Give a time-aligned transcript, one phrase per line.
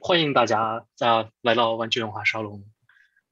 [0.00, 2.62] 欢迎大家在来到湾区文化沙龙。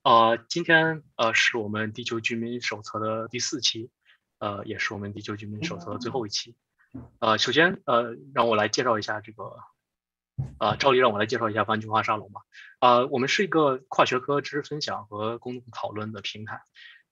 [0.02, 3.90] 呃，今天呃是我们地球居民手册的第四期，
[4.38, 6.56] 呃，也是我们地球居民手册的最后一期。
[7.18, 9.58] 呃，首先呃，让我来介绍一下这个，
[10.58, 12.40] 呃，照例让我来介绍一下湾区文化沙龙吧。
[12.80, 16.62] 呃，我们是一个跨学科知识分享和公众讨论的平台，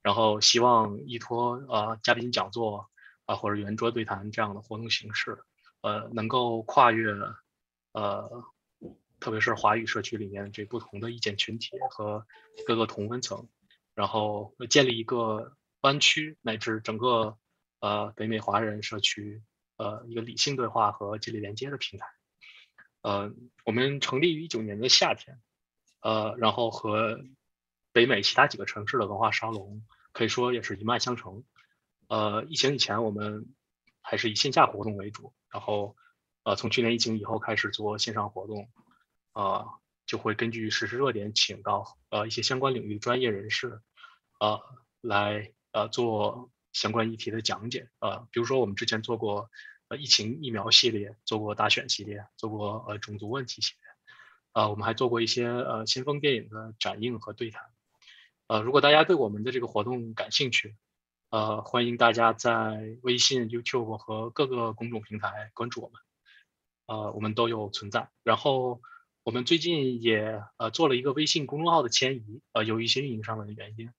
[0.01, 2.89] 然后希望依托呃嘉宾讲座
[3.27, 5.45] 啊或者圆桌对谈这样的活动形式，
[5.83, 7.13] 呃，能够跨越
[7.93, 8.43] 呃。
[9.25, 12.27] 特别是华语社区里面这不同的意见群体和
[12.67, 13.49] 各个同温层，
[13.95, 17.39] 然后建立一个湾区乃至整个
[17.81, 19.43] 呃北美华人社区
[19.79, 22.07] 呃一个理性对话和建立连接的平台。
[23.01, 23.33] 呃，
[23.65, 25.41] 我们成立于一九年的夏天，
[26.03, 27.25] 呃，然后和
[27.93, 31.45] 北美其他几个城市的文化沙龙可以说也是一脉相承。
[32.09, 33.47] 呃，疫情以前我们
[34.03, 35.97] 还是以线下活动为主，然后
[36.43, 38.69] 呃从去年疫情以后开始做线上活动。
[39.35, 39.69] 呃，
[40.07, 43.81] 就会根据实时热点，请到呃一些相关领域的专业人士，
[44.39, 44.61] 呃，
[45.01, 47.91] 来呃做相关议题的讲解。
[47.99, 49.51] 呃，比如说我们之前做过
[49.89, 53.81] 呃疫情疫苗系列，做过大选系列，做过呃种族问题系列。
[54.53, 57.65] 呃，我们还做过一些呃先锋电影的展映和对谈。
[58.47, 60.77] 呃，如果大家对我们的这个活动感兴趣，
[61.31, 66.01] 呃，欢迎大家在微信、YouTube 和各个公众平台关注我们。
[66.87, 68.11] 呃，我们都有存在。
[68.23, 68.81] 然后。
[69.25, 73.91] 我们最近也呃做了一个微信公众号的迁移，呃，由于一些运营上面的原因，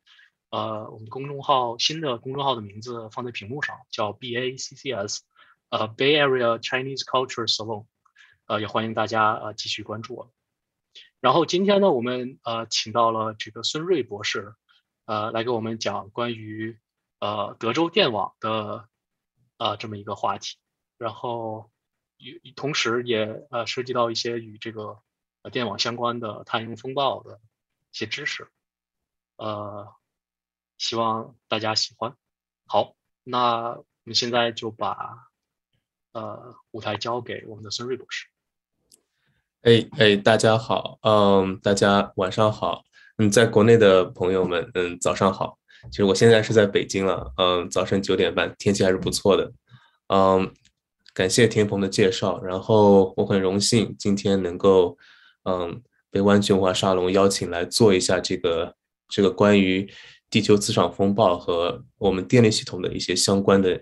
[0.52, 5.24] 呃，我们公众号新的公众号的名字放在屏幕上，叫 B A C C S，
[5.70, 7.88] 呃，Bay Area Chinese Culture Salon，
[8.46, 10.32] 呃，也欢迎大家呃继续关注我。
[11.22, 14.54] 然后今天呢，我们呃请到了这个孙瑞博士，
[15.06, 16.78] 呃，来给我们讲关于
[17.20, 18.88] 呃德州电网的
[19.58, 20.58] 呃这么一个话题，
[21.00, 21.72] 然后
[22.20, 25.00] 与同时也呃涉及到一些与这个。
[25.52, 27.40] 电网相关的太阳风暴的
[27.92, 28.48] 一些知识，
[29.38, 29.88] 呃，
[30.78, 32.16] 希望大家喜欢。
[32.66, 35.30] 好，那我们现在就把
[36.14, 38.26] 呃舞台交给我们的孙瑞博士。
[39.62, 42.84] 哎哎，大家好，嗯，大家晚上好，
[43.18, 45.60] 嗯，在国内的朋友们，嗯，早上好。
[45.92, 49.54] 其实我现在是在北京了，嗯，早晨九点半，天气还是不错的，
[50.08, 50.52] 嗯，
[51.14, 54.98] 感谢田鹏的介绍，然后我很荣幸今天能够。
[55.46, 58.76] 嗯，被湾区文化沙龙邀请来做一下这个
[59.10, 59.90] 这个关于
[60.30, 63.82] 地球磁场风暴和我们电力系统的一些相关的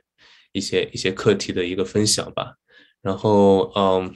[0.52, 2.56] 一些一些课题的一个分享吧。
[3.02, 4.14] 然后，嗯，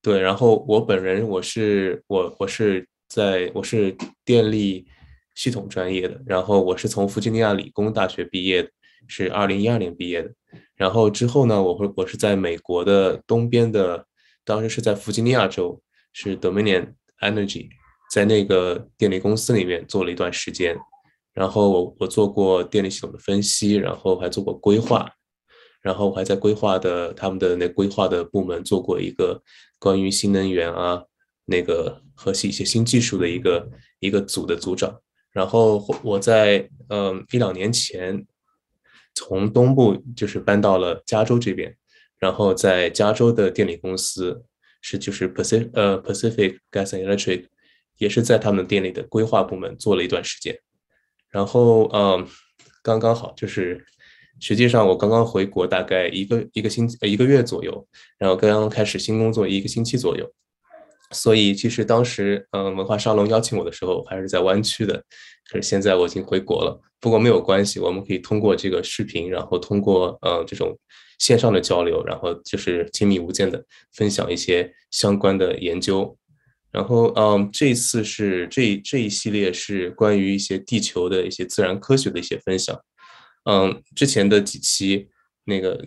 [0.00, 4.86] 对，然后我本人我是我我是在我是电力
[5.34, 8.70] 系统专业的，然后我是从弗吉尼亚理工大学毕业的，
[9.08, 10.32] 是二零一二年毕业的。
[10.74, 14.06] 然后之后呢，我会我是在美国的东边的，
[14.44, 15.80] 当时是在弗吉尼亚州。
[16.12, 17.68] 是 Dominion Energy，
[18.12, 20.78] 在那个电力公司里面做了一段时间，
[21.32, 25.10] 然后我我做过电力系统的分析，然后还做过规划，
[25.80, 29.42] 然后我还在规划的他们的那规划的部门做过一个
[29.78, 31.02] 关于新能源啊
[31.46, 33.70] 那个和一些新技术的一个
[34.00, 35.00] 一个组的组长，
[35.32, 38.26] 然后我在嗯一两年前
[39.14, 41.74] 从东部就是搬到了加州这边，
[42.18, 44.44] 然后在加州的电力公司。
[44.82, 47.46] 是就是 Pacific 呃 Pacific Gas and Electric，
[47.98, 50.58] 也是在他们店里的规划部门做了一段时间，
[51.30, 52.26] 然后嗯
[52.82, 53.86] 刚刚好就是
[54.40, 57.86] 实际上我刚刚回国大概一个一个星呃一个月左右，
[58.18, 60.28] 然后刚刚开始新工作一个星期左右，
[61.12, 65.02] 所以其实当时嗯文化沙龙邀请我的时候还是在湾区的，
[65.48, 70.76] 可是现在我已经回国了，不过没有关系，我们可以通过这个视频，然后通过呃这种。
[71.22, 76.18] 线上的交流，然后就是亲密无间的分享一些相关的研究，
[76.72, 82.76] 然后嗯，这次是这这一系列是关于一些地球的一些自然科学的一些分享，
[83.44, 85.06] 嗯，之前的几期
[85.44, 85.80] 那个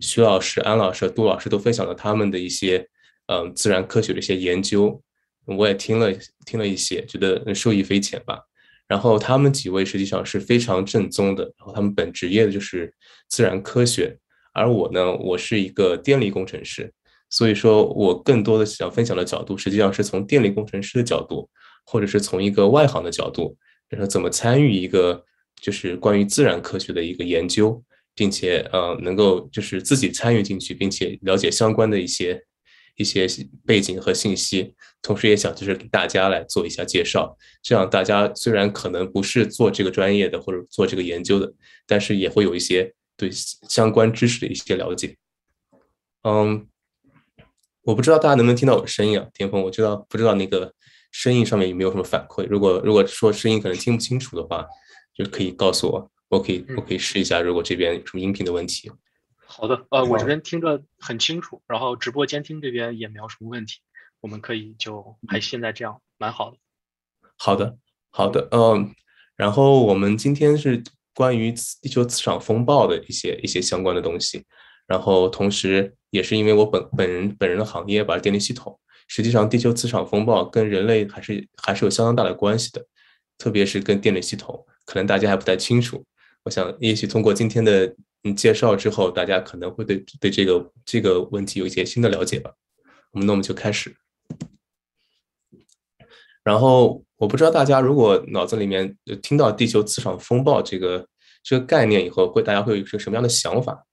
[0.00, 2.88] 徐老师、安老师和、杜老师都分享了他们的一些
[3.26, 5.02] 嗯自然科学的一些研究，
[5.44, 6.10] 我也听了
[6.46, 8.40] 听了一些，觉得受益匪浅吧。
[8.86, 12.90] 然后他们几位实际上是非常正宗的，然后他们本职业的就是
[13.28, 14.18] 自然科学。
[14.58, 16.92] 而我呢，我是一个电力工程师，
[17.30, 21.48] 所以说我更多的想分享的角度，实际上是从电力工程师的角度，
[21.86, 23.56] 或者是从一个外行的角度，
[23.88, 25.24] 然后怎么参与一个
[25.60, 27.80] 就是关于自然科学的一个研究，
[28.16, 32.42] 并且呃能够就是自己参与进去，并且了解相关的一些
[32.96, 33.28] 一些
[33.64, 41.52] 背景和信息，同时也想就是给大家来做一下介绍，这样大家虽然可能不是做这个专业的或者做这个研究的，
[41.86, 42.92] 但是也会有一些。
[43.18, 45.16] 对相关知识的一些了解，
[46.22, 46.68] 嗯，
[47.82, 50.72] 我不知道大家能不能听到我的声音啊，田峰，我知道不知道那个
[51.10, 52.46] 声音上面有没有什么反馈？
[52.46, 54.64] 如果如果说声音可能听不清楚的话，
[55.12, 58.90] 就可以告诉我，我可以我可以试一下，如果这边有什么音频的问题。
[59.44, 63.80] 好的，呃，我这边听着很清楚，然后直播监听这边也没有什么问题，
[64.20, 66.58] 我们可以就还现在这样，蛮好的。
[67.36, 67.76] 好的，
[68.10, 68.94] 好的，嗯，
[69.34, 70.84] 然后我们今天是
[71.18, 74.44] 关于地球磁场风暴的一些一些相关的东西，
[74.86, 78.78] 然后同时也是因为我本本人本人的行业吧，电力系统，
[79.08, 82.86] 实际上地球磁场风暴跟人类还是还是有相当大的关系的，
[83.36, 86.04] 特别是跟电力系统，可能大家还不太清楚。
[86.44, 87.92] 我想也许通过今天的
[88.22, 92.52] 嗯介绍之后，大家可能会对对这个这个问题有一些新的了解吧。
[93.10, 93.96] 我们那我们就开始，
[96.44, 97.02] 然后。
[97.18, 101.06] 我不知道大家如果脑子里面听到地球磁场风暴这个
[101.42, 103.84] 这个概念以后，会大家会有一个什么样的想法？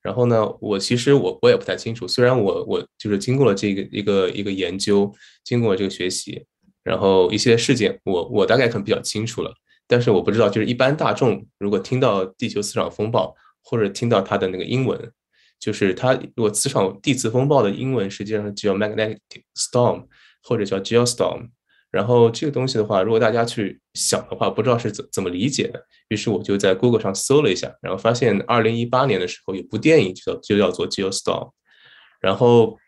[0.00, 2.08] 然后呢，我其实我我也不太清楚。
[2.08, 5.12] 虽然我我就是经过了这个一个一个研究，
[5.44, 6.44] 经过这个学习，
[6.82, 9.54] 然后一些事件，我我大概可能比较清楚了。
[9.86, 15.12] 但是我不知道，就是一般大众如果听到地球磁场风暴，或者听到它的那个英文，
[15.60, 19.18] 就是它如果磁场地磁风暴的英文实际上叫 magnetic
[19.54, 20.06] storm，
[20.42, 21.50] 或者叫 geostorm。
[21.92, 25.86] 然后这个东西的话，如果大家去想的话，不知道是怎怎么理解的。
[26.08, 31.48] 于是我就在 Google 上搜了一下，然后发现二零一八年的时候有部电影就叫就叫做《Geostorm》，
[32.18, 32.78] 然后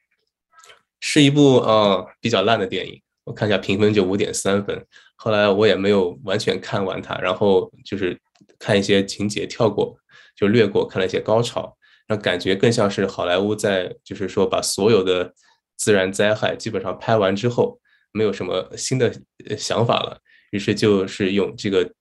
[1.01, 4.87] 是一部呃比较烂的电影，我看一下评分就五点三分。
[5.17, 8.19] 后来我也没有完全看完它，然后就是
[8.59, 9.95] 看一些情节跳过，
[10.35, 11.77] 就略过看了一些高潮，
[12.09, 15.35] 那感觉更像是好莱坞在就是说把所有的
[15.77, 17.79] 自然灾害基本上拍完之后。
[18.15, 19.13] 没有什么新的
[19.59, 20.19] 想法了，
[20.53, 21.93] 于是就是用这个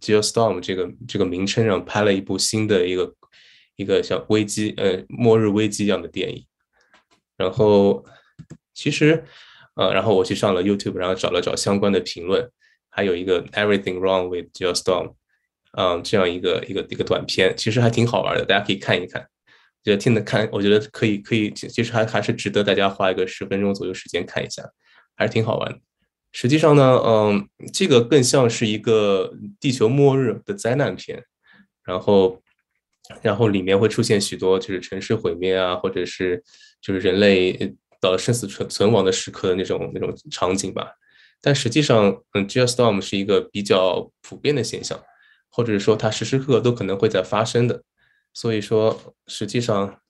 [0.00, 3.14] Geostorm 这个这个名称上拍了一部新的一个
[3.76, 6.44] 一个像危机呃末日危机一样的电影。
[7.36, 8.04] 然后
[8.74, 9.24] 其实
[9.76, 12.50] 呃，然后我去上了 YouTube，然后找了找相关的评论，
[12.90, 15.14] 还有一个 Everything Wrong with Geostorm，
[15.78, 19.24] 嗯，这样一个一个一个短片，其实还挺好玩的，大家可以看一看。
[19.82, 24.62] 觉得听得看，我觉得可以可以，其实还还是值得大家花一个十分钟左右时间看一下。
[25.20, 25.78] 还是挺好玩的。
[26.32, 31.22] 实际上呢，嗯，这个更像是一个地球末日的灾难片，
[31.84, 32.40] 然后，
[33.20, 36.42] 然后里面会出现许多就是城市毁灭啊，或者是
[36.80, 40.90] 就是人类到了生死存存亡的时刻的那种那种场景吧。
[41.42, 44.98] 但实际上，嗯，Geostorm 是一个比较普遍的现象，
[45.50, 47.82] 或者是说它时时刻刻都可能会在发生的。
[48.32, 50.00] 所以说，实际上。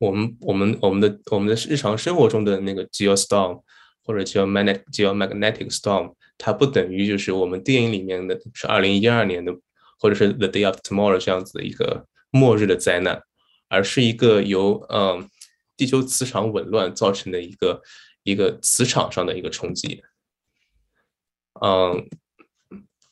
[0.00, 3.60] 我们我们我们的我们的日常生活中的那个 geostorm
[4.02, 9.54] 或者叫 magnetic geomagnetic storm，它不等于就是我们电影里面的是二零一二年的
[9.98, 13.22] 或者是 the day of tomorrow 这样子的一个末日的灾难，
[13.68, 15.28] 而是一个由嗯
[15.76, 17.82] 地球磁场紊乱造成的一个
[18.22, 20.02] 一个磁场上的一个冲击。
[21.62, 22.08] 嗯，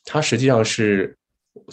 [0.03, 1.17] 它实际上是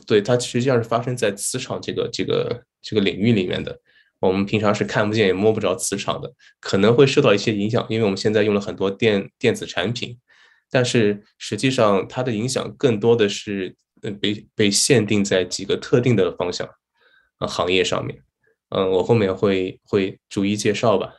[0.07, 3.81] 对它实际上是发生在磁场这个这个这个领域里面的。
[4.21, 10.19] 我们平常是看不见也摸不着磁场的，可能会受到一些影响，因为我们现在用了很多电电子产品，
[10.71, 13.77] 但是实际上它的影响更多的是，
[14.21, 16.69] 被被限定在几个特定的方向，
[17.41, 18.23] 行业上面，
[18.71, 21.13] 嗯，我后面会会逐一介绍吧。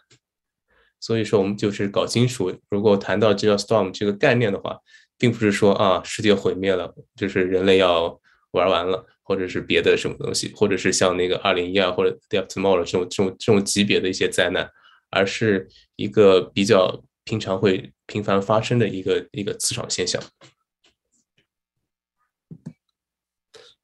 [1.00, 4.80] 所以说，我们就是搞清楚，如果谈到 Geostorm 这个概念的话，
[5.20, 8.20] 并不是说啊，世界毁灭了，就是人类要
[8.51, 9.06] 玩完了。
[9.28, 14.70] 或者是别的什么东西，或者是像那个二零一二或者 Day of Tomorrow 这种这种这种级别的一些灾难，
[15.10, 15.68] 而是
[15.98, 20.24] 一个比较平常会频繁发生的一个一个磁场现象。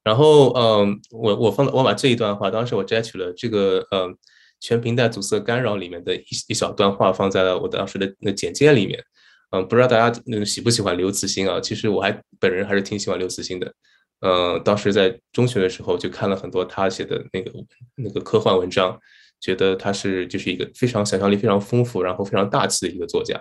[0.02, 4.18] 然后，嗯，我我放我把这一段话，当时我摘取了这个嗯
[4.62, 9.04] 全频带阻塞干扰里面的一一小段话，放在了我当时的那简介里面。
[9.52, 11.60] 嗯，不知道大家嗯喜不喜欢刘慈欣啊？
[11.60, 13.74] 其实我还本人还是挺喜欢刘慈欣的。
[14.24, 17.52] 呃，当时在中学的时候就看了很多他写的那个
[17.96, 18.98] 那个科幻文章，
[19.42, 23.38] 觉得他是就是一个非常想象力非常丰富，然后非常大气的一个作家。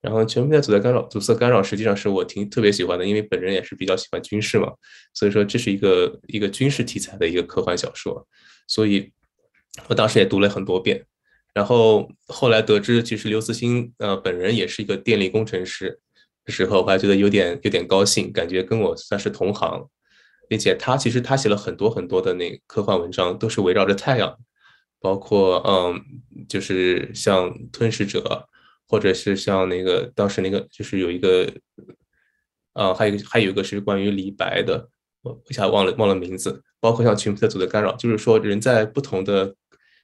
[0.00, 4.72] 然后全面的阻塞干扰，阻塞干扰实际上是我挺特别喜欢的，因为本人也是比较喜欢军事嘛，
[5.12, 8.24] 所以说这是一个一个军事题材的一个科幻小说，
[8.68, 9.12] 所以
[9.88, 11.04] 我当时也读了很多遍。
[11.52, 15.98] 然后后来得知，其实刘慈欣呃本人也是一个电力工程师
[16.44, 19.88] 的时候，我还觉得有点有点高兴，感觉跟我算是同行。
[20.52, 24.36] 并且他其实他写了很多很多的那科幻文章，都是围绕着太阳，
[25.00, 25.98] 包括嗯，
[26.46, 28.46] 就是像吞噬者，
[28.86, 31.50] 或者是像那个当时那个就是有一个，
[32.74, 34.90] 呃，还有还有一个是关于李白的，
[35.22, 39.56] 我一下忘了忘了名字，包括像群特组的干扰，就是说人在不同的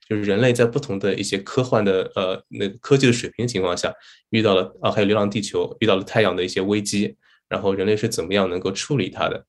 [0.09, 3.93] 就是人类在不同的一些科幻的呃那个科技的水平情况下，
[4.31, 7.19] 遇到了啊，还有《流浪地球》遇到了太阳的一些危机，
[7.51, 9.45] 然后人类是怎么样能够处理它的？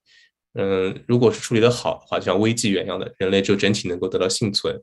[0.55, 4.73] 嗯，如果是处理的好的话，就像危机源一样的，人类就整体能够得到幸存；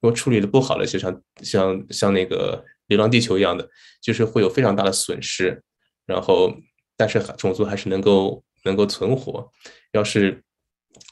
[0.00, 3.68] 如果处理的不好的，就像像像那个《流浪地球》一样的，
[4.00, 5.60] 就是会有非常大的损失。
[6.06, 6.54] 然后，
[6.96, 9.50] 但是种族还是能够能够存活。
[9.92, 10.42] 要是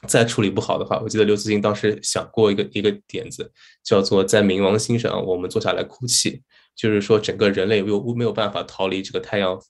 [0.07, 3.51] 再处理不好的话，我记得刘慈欣当时想过一个一个点子，
[3.83, 6.41] 叫做在冥王星上我们坐下来哭泣，
[6.77, 9.61] 就是说整个人类又没有办法逃离这个太阳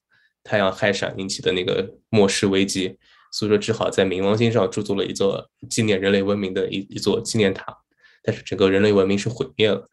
[0.43, 2.99] 太阳氦闪引起的那个末世危机。
[3.35, 7.77] 所以说，只好在冥王星上铸造了一座纪念人类文明的一一座纪念塔，
[8.23, 9.89] 但是整个人类文明是毁灭了。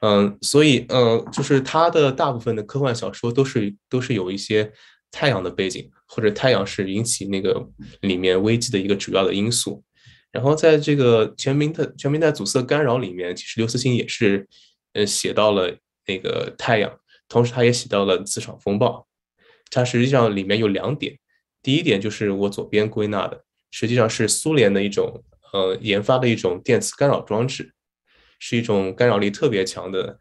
[0.00, 4.72] 嗯，所以嗯，就是他的大部分的科幻小说都是都是有一些
[5.10, 7.68] 太阳的背景，或者太阳是引起那个
[8.00, 9.84] 里面危机的一个主要的因素。
[10.32, 14.48] 然后在这个全民的全民在阻塞干扰里面，其实刘慈欣也是
[14.94, 15.76] 呃写到了
[16.06, 16.90] 那个太阳，
[17.28, 19.06] 同时他也写到了磁场风暴。
[19.70, 21.18] 它实际上里面有两点。
[21.66, 23.42] 第一点就是我左边归纳的，
[23.72, 27.74] 实际上是苏联的一种呃研发的一种电磁干扰装置，
[28.38, 30.16] 是一种干扰力特别强的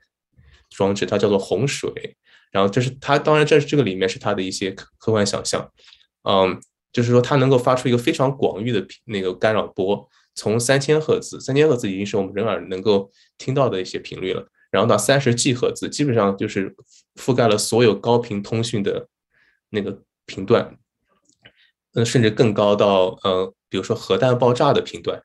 [0.72, 2.18] 装置，它叫做洪水。
[2.52, 5.72] 然后这是它，当然这是这个里面是它的一些科科幻想象，
[6.24, 6.60] 嗯，
[6.92, 16.76] 就是说它能够发出一个非常广域的频那个干扰波，从三千赫兹，三千赫兹已经是我们人耳能够听到的一些频率了，然后到三十 G 赫兹，基本上就是
[17.14, 19.08] 覆盖了所有高频通讯的
[19.70, 20.76] 那个频段。
[21.96, 25.22] 嗯，甚至更高到呃，比如说核弹爆炸的频段，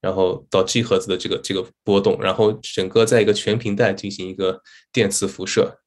[0.00, 4.62] 然后到 G 赫兹的这个这个波动，然后整个在一个全频带进行一个
[4.92, 5.80] 电磁辐射，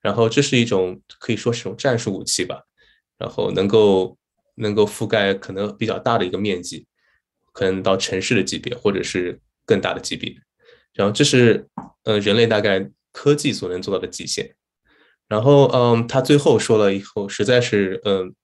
[0.00, 2.62] 然后这是一种可以说是种战术武器吧，
[3.18, 4.18] 然后能够
[4.56, 6.84] 能够覆盖可能比较大的一个面积，
[7.52, 10.34] 可能到城市的级别或者是更大的级别，
[10.92, 11.68] 然后这是
[12.02, 14.56] 呃人类大概科技所能做到的极限，
[15.28, 18.34] 然后嗯，他最后说了以后，实在是嗯。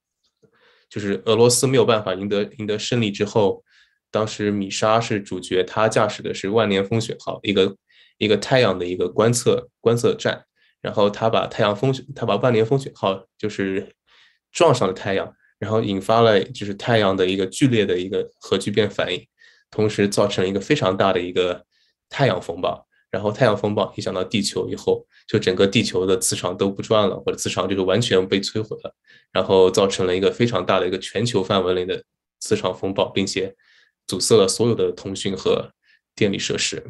[0.94, 3.64] 就是俄罗斯没有办法赢得赢得胜利之后，
[4.12, 7.76] 当时米沙是主角，他驾驶的是万年风雪号，一个
[8.18, 10.44] 一个太阳的一个观测观测站，
[10.80, 13.92] 然后他把太阳风雪，他把万年风雪号就是
[14.52, 19.26] 撞上了太阳，然后引发了就是太阳的一个剧烈的一个核聚变反应，
[19.72, 21.66] 同时造成了一个非常大的一个
[22.08, 22.86] 太阳风暴。
[23.14, 28.92] 然后太阳风暴影响到地球以后，就整个地球的磁场都不转了，或者磁场就是完全被摧毁了，
[29.30, 32.02] 然后造成了一个非常大的一个全球范围内的
[32.40, 33.54] 磁场风暴，并且
[34.08, 35.70] 阻塞了所有的通讯和
[36.16, 36.84] 电力设施。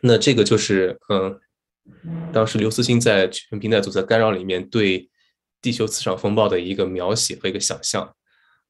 [0.00, 1.38] 那这个就是嗯，
[2.32, 5.10] 当时刘慈欣在全平台阻塞干扰里面对
[5.60, 8.10] 地球磁场风暴的一个描写和一个想象。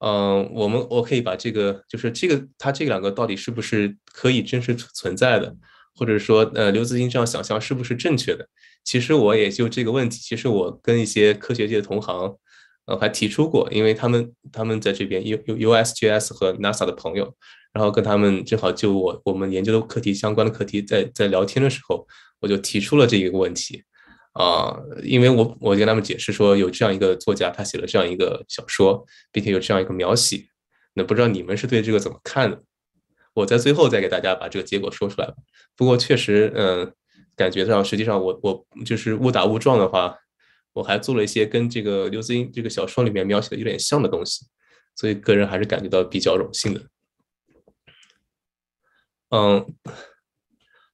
[0.00, 5.54] 嗯，我们我可以把这个就是这个它这两个到底是不是可以真实存在的？
[5.96, 8.46] 或者说，呃，刘慈欣这样想象是不是正确的？
[8.84, 12.36] 其实我也就这个问题，其实我跟一些科学界的同行，
[12.84, 17.34] 呃，还提出过，因为他们他们在这边 U U S G S 和 NASA 的朋友，
[17.72, 22.06] 然后跟他们正好就我我们研究的课题相关的课题，在在聊天的时候，
[22.40, 23.82] 我就提出了这一个问题，
[24.34, 30.44] 啊，因为我我跟他们解释说，有这样一个作家，他写了这样一个小说，并且有这样一个描写，
[30.94, 32.62] 那不知道你们是对这个怎么看的？
[33.36, 35.34] 我在最后再给大家把这个结果说出来吧。
[35.76, 36.92] 不过确实，嗯，
[37.36, 40.16] 感觉上实际上我我就是误打误撞的话，
[40.72, 44.46] 我还做了一些跟这个刘慈欣这个小说里面描写的有点像的东西，
[44.94, 46.82] 所以个人还是感觉到比较荣幸的。
[49.30, 49.66] 嗯，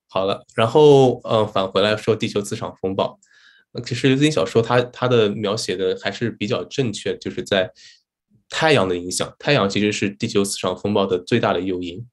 [0.08, 3.20] 好了，然后嗯，返回来说地球磁场风暴，
[3.84, 7.72] 其实刘慈欣小说他他的描写的还是比较正确，就是在。
[8.54, 12.06] 太阳的影响，太阳其实是地球磁场风暴的最大的诱因。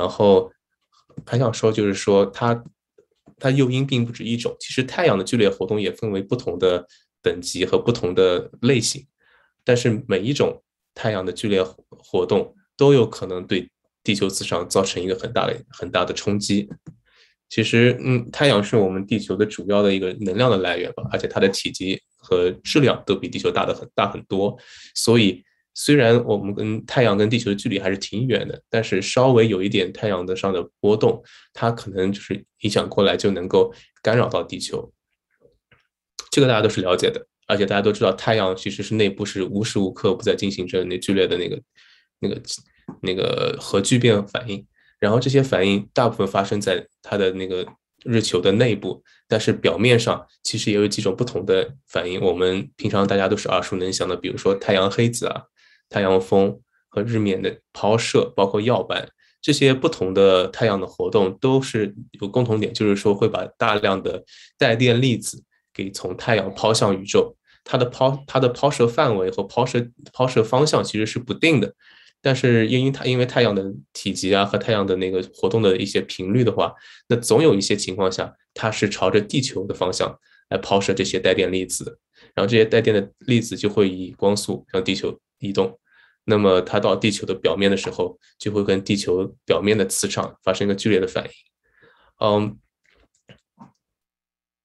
[0.00, 0.50] 然后
[1.26, 2.64] 还想说，就是说它
[3.38, 4.56] 它诱因并不止一种。
[4.58, 6.86] 其实太阳的剧烈活动也分为不同的
[7.20, 9.06] 等级和不同的类型，
[9.62, 10.62] 但是每一种
[10.94, 13.70] 太阳的剧烈活动都有可能对
[14.02, 16.66] 地球磁场造成一个很大的很大的冲击。
[17.50, 24.56] 其实，嗯，太阳是我们地球的主要的一个能量的来源吧，而且它的体积和质量都比地球大的很大很多，
[24.94, 25.44] 所以。
[25.82, 31.22] 虽然我们跟太阳跟地球的距离还是挺远的，但是稍微有一点太阳的上的波动，
[31.54, 33.72] 它可能就是影响过来就能够
[34.02, 34.92] 干扰到地球。
[36.30, 41.58] 这个大家都是了解的，而且大家都知道，太阳其实是内部是无时无刻不在进行着那剧烈的那个、
[42.18, 42.42] 那个、
[43.00, 44.62] 那个核聚变反应。
[44.98, 47.66] 然后这些反应大部分发生在它的那个
[48.04, 52.20] 日球的内部，但是表面上其实也有几种不同的反应。
[52.20, 55.42] 我们平常大家都是耳熟能详的，比如说太阳黑子啊。
[55.90, 59.06] 太阳风和日冕的抛射，包括耀斑，
[59.42, 64.24] 这些不同的太阳的活动都是有共同点，就是说会把大量的
[64.56, 65.44] 带电粒子
[65.74, 67.36] 给从太阳抛向宇宙。
[67.62, 71.74] 它的抛它的抛射范围和抛射抛射方向其实是不定的，
[72.22, 76.72] 但是因为它因为太阳的体积啊和太阳的那个活动的一些频率的话，
[77.08, 80.18] 那总有一些情况下它是朝着地球的方向
[80.48, 81.98] 来抛射这些带电粒子，
[82.34, 85.78] 然后这些带电的粒子就会以光速向地球移动，
[86.24, 91.30] 那么它到地球的表面的时候，就会跟地球表面的磁场发生一个剧烈的反应，
[92.24, 92.58] 嗯。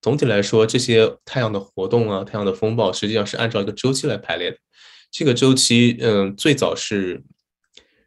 [0.01, 4.57] 总体来说，这些太阳的活动啊，太阳的风暴，实际上是按照一个周期来排列的。
[5.09, 7.23] 这个周期，嗯，最早是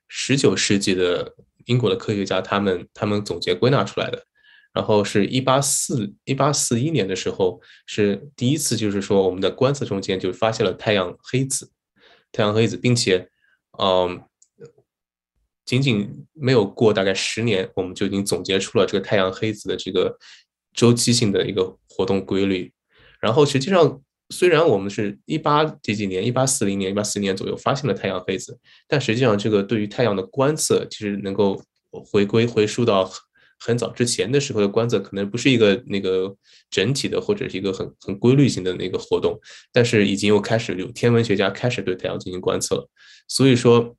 [0.07, 1.35] 十九世纪的
[1.65, 4.25] 英国的科学家他们他们总结归纳出来的。
[4.73, 11.69] 然后是一八四一八四一年的时候，是第一次，就是说我们的观测中间就发现了太阳黑子，
[12.33, 13.29] 太阳黑子，并且，
[13.79, 14.23] 嗯，
[15.65, 20.19] 仅仅没有过大概十年，我们就已经总结出了这个太阳黑子的这个。
[20.75, 22.73] 周期性的一个活动规律，
[23.21, 28.57] 然后实际上，虽然我们是一八几几年，一八四零年、一八四年左右发现了太阳黑子，
[28.87, 33.11] 但实际上这个对于太阳的观测，其实能够回归回溯到
[33.59, 36.35] 很早之前的时候的观测，可能不是一个那个
[36.71, 39.39] 整体的或者是一个很很规律性的那个活动，
[39.73, 42.89] 但是已经又开始有天文学家开始对太阳进行观测了。
[43.27, 43.97] 所以说，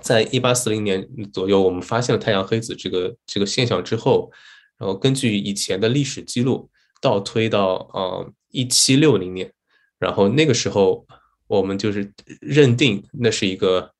[0.00, 4.30] 在一八四零年左右，我们发现了太阳黑子这个这个现象之后。
[4.76, 6.68] 然后根据以前的历史记录
[7.00, 9.52] 倒推到呃一七六零年，
[10.00, 11.06] 然后那个时候
[11.46, 13.93] 我们就是认定那是一个，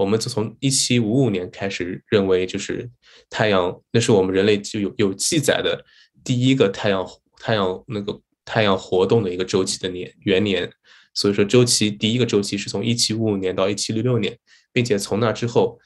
[0.00, 2.90] 我们就从一七五五年开始认为就是
[3.28, 5.84] 太阳，那是我们人类就有有记载的
[6.24, 7.06] 第一个太阳
[7.38, 10.72] 太阳那个太阳活动的一个周期的年元年，
[11.12, 14.34] 所以说周期第一个周期是从一七五五年到一七六六年，
[14.72, 15.78] 并且从那之后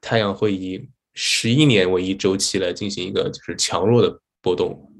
[0.00, 4.92] 太阳会以十一年为一周期来进行一个就是强弱的波动，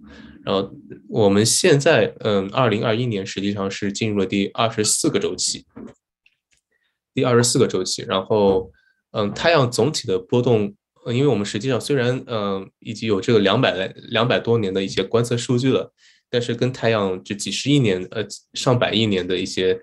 [0.44, 0.70] 然后
[1.08, 5.66] 我们现在嗯，二零二一年实际上是进入了第二十四个周期，
[7.14, 8.70] 第二十四个周期，然后
[9.12, 10.74] 嗯，太阳总体的波动，
[11.06, 15.92] 因为我们实际上虽然嗯已经有这个两百来两百多年的一些观测数据了，
[16.28, 19.80] 但是跟太阳这几十亿年呃上百亿年的一些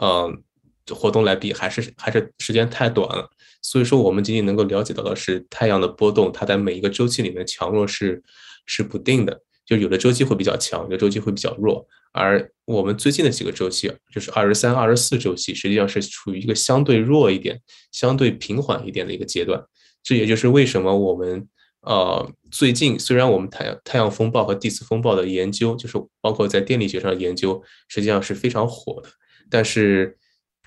[0.00, 0.42] 嗯
[0.90, 3.28] 活动来比，还是还是时间太短了。
[3.60, 8.20] 所以说，我们仅仅能够了解到的是太阳的波动，它在每一个周期里面强弱是
[8.66, 11.86] 是不定的，就有的周期会比较强，有的周期会比较弱。
[12.12, 19.62] 而我们最近的几个周期，就是二十三、二十四周期，实际上是处于一个相对弱一点、相对平缓一点的一个阶段。
[20.02, 21.48] 这也就是为什么我们
[21.82, 29.08] 呃最近虽然我们太阳太阳风暴和地磁风暴的研究，就是包括在电力学上研究，实际上是非常火的，
[29.50, 30.18] 但是。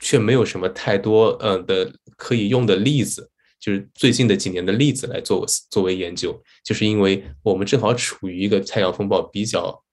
[0.01, 3.31] 却没有什么太多嗯的可以用的例子，
[3.65, 9.83] 就是最近的几年的例子来做作为研究，就是因为我们正好处于一个太阳风暴比较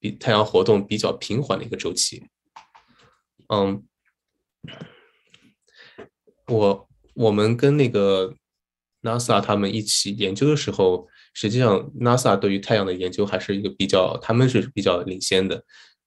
[0.00, 2.24] 比太阳活动比较平缓的一个周期。
[3.46, 3.84] 嗯，
[6.48, 8.34] 我我们跟那个
[9.02, 15.64] NASA 他们一起研究的时候，实际上 NASA 对于太阳的研究还是一个比较，他们是比较领先的。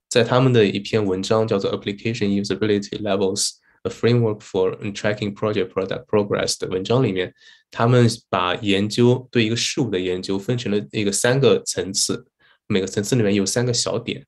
[0.09, 3.51] 在他们的一篇文章叫做 "Application Usability Levels:
[3.87, 7.33] A Framework for Tracking Project Product Progress" 的文章里面，
[7.71, 12.27] 他们把研究对一个事物的研究分成了一个三个层次，
[12.67, 14.25] 每个层次里面有三个小点，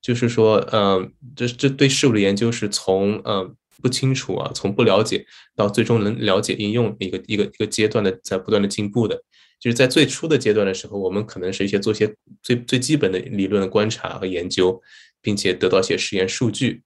[0.00, 9.22] 就是说，嗯，这这对事物的研究是从嗯不清楚啊，从不了解到最终能了解应用一个一个一个阶段的在不断的进步的。
[9.60, 14.80] 就是在最初的阶段的时候，我们可能是一些做些最最基本的理论的观察和研究。
[15.24, 16.82] 并且得到一些实验数据，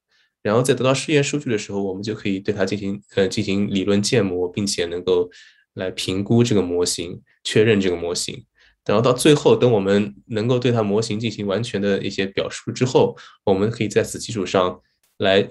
[0.47, 5.29] 然后在得到试验数据的时候，我们就可以对它进行呃进行理论建模，并且能够
[5.75, 8.45] 来评估这个模型，确认这个模型。
[8.85, 14.81] 然后到最后，等我们能够对它模型进行完全的一些表述之后，我们可以在此基础上
[15.17, 15.51] 来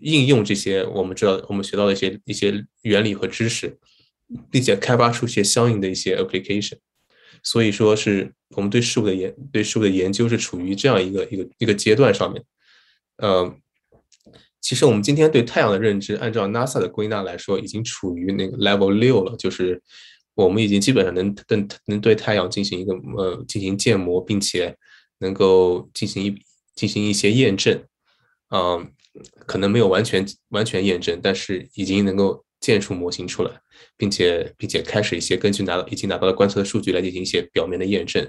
[0.00, 3.78] 应用这些我们知道我们学到的一些一些原理和知识，
[4.50, 6.78] 并且开发出一些相应的一些 application。
[7.42, 12.42] 所以说是我们对事物的研对事物的研究是处于这样一个一个一个阶段上面，
[13.18, 13.54] 呃，
[14.62, 19.82] 其实我们今天对太阳的认知，按照 NASA 的归纳来说，已经处于那个 Level 六了，就是
[20.34, 24.74] 我们已经基本上能能能对太阳进行一个呃进行建模，并且
[25.18, 26.34] 能够进行一
[26.74, 27.82] 进行一些验证，
[28.54, 28.90] 嗯，
[29.46, 33.50] 可能没有完全完全验证，但是已经能够建出模型出来。
[33.96, 38.28] 并且，并且开始一些根据拿已经拿到的观测的数据来进行一些表面的验证，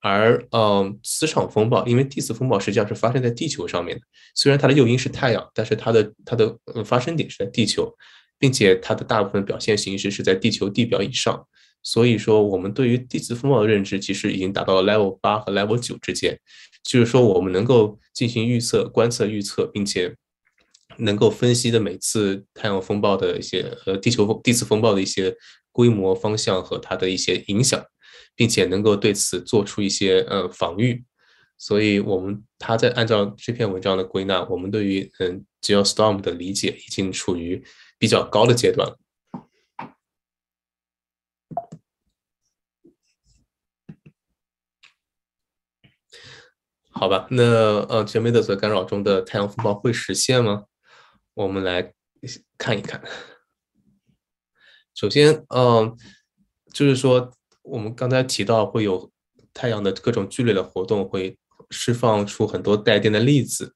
[0.00, 4.02] 而嗯，磁场风暴，因为地磁风暴实际上是发生在地球上面的，
[4.34, 7.94] 虽然它的诱因是太阳，但是它的它的发生点是在地球，
[8.38, 11.46] 并且它的大部分表现形式是在地球地表以上，
[11.82, 16.38] 所以说，我们对于地磁风暴的认知其实已经达到了 level 八和 level 九之间，
[16.82, 20.14] 就是说我们能够进行预测、观测、预测，并且
[20.98, 25.34] 能够分析的每次太阳风暴的一些呃地球地磁风暴的一些
[25.72, 27.82] 规模、方向和它的一些影响，
[28.34, 31.04] 并且能够对此做出一些呃防御。
[31.56, 37.64] 所以，我们他在按照这篇文章的归纳，我们对于嗯 geostorm 的理解已经处于
[37.98, 38.98] 比较高的阶段了。
[46.90, 47.42] 好吧，那
[47.86, 50.64] 呃，全梅德泽干扰中的太阳风暴会实现吗？
[51.34, 51.92] 我们来
[52.56, 53.02] 看一看。
[54.94, 55.96] 首先，嗯，
[56.72, 57.32] 就是说
[57.64, 59.10] 我们刚才提到会有
[59.52, 61.36] 太阳的各种剧烈的活动，会
[61.70, 63.74] 释放出很多带电的粒子，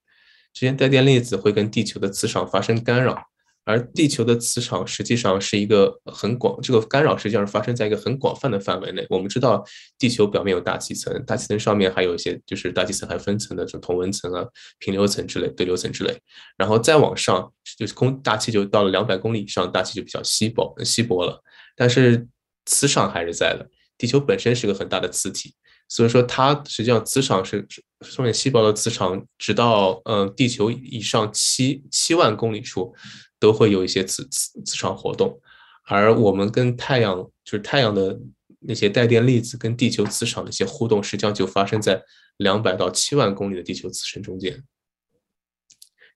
[0.53, 3.25] 这些带电粒子会跟地球的磁场发生干扰。
[3.65, 9.07] 而地球的磁场实际上是一个很广，这个干扰实际上是发生在一个很广泛的范围内。
[9.11, 9.63] 我们知道，
[9.99, 14.43] 地球表面有大气层，大气层上面还有一些，就是大气层还分层的，就同温层啊、
[14.79, 16.19] 平流层之类、对流层之类。
[16.57, 21.39] 然后再往上，就是空大气就到了两百公里以上，大气就比较稀薄、稀薄了。
[21.77, 22.27] 但是
[22.65, 25.55] 磁场还是在的，地球本身是个很大的磁体，
[25.89, 27.67] 所以说它实际上磁场是
[28.01, 32.95] 上面细胞的磁场，直到嗯地球以上七七万公里处。
[33.41, 35.41] 都会有一些磁磁磁场活动，
[35.85, 38.19] 而我们跟太阳，就是太阳的
[38.59, 42.03] 那些带电粒子跟地球磁场的一些互动，实际上就发生在
[42.39, 44.65] 两百到七万公里的地球磁身中间，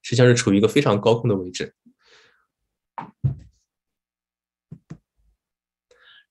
[0.02, 1.76] 实际上是处于一个非常高空的位置。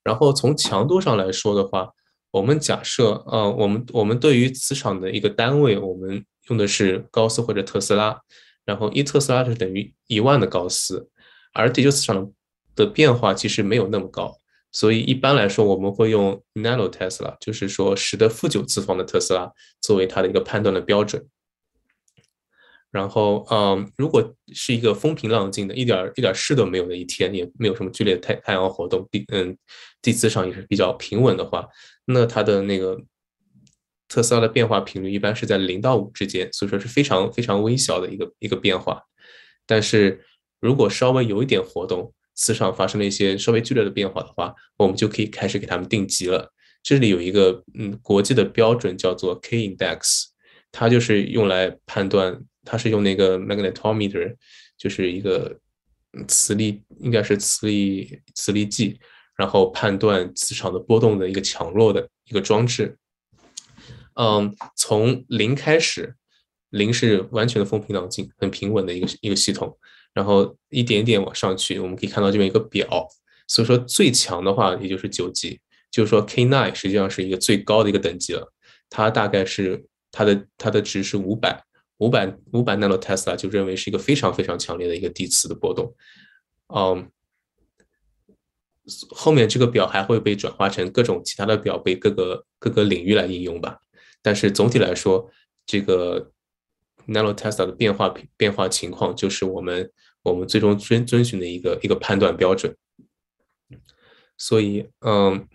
[0.04, 1.90] 然后从强度上来说的话，
[2.30, 8.18] 我们假设，呃，我们我们对于磁场的一个单位，我们用的是高斯或者特斯拉。
[8.64, 11.08] 然后一特斯拉是等于一万的高斯，
[11.52, 12.30] 而地球磁场
[12.76, 14.36] 的变化其实没有那么高，
[14.70, 21.26] 所以一般来说我们会用 nano Tesla，就是说十的负九次方的特斯拉作为它的一个判断的标准。
[22.92, 24.22] 然后，嗯，如果
[24.54, 29.58] 是一个风平浪静的，一点一点事都没有的一天，也没有什么剧烈太太阳活动，地嗯
[30.00, 31.66] 地磁场也是比较平稳的话，
[32.04, 32.96] 那它的那个。
[34.08, 39.02] 特斯拉的变化频率一般是在零到五之间，所以说是非常非常微小的一个一个变化。
[39.64, 40.22] 但是
[40.60, 46.52] 如果稍微有一点活动，磁场发生了一些稍微剧烈的变化的话，我们就可以开始给他们定级了。
[46.82, 50.24] 这里有一个嗯国际的标准叫做 K index，
[50.70, 54.34] 它就是用来判断，它是用那个 magnetometer，
[54.76, 55.58] 就是一个
[56.28, 58.98] 磁力应该是磁力磁力计，
[59.36, 62.96] 然后判断磁场的波动的一个强弱的一个装置。
[64.14, 66.14] 嗯，从零开始，
[66.70, 69.76] 零是完全的风平浪静、很平稳的一个一个系统，
[70.12, 73.08] 然后一点点往上去，我们可以看到这边一个表。
[73.48, 75.58] 所以说最强的话，也就是九级，
[75.90, 78.52] 就是说 K nine 实际上是一个最高的一个等级了。
[78.90, 81.64] 它大概是它的它的值是五百
[82.02, 85.94] 五百五百 nano Tesla，就认为是一个非常非常强烈的一个地磁的波动。
[86.74, 87.08] 嗯，
[89.10, 93.78] 后面这个表还会被转化成各种其他的表，被各个各个领域来应用吧。
[94.20, 95.30] 但是总体来说，
[95.64, 96.32] 这个
[97.06, 99.88] nano Tesla 的变化变化情况，就是我们
[100.22, 102.76] 我们最终遵遵循的一个一个判断标准。
[104.36, 105.46] 所以，嗯，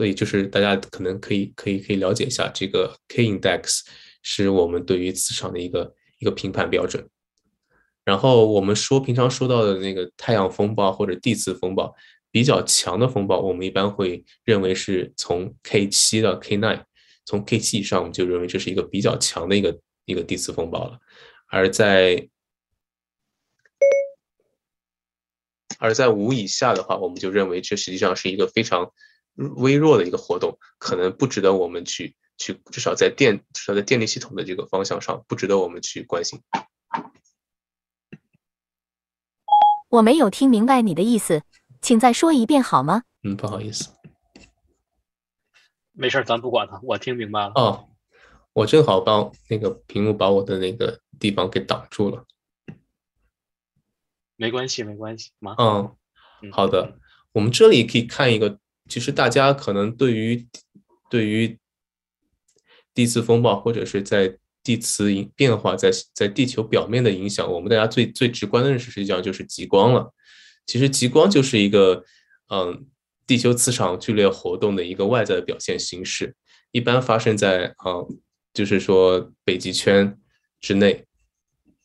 [0.00, 3.80] 所以就是大家可能可以可以可以了解一下，这个 K index
[4.22, 7.06] 是我们对于磁场的一个一个评判标准。
[8.02, 11.94] 然后我们说平常说到的那个太阳风暴或者地磁风暴。
[12.32, 16.84] 比较强的风暴，我们一般会认为是从 K 七到 K nine，
[17.26, 20.98] 从 K 七以上，我们就认为这是一个比较强的一个一个地磁风暴了。
[21.48, 22.28] 而在
[25.78, 28.92] 而在五以下的话，我们就认为这实际上是一个非常
[29.34, 36.40] 微弱的一个活动，可能不值得我们去去，至少在电至少在电力系统的这个方向上，不值得我们去关心。
[39.88, 41.42] 我没有听明白你的意思。
[41.82, 43.04] 请再说一遍好吗？
[43.22, 43.88] 嗯，不好意思，
[45.92, 47.52] 没事，咱不管他，我听明白了。
[47.54, 47.88] 哦，
[48.52, 52.26] 我正好把那个屏幕把我的那个地方给挡住了。
[54.36, 55.54] 没关系，没关系，妈。
[55.58, 55.96] 嗯，
[56.52, 56.98] 好的。
[57.32, 58.58] 我们这里可以看一个，
[58.90, 60.46] 其实大家可能对于
[61.08, 61.56] 对于
[62.92, 70.12] 地磁风暴或者是在地磁变化在在地球表面的影响，我们大家最最直观的认识实际上就是极光了。
[70.66, 72.04] 其实极光就是一个，
[72.52, 72.86] 嗯，
[73.26, 76.34] 地球磁场剧烈活动的一个外在的表现形式，
[76.72, 78.04] 一般发生在啊，
[78.52, 80.18] 就是说北极圈
[80.60, 81.06] 之内。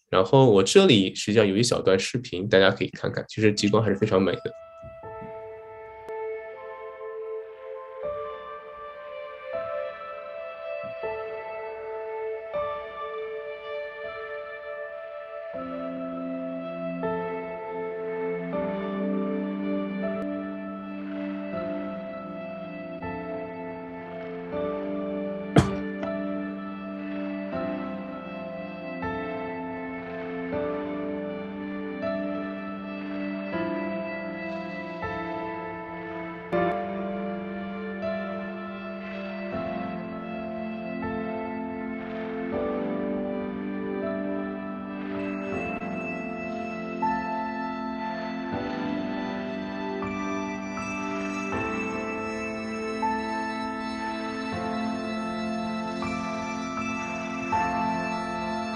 [0.09, 4.64] 然后我这里实际上有一小段视频，大家可以看看，其实极光还是非常美的。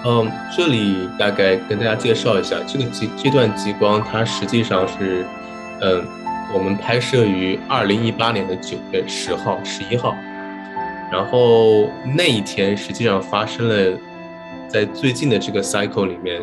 [0.09, 5.23] 嗯，这里大概跟大家介绍一下，这个极这段极光它实际上是，
[5.81, 6.03] 嗯，
[6.51, 10.15] 我们拍摄于二零一八年的九月十号、十一号，
[11.11, 13.99] 然后那一天实际上发生了，
[14.67, 16.41] 在最近的这个 cycle 里面，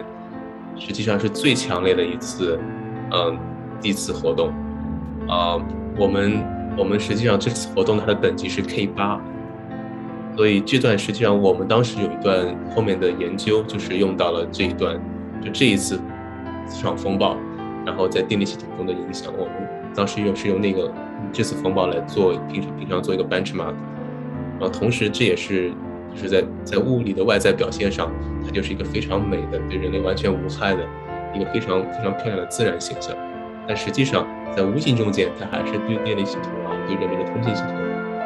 [0.79, 2.61] 实际上是最强烈的一次，
[3.11, 3.37] 嗯，
[3.81, 4.51] 地磁活动，
[5.27, 5.59] 啊，
[5.99, 6.41] 我们
[6.79, 9.21] 我们实际上这次活动它的等级是 K 八。
[10.37, 15.01] 所以这段实际上我们当时有一段后面的研究，就是用到了这一段，
[15.43, 15.99] 就这一次
[16.69, 17.37] 磁场风暴，
[17.87, 19.33] 然后在电力系统中的影响。
[19.39, 19.55] 我们
[19.95, 20.93] 当时用是用那个
[21.33, 23.73] 这次风暴来做平常平常做一个 benchmark，
[24.59, 25.73] 然后同时这也是
[26.15, 28.13] 就是在在物理的外在表现上，
[28.45, 30.85] 它就是一个非常美的对人类完全无害的
[31.35, 33.17] 一个非常非常漂亮的自然现象。
[33.67, 37.73] 但实际上在无形中间，它还是对电力系统啊，对人类的通信系统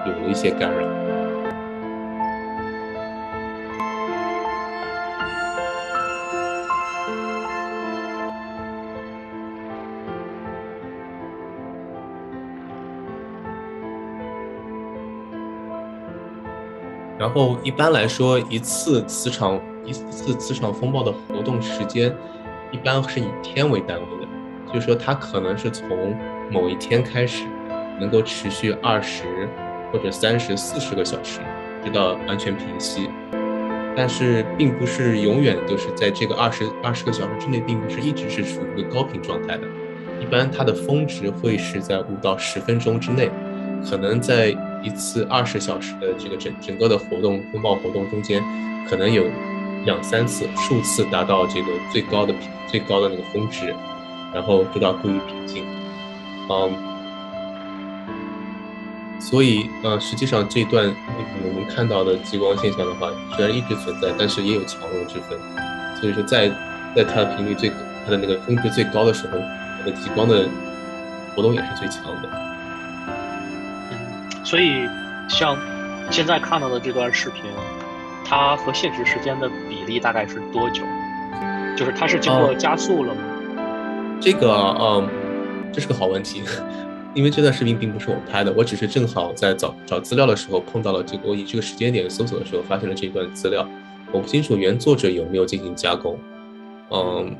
[0.06, 0.89] 有了一些干扰。
[17.20, 22.10] 然后一般来说，一次磁场一次磁场风暴的活动时间，
[22.72, 26.16] 一般是以天为单位的，就是说它可能是从
[26.50, 27.44] 某一天开始，
[28.00, 29.46] 能够持续二十
[29.92, 31.40] 或者三十四十个小时，
[31.84, 33.10] 直到完全平息。
[33.94, 39.64] 但是并不是永远都是在这个二十二十个小时之内，并不是一直是处于一个高频状态的，
[40.22, 43.30] 一般它的峰值会是在五到十分钟之内。
[43.88, 48.42] 可能在一次二十小时的这个整整个的活动风暴活动中间，
[48.88, 49.24] 可能有
[49.84, 52.34] 两三次、数次达到这个最高的
[52.66, 53.74] 最高的那个峰值，
[54.32, 55.64] 然后直到归于平静。
[56.50, 56.72] 嗯，
[59.20, 60.92] 所以呃，实际上这段
[61.44, 65.38] 我们看到的极光现象的话，虽然一直存在，但是也有强弱之分。
[66.00, 66.48] 所以说，在
[66.96, 67.70] 在它的频率最
[68.04, 69.38] 它的那个峰值最高的时候，
[69.78, 70.48] 它的极光的
[71.36, 72.49] 活动也是最强的。
[74.50, 74.84] 所以，
[75.28, 75.56] 像
[76.10, 77.44] 现在看到的这段视频，
[78.24, 80.82] 它和现实时间的比例大概是多久？
[81.76, 83.22] 就是它是经过加速了吗？
[84.20, 85.08] 这个，嗯，
[85.72, 86.42] 这是个好问题，
[87.14, 93.64] 因为这段视频并不是我拍的，我只是正好在找找资料的时候碰到了这个，我以这个时间点搜索的时候发现了这段资料。
[94.10, 96.18] 我不清楚原作者有没有进行加工，
[96.90, 97.36] 嗯，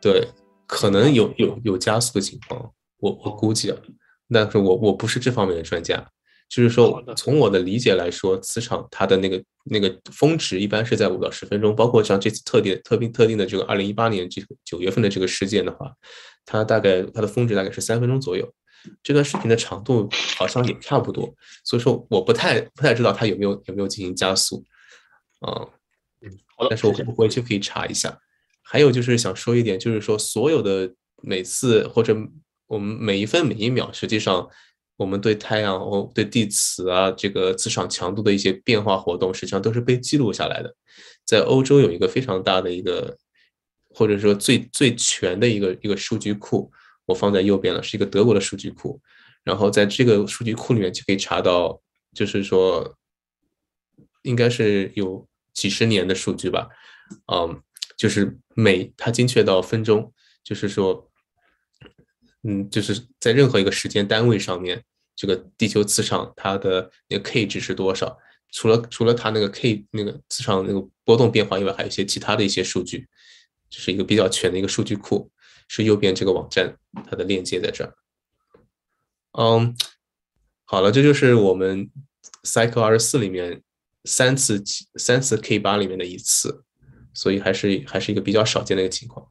[0.00, 0.26] 对，
[0.66, 3.76] 可能有有有加速的情况，我我估计啊。
[4.32, 6.08] 但是我我不是这方面的专家，
[6.48, 15.92] 就是说从我的理解来说，磁场它的那个那个峰值一般是在五到十分钟，包括像这次特定特定特定的这个二零一八年这个九月份的这个事件的话，
[16.44, 18.48] 它大概它的峰值大概是三分钟左右。
[19.02, 24.64] 这段视频的长度好像也差不多，所以说我不太不太知道它有没有有没有进行加速，
[25.40, 25.66] 啊，
[26.20, 26.30] 嗯，
[26.68, 28.18] 但是我回去可以查一下。
[28.62, 32.16] 还有就是想说一点，就是说所有的每次或者。
[32.70, 34.48] 我们每一分每一秒，实际上
[34.96, 40.72] 我们对太阳、哦对地磁啊这个磁场强度的一些变化活动，实际上都是被记录下来的。
[41.24, 43.18] 在欧洲有一个非常大的一个，
[43.92, 46.70] 或者说最最全的一个一个数据库，
[47.06, 49.00] 我放在右边了，是一个德国的数据库。
[49.42, 51.82] 然后在这个数据库里面就可以查到，
[52.14, 52.96] 就是说
[54.22, 56.68] 应该是有几十年的数据吧，
[57.32, 57.60] 嗯，
[57.98, 60.12] 就是每它精确到分钟，
[60.44, 61.09] 就是说。
[62.42, 64.82] 嗯，就是在任何一个时间单位上面，
[65.14, 68.16] 这个地球磁场它的那个 K 值是多少？
[68.52, 73.06] 除了除了它那个 K 那个磁场那个波动变化以外，还有一些其他的一些数据，
[73.68, 75.30] 这是一个比较全的一个数据库，
[75.68, 76.76] 是右边这个网站
[77.08, 77.94] 它的链接在这儿。
[79.32, 79.76] 嗯，
[80.64, 81.90] 好了，这就是我们
[82.42, 83.62] Cycle 二十四里面
[84.04, 84.60] 三次
[84.94, 86.64] 三次 K 八里面的一次，
[87.14, 89.30] 所以还是还是一个比较少见的一个情况。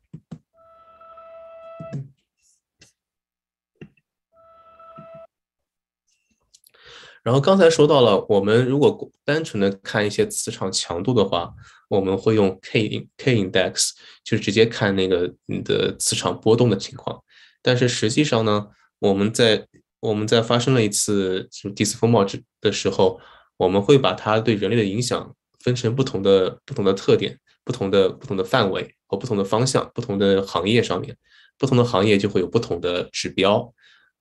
[7.24, 11.54] 然后刚才说到了，我们如果单纯的看一些磁场强度的话，
[11.90, 13.92] 我们会用 K K index，
[14.24, 17.22] 就是直接看那个你的磁场波动的情况。
[17.62, 18.68] 但是实际上呢，
[19.00, 19.68] 我们在
[20.00, 23.20] 我们在发生了一次就是地磁风暴之的时候，
[23.58, 31.18] 我们会把它对人类的影响分成不同的不同的特点、不同的不同的范围和不同的方向、不同的行业上面，
[31.58, 33.74] 不同的行业就会有不同的指标。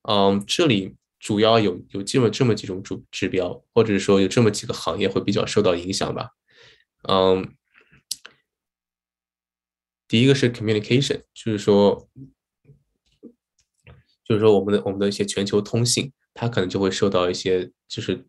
[0.03, 0.95] 嗯，这里。
[1.19, 6.29] 主要有有这么这么几种主指标，或者说有这么几个行业会比较受到影响吧。
[7.09, 7.53] 嗯，
[10.07, 12.09] 第一个是 communication，就是说，
[14.23, 18.25] 就是说我们的我们的一些全球通信，它可能就会受到一些就是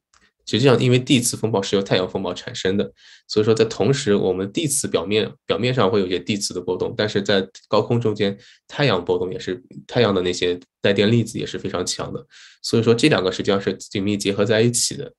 [0.51, 2.93] 实际上，因为地磁风暴是由太阳风暴产生的，
[3.29, 8.37] 所以说在同时，我们地磁表面表面上会有一些地磁的波动，但是在高空中间，
[8.67, 12.27] 太阳波动也是太阳的那些带电粒子也是非常强的。
[12.63, 15.13] 所以说，这两个实际上是紧密结合在一起的。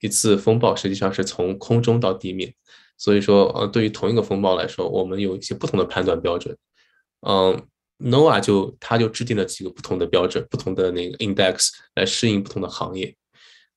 [0.00, 2.52] 一次风暴实际上是从空中到地面，
[2.98, 6.56] 所以说，呃，对于同一个风暴来说，我们有一些不同的判断标准。
[7.24, 7.62] 嗯
[8.00, 13.14] ，NOAA 就它就制定了几个不同的标准，不同的那个 index 来适应不同的行业。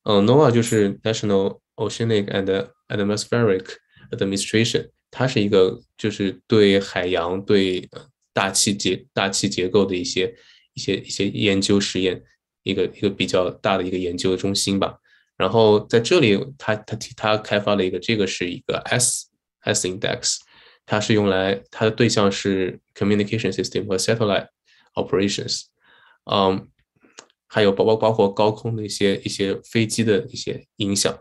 [0.07, 3.65] 嗯，NOAA 就是 National Oceanic and Atmospheric
[4.11, 7.89] Administration，它是一个就是对海洋、对
[8.31, 10.35] 大气结大气结构的一些
[10.75, 12.21] 一些一些研究实验，
[12.61, 14.95] 一个一个比较大的一个研究中心吧。
[15.37, 19.25] 然后在这里，它它它开发了一个，这个是一个 S
[19.61, 20.37] S Index，
[20.85, 24.49] 它是用来它的对象是 Communication System 和 Satellite
[24.93, 25.63] Operations，
[26.31, 26.69] 嗯。
[27.47, 31.17] 还有包包包括高空的一些一些飞机的一些影响，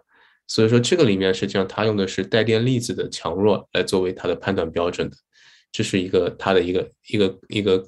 [0.47, 5.17] 所以说这个里面实际上它用的是带电粒子的强弱来作为它的判断标准的，
[5.71, 7.87] 这是一个它的一个一个一个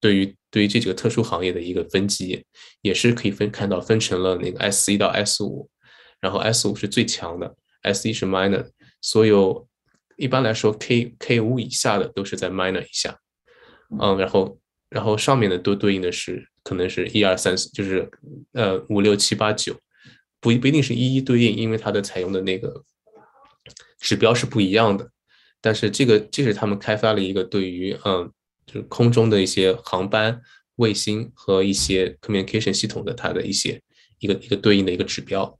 [0.00, 2.44] 对于对于这几个特殊行业的一个分级，
[2.82, 5.68] 也是可以分看到分成了那个 S 一到 S 五，
[6.20, 8.66] 然后 S 五是最强的，S 一是 minor，
[9.00, 9.68] 所有
[10.16, 13.18] 一般来说 K K 五以下的都是在 minor 以下，
[13.98, 14.58] 嗯，然后
[14.90, 16.46] 然后上面的都对应的是。
[16.62, 18.08] 可能是一二三四，就是
[18.52, 19.74] 呃五六七八九，
[20.40, 22.84] 不不一定是一一对应，因为它的采用的那个
[23.98, 25.10] 指标是不一样的。
[25.62, 28.30] 但是这个这是他们开发了一个对于嗯，
[28.66, 30.38] 就是空中的一些航班、
[30.76, 33.80] 卫星和一些 communication 系统的它的一些
[34.18, 35.58] 一个一个对应的一个指标。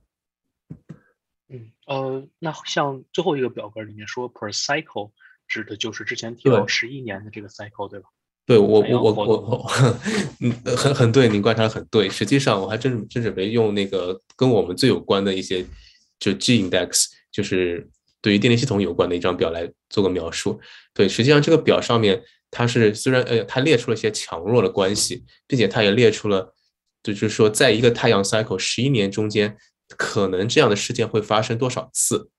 [1.49, 5.11] 嗯呃，那像最后一个表格里面说 per cycle
[5.47, 8.07] 指的就是之前提到十一年的这个 cycle 对吧？
[8.45, 9.71] 对我我我我，
[10.41, 12.09] 嗯，很很对，您观察的很对。
[12.09, 15.65] 实际上，我还真真准备用那个跟我们最有关的一些，
[16.19, 17.87] 就 G index，就是
[18.19, 20.59] 对于电力系统有关的一张表来做个描述。
[20.93, 26.53] 对，实际上这个表上面它是虽然呃，它列出了一些强弱的关系，并且它也列出了，
[27.03, 29.55] 就是说在一个太阳 cycle 十一年中间，
[29.95, 32.29] 可能这样的事件会发生多少次。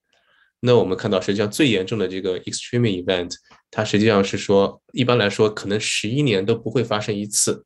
[0.61, 3.33] 那我们看到，实际上最严重的这个 extreme event。
[3.75, 7.65] 它实际上是说，一般来说，可能十一年都不会发生一次，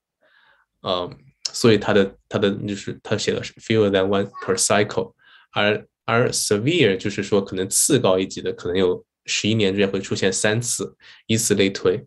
[0.82, 1.18] 嗯，
[1.52, 5.12] 所以它的它的就是它写的是 fewer than one per cycle，
[5.50, 12.06] 而而 severe 就是说可能次高一级的，可能有十一年之间会出现三次，以此类推，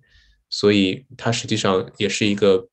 [0.50, 2.70] 所以它实际上也是一个，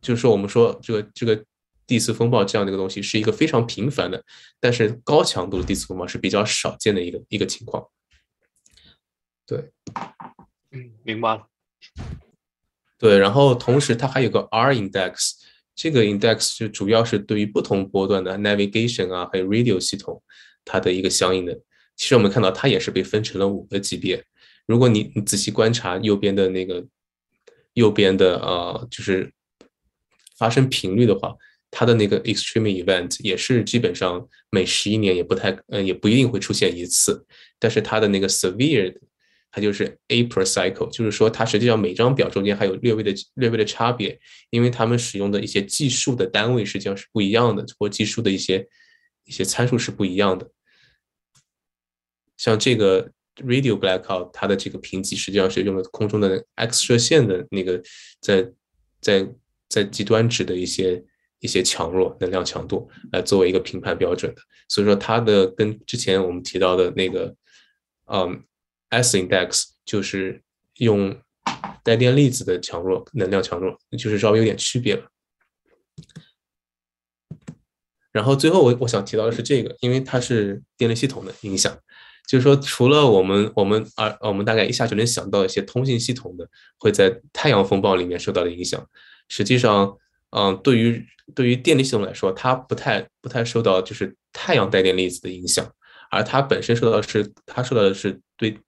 [0.00, 1.44] 就是说我们说这个这个
[1.84, 4.24] 地磁风暴这样的一个东西是一个非常频繁的，
[4.60, 7.84] 但是高强度的地磁风暴是比较少见的一个一个情况。
[9.44, 9.72] 对，
[10.70, 11.46] 嗯，明白了。
[12.98, 15.32] 对，然后同时它还有个 R index，
[15.74, 20.22] 这个 index 就主要是对于不同波段的 navigation 啊，还有 radio 系统，
[20.64, 21.58] 它的一个相应的。
[21.96, 24.24] 其实我们看到它也是被分成了五个级别。
[24.66, 26.84] 如果你你仔细观察右边的那个
[27.74, 29.32] 右边的呃，就是
[30.36, 31.34] 发生频率的话，
[31.70, 37.24] 它的那个 extreme event 也是基本上每十一年也不太嗯也不一定会出现一次，
[37.58, 38.94] 但是它的那个 severe
[39.50, 44.20] 它就是 a per cycle，就是说它实际上每张表中间还有略微的略微的差别，
[44.50, 48.68] 因为它们使用的一些计数的单位实际上是不一样的，或计数的一些
[49.24, 50.50] 一些参数是不一样的。
[52.36, 57.82] 像这个 radio blackout，它的这个评级实际上是用了空中的 X 射线的那个
[58.20, 58.52] 在
[59.00, 59.26] 在
[59.68, 61.02] 在极端值的一些
[61.40, 67.34] 一些强弱能量强度来作为一个评判标准的，所以说它的跟之前我们提到的那个
[68.12, 68.44] 嗯。
[68.90, 70.42] S index 就是
[70.78, 71.16] 用
[71.82, 75.10] 带电粒子的强弱能量强弱，就是稍微有点区别了。
[78.12, 81.76] 然后最后我我想提到的是这个，因为它是电力系统的影响，
[82.26, 88.84] 就是说除了我们我们啊我们大概一下就能想到一些通信系统的会在太阳风暴里面受到的影响，
[89.28, 89.96] 实际上，
[90.30, 95.70] 嗯，对于对于电力系统来说，它不太不太受到就是太阳带电粒子的影响，
[96.10, 98.58] 而它本身受到的是它受到的是对。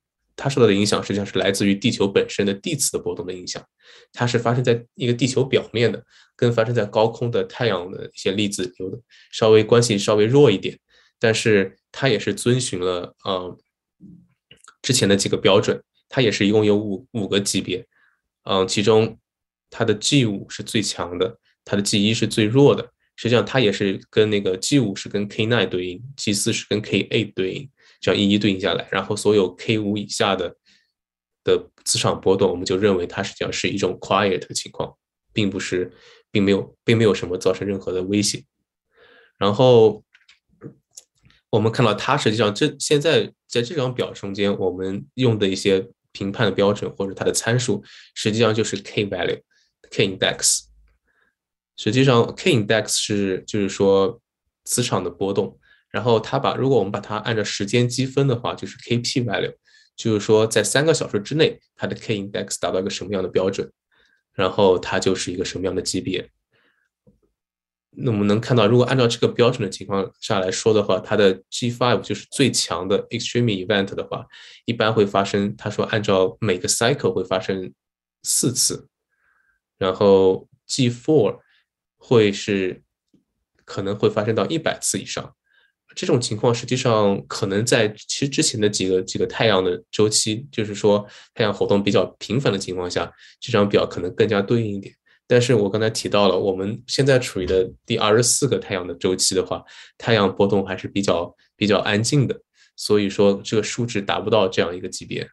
[0.43, 3.62] 它受到的影响实际上是来自于地球本身的地磁的波动的影响，
[4.11, 6.03] 它是发生在一个地球表面的，
[6.34, 10.78] 跟发生在高空的太阳的一些粒子有稍微关系稍微弱一点，
[11.18, 13.59] 但是它也是遵循了呃
[14.80, 15.78] 之前的几个标准，
[16.09, 17.86] 它也是一共有五五个级别，
[18.45, 19.18] 嗯，其中
[19.68, 27.70] 它的 G 五是最强的，它的 G 一是最弱的，实际上它也是跟那个 G 五是跟 K nine 对应，G 四是跟 K eight 对应。
[28.01, 30.57] 这样一一对应下来，然后所有 K 五以下的
[31.44, 34.96] 的磁场波动，我们就认为它实际上是一种 quiet 的情况，
[35.32, 35.92] 并不是，
[36.30, 38.42] 并没有，并没有什么造成任何的威胁。
[39.38, 40.03] 然后
[41.51, 47.84] 我们看到它实际上这现在在这张表中间，我们用的一些评判的标准或者它的参数，
[48.14, 49.40] 实际上就是 k value、
[49.90, 50.64] k index。
[51.76, 54.20] 实际上 k index 是就是说
[54.64, 55.59] 磁场的波动，
[55.91, 59.55] 然后它把如果我们把它按照时间积分的话，就是 k p value，
[59.97, 63.70] 就是说在三个小时之内，它的 k index 达到一个什么样的标准，
[64.32, 66.30] 然后它就是一个什么样的级别。
[67.93, 74.24] 那我们能看到，如果按照这个标准的情况下来说的话，它的 G5 就是最强的 extreme event 的话，
[74.64, 75.57] 一般会发生。
[75.57, 77.74] 他说，按照每个 cycle 会发生
[78.22, 78.86] 四次，
[79.76, 81.41] 然后 G4
[81.97, 82.80] 会是
[83.64, 85.34] 可能会发生到一百次以上。
[85.95, 94.95] 这种情况实际上可能在其实之前的几个几个太阳的周期，就是说太阳活动比较频繁的情况下，这张表可能更加对应一点。
[95.26, 99.62] 但是我刚才提到了，我们现在处于的第二十四个太阳的周期的话，
[99.97, 102.41] 太阳波动还是比较比较安静的，
[102.76, 105.28] 所以说这个数值达不到这样一个级别。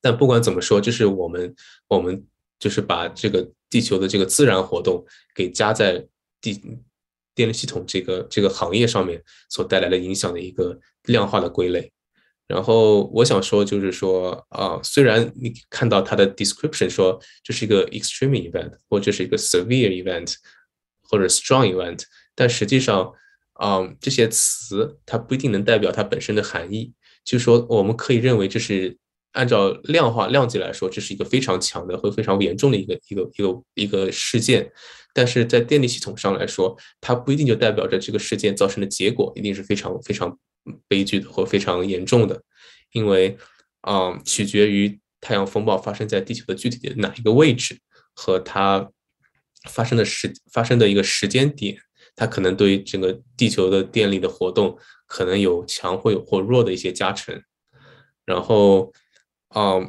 [0.00, 1.54] 但不管怎么说，就是我们
[1.88, 2.26] 我们
[2.58, 5.02] 就是把这个地球的这个自然活动
[5.34, 6.06] 给加在
[6.42, 6.60] 地
[7.34, 11.90] 电力系统这个这个行业上面所带来的影响的一个量化的归类。
[12.46, 20.34] 然后我想说，就是说啊，虽然你看到它的 description 说这是一个 extreme event，或者是一个 severe event，
[21.02, 22.02] 或者 strong event，
[22.34, 23.10] 但实际上，
[23.54, 26.92] 啊，这些词它不一定能代表它本身的含义。
[27.24, 28.98] 就是说，我们可以认为这是
[29.34, 34.72] 按照量化量级来说，这是一个非常强的或非常严重的一个一个一个一个事件。
[35.12, 40.36] 但是在电力系统上来说，它不一定就代表着这个事件造成的结果一定是非常非常。
[40.88, 42.40] 悲剧的或非常严重的，
[42.92, 43.36] 因为
[43.82, 47.78] 嗯，取决于太阳风暴发生在地球的具体的哪一个位置
[48.14, 48.90] 和它
[49.68, 51.76] 发生的时发生的一个时间点，
[52.16, 54.74] 它可能对整个地球的电力的活动
[55.06, 57.38] 可能有强或有或弱的一些加成。
[58.24, 58.90] 然后
[59.54, 59.80] 啊，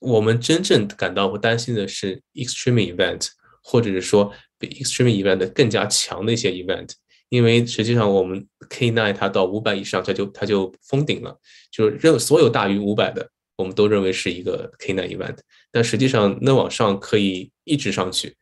[0.00, 3.28] 我们真正感到或担心的是 extreme event，
[3.62, 6.90] 或者是说比 extreme event 更加强的一些 event。
[7.28, 11.38] 因为实际上，我们 K9 它到五百以上，它就它就封顶了，
[11.70, 15.38] 就是任所有大于五百的，我们都认为是一个 K9 event。
[15.70, 18.36] 但实际上，那往上可以一直上去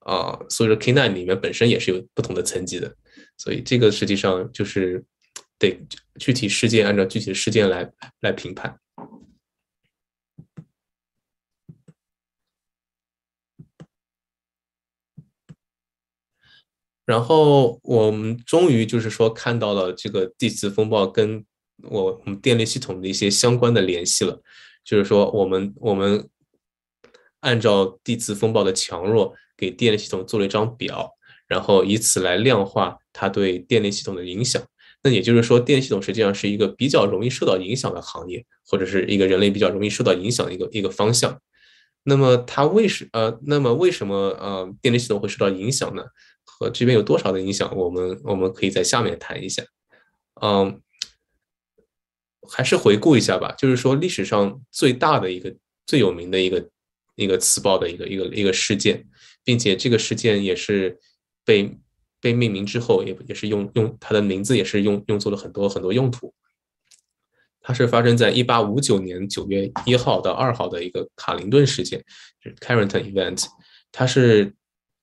[0.00, 2.94] 啊，所以说 K9 里面本身也是有不同的层级的，
[3.36, 5.04] 所以这个实际上就是
[5.58, 5.76] 得
[6.20, 8.78] 具体事件按照具体的事件来来评判。
[17.06, 21.42] 然后我们终于就是说看到了这个地磁风暴跟
[21.84, 24.42] 我我们电力系统的一些相关的联系了，
[24.84, 26.28] 就是说我们我们
[27.40, 31.12] 按照地磁风暴的强弱给电力系统做了一张表，
[31.46, 34.60] 然后以此来量化它对电力系统的影响。
[35.02, 41.40] 那也就是说，电力系统实际上是一个比较容易受到影响的行业，或者是一个人类比较容易受到影响的一个一个方向。
[42.02, 46.02] 那么它为什呃，那么为什么呃电力系统会受到影响呢？
[46.58, 49.62] 和这边有多少的影响，我们我们可以在下面谈一下。
[50.40, 50.80] 嗯，
[52.48, 55.54] 还是回顾一下吧，就是说历史上最大的一个、
[55.84, 56.66] 最有名的一个、
[57.14, 59.04] 一个磁暴的一个、一个、一个事件，
[59.44, 60.98] 并且这个事件也是
[61.44, 61.70] 被
[62.22, 66.32] 被命名之后，也也是用用它的名字也是用用作了很多很多用途。
[67.60, 72.02] 它是发生在一八五九年九月一号到二号的一个卡林顿事件，
[72.42, 73.44] 就是 Carrington Event，
[73.92, 74.54] 它是。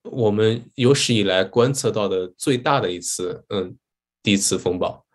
[0.04, 3.78] 我们有史以来观测到的最大的一次，嗯，
[4.22, 5.06] 地磁风暴。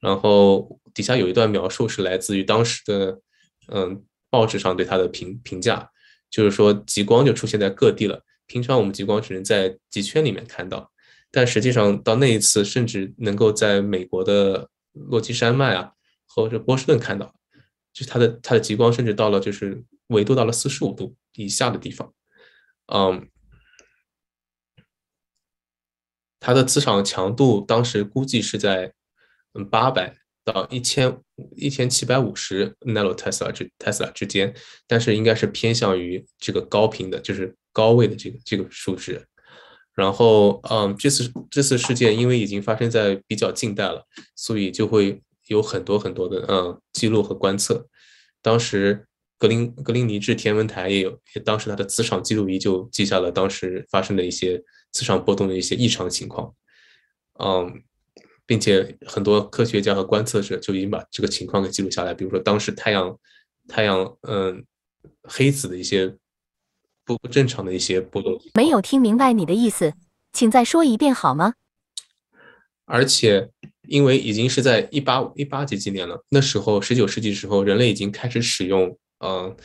[0.00, 3.20] 然后底下有一段描述是来自于当时的，
[3.68, 5.90] 嗯，报纸上对它的评评价，
[6.30, 8.22] 就是说极光就出现在各地了。
[8.46, 10.92] 平常我们极光只能在极圈里面看到，
[11.30, 15.92] 但实际上到那一次，甚至能够在美国的落基山脉啊，
[16.26, 17.34] 或者波士顿看到，
[17.92, 22.12] 就它的它的极光甚至到了就是纬度到了四十五度以下的地方，
[22.92, 23.26] 嗯。
[26.40, 28.92] 它的磁场强度当时估计是在
[29.54, 30.14] 嗯八百
[30.44, 31.18] 到一千
[31.56, 34.54] 一千七百五十 nano tesla 之 tesla 之间，
[34.86, 39.26] 但是应该是偏向于这个高频的，就是高位的这个这个数值。
[39.94, 47.84] 然后嗯，这次这次事件因为已经发生在比较近代了，所以就会有很多很多的嗯记录和观测。
[48.40, 49.07] 当时
[49.38, 54.62] 格林格林尼治天文台也有，当时它的磁场记录仪就记下了当时发生的一些。
[54.90, 56.50] 磁场波动的一些异常情况，
[57.38, 57.82] 嗯，
[58.46, 62.14] 并且很多科学家和观测者就已经把这个情况给记录下来。
[62.14, 63.14] 比如说，当时太阳
[63.68, 64.64] 太阳嗯
[65.24, 66.16] 黑子的一些
[67.04, 68.40] 不不正常的一些波动。
[68.54, 69.92] 没有听明白你的意思，
[70.32, 71.52] 请再说一遍好吗？
[72.86, 73.50] 而且
[73.82, 79.56] 因为已经是在一八一八几几年了，那时候十九世纪时候，人类已经开始使用呃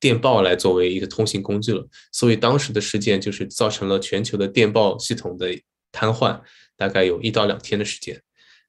[0.00, 5.48] 电报来作为一个通信工具了，所以当时的事件就是造成了全球的电报系统的
[5.92, 6.40] 瘫痪，
[6.76, 8.20] 大概有一到两天的时间。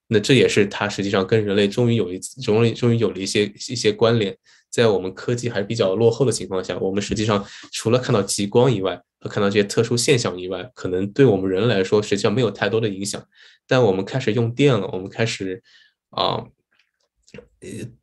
[0.07, 4.37] 那这也是它实际上跟人类终于有一次终于终于有了一些一些关联。
[4.69, 13.25] 在我们科技还比较落后的情况下，我们实际上除了看到极光以外，和看到这些特殊现象以外，可能对我们人来说实际上没有太多的影响。
[13.65, 15.63] 但我们开始用电了，我们开始
[16.09, 16.43] 啊，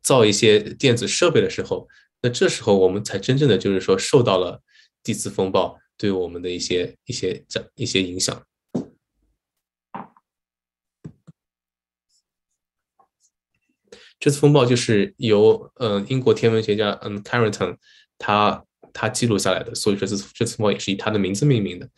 [0.01, 1.87] 造一些电子设备的时候，
[2.21, 4.61] 那这时候我们才真正的就是说受到了
[5.03, 8.43] 地磁风暴对我们的一些一些这一些影响。
[14.19, 17.75] 这次风暴就是由嗯英国天文学家嗯 Carrington
[18.17, 21.89] 他他记录下来的，所以说这次这次风暴也是以他的名字命名的。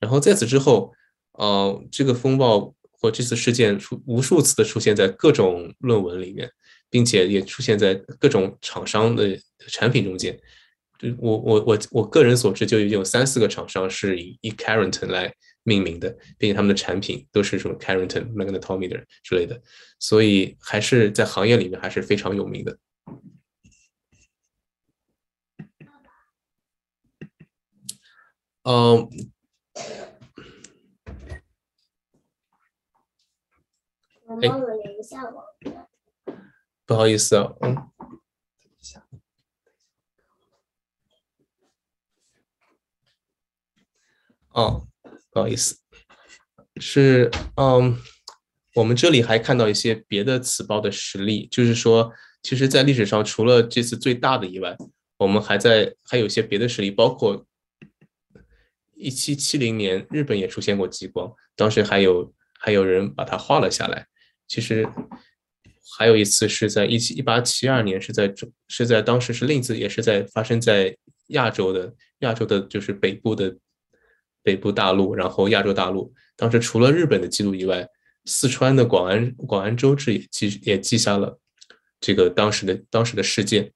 [0.00, 0.94] 然后在此之后，
[1.32, 6.50] 呃，这个风暴或这次事件出无数次的出现在各种论文里面，
[6.94, 9.36] 并且也出现在各种厂商的
[9.66, 10.38] 产品中间。
[11.00, 15.34] 就我我我我个人所知，就已经有三四个厂商是以以 Carrington 来。
[15.66, 19.58] 命名的，并且他们的产品都是什么 Carrington magnetometer 之类的，
[19.98, 22.78] 所以还是在行业里面还是非常有名的。
[28.64, 29.08] 嗯，
[34.26, 35.42] 我忘了连一下网。
[36.86, 37.90] 不好意思啊，嗯。
[44.50, 44.86] 哦。
[45.30, 45.76] 不好意思，
[46.76, 47.98] 是嗯，
[48.76, 54.76] 我们这里还看到一些别的磁暴的实例，就是说，其实，在历史上除了这次最大的以外，
[55.16, 57.44] 我们还在还有一些别的实例，包括
[58.94, 64.06] 一七七零年日本也出现过极光，当时还有还有人把它画了下来。
[64.46, 64.88] 其实
[65.96, 70.96] 还有一次是在一七一八七二年，是在中是在当时是另一次，也是在发生在
[71.28, 73.56] 亚洲的亚洲的，就是北部的。
[74.46, 77.88] 北部大陆，然后亚洲大陆，当时除了日本的记录以外，
[78.26, 81.38] 四川的广安广安州志也记也记下了
[81.98, 83.72] 这个当时的当时的事件。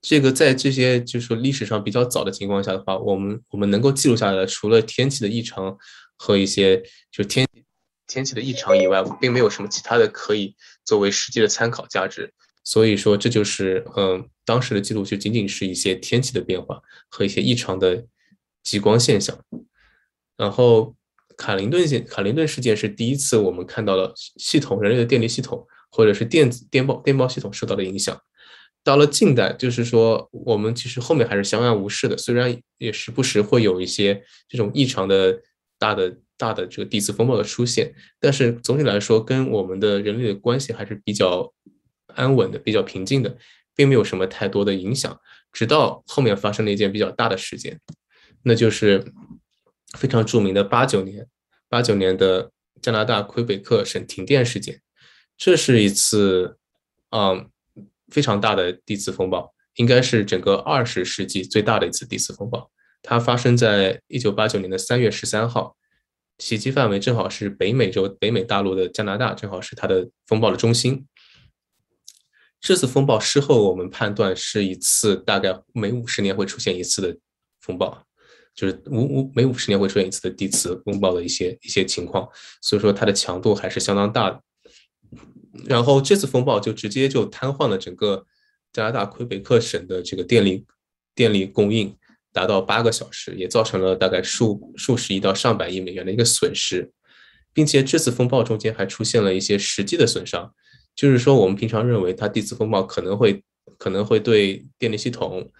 [0.00, 5.76] 这个在这些就是历史上比较早的情况下的话，我们我们能够记录下来的，除了天气的异常
[6.16, 6.80] 和一些
[7.10, 7.44] 就天
[8.08, 12.34] 天气的异常以外，并没有什么其他的可以作为实际的参考价值。
[12.64, 18.04] 所以说，这就是嗯，当时的记录就仅仅是一些天气的变化和一些异常的。
[18.64, 19.38] 极光现象，
[20.36, 20.94] 然后
[21.38, 28.20] 卡林顿现卡林顿事件是第一次我们看到了系统人类的电力系统或者是电子电报电报系统受到了影响。
[28.84, 35.40] 到了近代，就是说我们其实后面还是相安无事的，虽然也时不时会有一些这种异常的
[35.78, 41.52] 大的大的这个地磁风暴的出现，但是总体来说，跟我们的人类的关系还是比较
[42.14, 43.36] 安稳的，比较平静的，
[43.74, 45.20] 并没有什么太多的影响。
[45.52, 47.80] 直到后面发生了一件比较大的事件。
[48.44, 49.04] 那就是
[49.96, 51.26] 非常著名的八九年，
[51.68, 54.80] 八九年的加拿大魁北克省停电事件，
[55.36, 56.56] 这是一次，
[57.10, 57.50] 嗯，
[58.08, 62.70] 非常大的地磁风暴，应该是整个二十世纪最大的一次地磁风暴。
[63.02, 65.76] 它发生在一九八九年的三月十三号，
[66.38, 71.06] 袭击范围正好是北美洲、北美大陆的加拿大，正好是它的风暴的中心。
[72.60, 77.16] 这次风暴事后我们判断是一次大概每五十年会出现一次的
[77.60, 78.04] 风暴。
[78.54, 82.28] 就是五五每五十年会出现一次的地磁风暴的一些一些情况，
[82.60, 84.42] 所以说它的强度还是相当大的。
[85.64, 88.26] 然后这次风暴就直接就瘫痪了整个
[88.72, 90.66] 加拿大魁北克省的这个电力
[91.14, 91.96] 电力供应，
[92.38, 96.92] 达到八个小时，也造成了大概数数十亿到上百亿美元的一个损失，
[97.52, 100.54] 并且这次风暴中间还出现了一些实际的损伤，
[100.94, 103.42] 就是说我们平常认为它地磁风暴可能会
[103.76, 105.50] 可能会对电力系统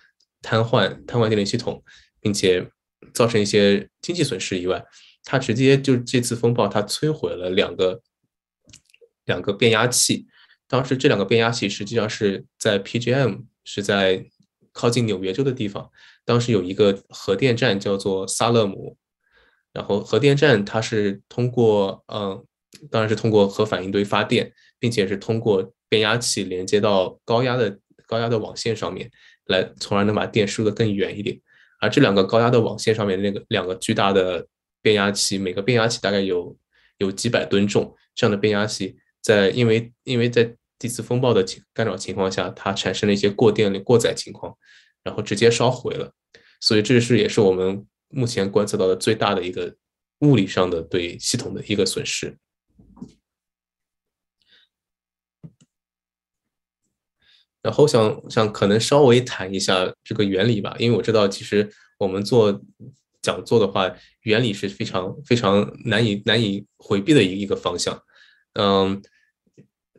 [0.42, 1.82] 瘫痪瘫痪电力系统，
[2.20, 2.70] 并且。
[3.14, 4.84] 造成一些经济损失以外，
[5.22, 8.02] 它直接就这次风暴，它摧毁了两个
[9.24, 10.26] 两个变压器。
[10.66, 14.26] 当时这两个变压器实际上是在 PGM，是在
[14.72, 15.88] 靠近纽约州的地方。
[16.28, 18.98] 当时有一个核电站叫做萨勒姆，
[19.72, 22.44] 然后核电站它是通过嗯，
[22.90, 29.10] 当然是通过核反应堆发电，并且是通过变压器连接到高压的高压的网线上面
[29.46, 31.40] 来，从而能把电输得更远一点。
[31.80, 34.46] 而这两个高压的网线上面那个两个巨大的
[34.82, 36.54] 变压器，每个变压器大概有
[36.98, 37.96] 有几百吨重。
[38.14, 44.54] 这样的变压器在因为因为在地磁风暴的干扰情况下，它产生了一些过电过载情况，
[45.02, 46.12] 然后直接烧毁了。
[46.60, 49.76] 所以这是也是我们目前观测到的最大的一个
[50.20, 52.36] 物理上的对系统的一个损失。
[57.60, 62.62] 然后想想可能稍微谈一下这个原理吧，因为我知道其实我们做
[63.20, 68.00] 讲座的话，原理是非常非常难以难以回避的一一个方向。
[68.54, 69.02] 嗯，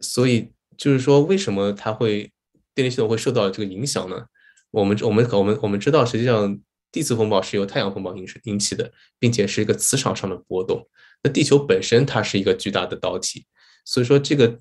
[0.01, 2.32] 所以就是说，为什么它会
[2.74, 4.26] 电力系统会受到这个影响呢？
[4.72, 6.59] 我们我们我们我们知道，实际上
[6.91, 10.88] 地磁风暴是由太阳风暴引引起的，并且是一个磁场上的波动。
[11.24, 13.45] 那地球本身它是一个巨大的导体，
[13.86, 14.59] 所以说这个。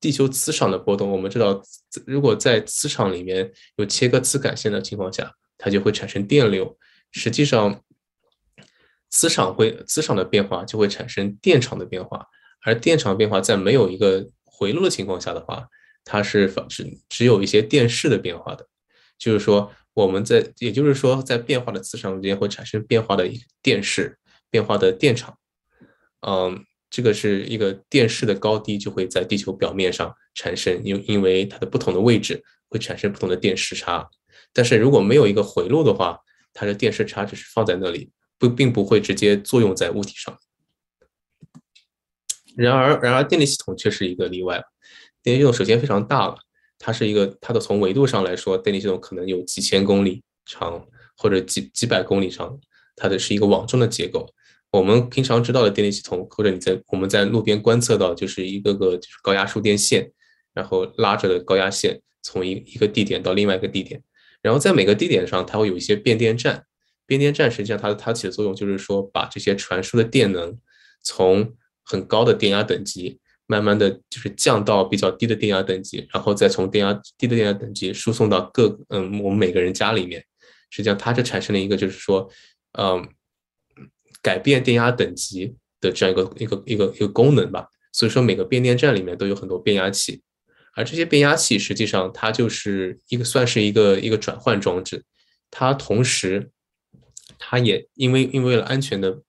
[0.00, 1.62] 地球磁场的波动，我们知道，
[2.04, 6.76] 如果在磁场里面有切割磁感线的情况下，它就会产生电流。
[7.12, 7.80] 实际上，
[9.08, 12.26] 磁场会磁场的变化就会产生电场的变化，
[12.66, 15.66] 而电场变化在没有一个回路的情况下的话，
[16.04, 18.68] 它是只只有一些电势的变化的。
[19.18, 23.28] 就是说，我们在也就是说，在变化的磁场中间会产生变化的
[23.62, 24.18] 电势，
[24.50, 25.38] 变化的电场，
[26.26, 26.64] 嗯。
[26.90, 34.08] 这个是一个电势的高低就会在地球表面上产生，因因为它的不同的位置会产生不同的电势差。
[34.52, 36.20] 但是如果没有一个回路的话，
[36.52, 40.38] 它的电势差只是放在那里，不并不会直接作用在物体上。
[42.56, 44.62] 然而，然而电力系统却是一个例外。
[45.20, 46.36] 电力系统首先非常大了，
[46.78, 52.58] 它是一个它的从维度上来说，电力系统可能有几千公里长或者几几百公里长，
[52.96, 54.28] 它的是一个网状的结构。
[54.70, 60.10] 我们平常知道的电力系统，或者你在我们在路边观测到，就是一个个就是高压输电线，
[60.52, 64.02] 然后拉着的高压线从一一个地点到另外一个地点，
[64.42, 66.64] 然后在每个地点上，它会有一些变电站。
[67.06, 70.58] 变电站实际上它它起的作用就是说，把这些传输的电能
[71.02, 71.54] 从
[71.84, 80.24] 很高的电压等级，慢慢的就是降到比较低的电压等级，然后再从电压低的电压等级输送到各嗯我们每个人家里面。
[80.70, 82.30] 实际上它就产生了一个就是说，
[82.78, 83.08] 嗯。
[84.22, 90.22] 改变电压等级的这样一个一个一个一个功能吧，所以说每个变电站里面都有很多变压器，
[90.72, 95.04] 而这些变压器实际上它就是一个算是一个一个转换装置，
[95.50, 96.50] 它同时
[97.38, 99.20] 它也因为因为了安全的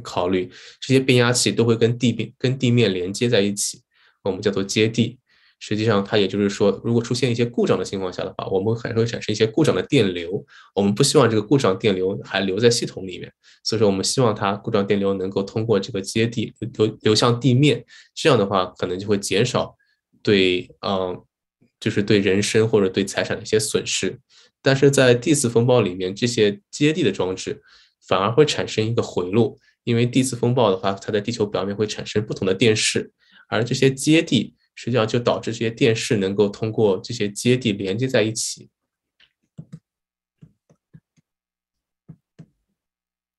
[0.00, 3.82] 考虑，这些变压器都会跟地面跟地面连接在一起，
[4.22, 5.18] 我们叫做接地。
[5.64, 10.44] 实际上，它也就是说，如果出现一些故障的情况下的话，我们还会产生一些故障的电流。
[10.74, 13.32] 我们不希望这个故障电流还留在系统里面，
[13.62, 17.84] 所以说我们希望它故障电流能够通过这个接地流流向地面。
[18.12, 19.76] 这样的话，可能就会减少
[20.20, 21.22] 对嗯，
[21.78, 24.18] 就是对人身或者对财产的一些损失。
[24.62, 27.62] 但是在地磁风暴里面，这些接地的装置
[28.08, 33.12] 反而会产生一个回路，因为地磁风暴的话，它在地球表面会产生不同的电势，
[33.48, 34.54] 而这些接地。
[34.74, 38.70] 实际上就导致这些电势能够通过这些接地连接在一起，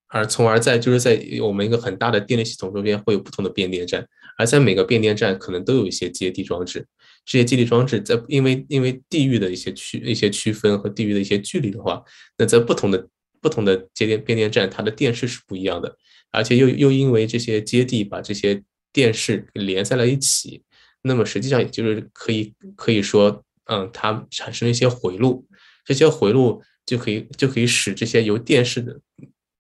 [0.06, 6.86] 而从而在就是在我们一个很大的电力系统中间会有不同的变电站，而在每个变电站可能都有一些接地装置。
[7.26, 12.04] 这些接地装置在因为因为地域的一些区一些区分和地域的一些距离的话，
[12.38, 13.08] 那在不同的
[13.42, 15.98] 不同的接电变电站，它的电势是不一样的，
[16.34, 18.62] 而且又又因为这些接地把这些
[18.92, 20.64] 电势连在了一起。
[21.04, 25.46] 那么实际上也就是可以可以说，嗯，它产生了一些回路，
[25.86, 29.00] 这些回路就可以就可以使这些由电势的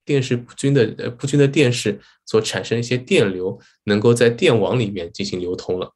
[0.05, 5.93] 电势不均的呃不均的电势所产生一些电流，能够在电网里面进行流通了。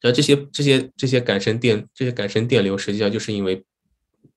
[0.00, 3.64] 然后这些这些这些感生电这些感生电流，实际上就是因为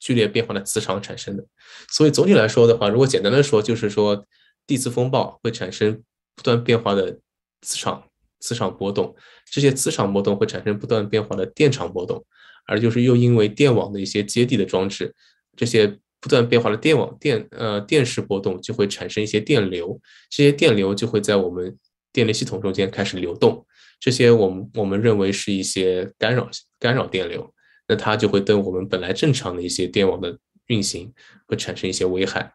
[0.04, 1.46] 剧烈变化的磁场产生的。
[1.90, 4.26] 所以总体来说的话，如果简单的说，就是说
[4.68, 6.04] 地磁风暴会产生
[6.36, 7.20] 不断变化的
[7.62, 8.04] 磁场。
[8.46, 9.16] 磁场波动，
[9.50, 12.22] 这些磁场波动会产生不断变化的电场波动，
[12.68, 15.16] 而就是又因为电网的一些接地的装置，
[15.56, 19.98] 这些不断变化的电网电呃电势波动就会产生一些电流，
[20.30, 21.80] 这些电流就会在我们
[22.12, 23.66] 电力系统中间开始流动，
[23.98, 27.53] 这些我们我们认为是一些干扰干扰电流，
[27.88, 31.14] 那它就会对我们本来正常的一些电网的运行
[31.48, 32.54] 会产生一些危害。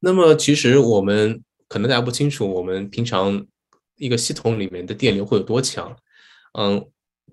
[0.00, 1.42] 那么其实我们。
[1.68, 3.44] 可能大家不清楚，我们平常
[3.96, 5.96] 一个系统里面的电流会有多强。
[6.56, 6.88] 嗯，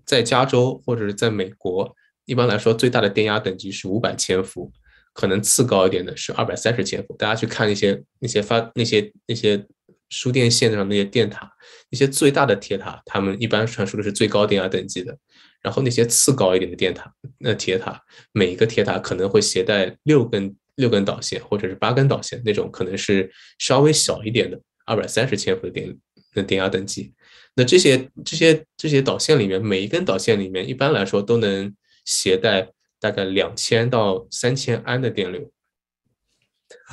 [0.08, 1.96] 在加州或者是在美国，
[2.26, 4.74] 一般来说最大的电压等级是五百千伏，
[5.14, 7.16] 可能次高一点的是二百三十千伏。
[7.16, 9.64] 大家去看那些那些发那些那些
[10.10, 11.52] 输电线上那些电塔，
[11.90, 15.18] 那些最大的铁塔，他们一般传输的是最高电压等级的。
[15.62, 18.02] 然后那些次高一点的电塔，那铁塔
[18.32, 20.56] 每一个铁塔可能会携带六根。
[20.78, 25.96] 六根导线或者是八根导线那种，可能是稍微小一点的，二百三十千伏的电
[26.34, 27.14] 的电压等级。
[27.54, 31.72] 那这些这些这些导线里面，每一根导线里面一般来说都能
[32.06, 35.52] 携带大概两千到三千安的电流。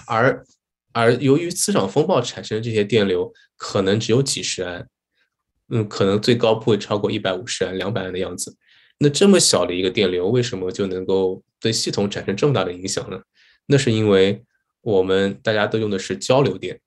[0.06, 0.44] 而
[0.92, 4.86] 而由于磁场风暴产生的这些电流，可能只有几十安，
[5.68, 8.56] 嗯，可能最高不会超过一百五十安、两百安的样子。
[8.98, 13.20] 那这么小的一个电流，为什么就能够对系统产生这么大的影响呢？
[13.66, 14.42] 那是因为
[14.82, 16.80] 我们大家都用的是交流电，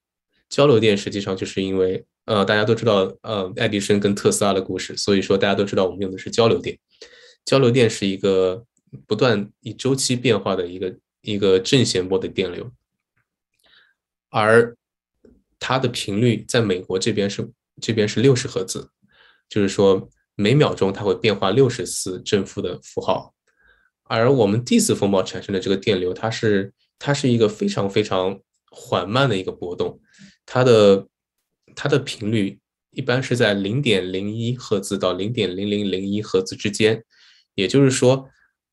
[0.50, 6.78] 交流电实际上就是因为呃大家都知道呃爱迪生跟特斯拉的故事，所以说大家都知道我们用的是交流电。
[7.46, 8.64] 交流电是一个
[9.08, 12.70] 不断以周期变化的一个一个正弦波的电流。
[14.34, 14.76] 而
[15.60, 17.48] 它的频率在美国这边是
[17.80, 18.90] 这边是六十赫兹，
[19.48, 23.32] 就是说每秒钟它会变化六十次正负的符号。
[24.06, 28.40] 而我们地磁风暴产生的这个电流，它是它是一个非常非常
[28.72, 30.00] 缓慢的一个波动，
[30.48, 31.08] 它的
[31.76, 32.60] 它的频率
[32.90, 37.04] 一般是在零点零一赫兹到零点零零零一赫兹之间，
[37.54, 38.28] 也就是说，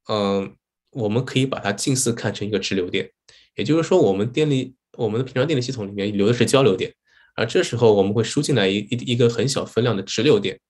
[0.08, 0.56] 嗯，
[0.92, 3.11] 我们可以把它近似看成一个直流电，
[3.56, 4.74] 也就是说我们电力。
[4.97, 6.93] 我们的平常电力系统里面流的是交流电，
[7.34, 10.61] 而这时候我们会输进来一一一个很小分量的直流电，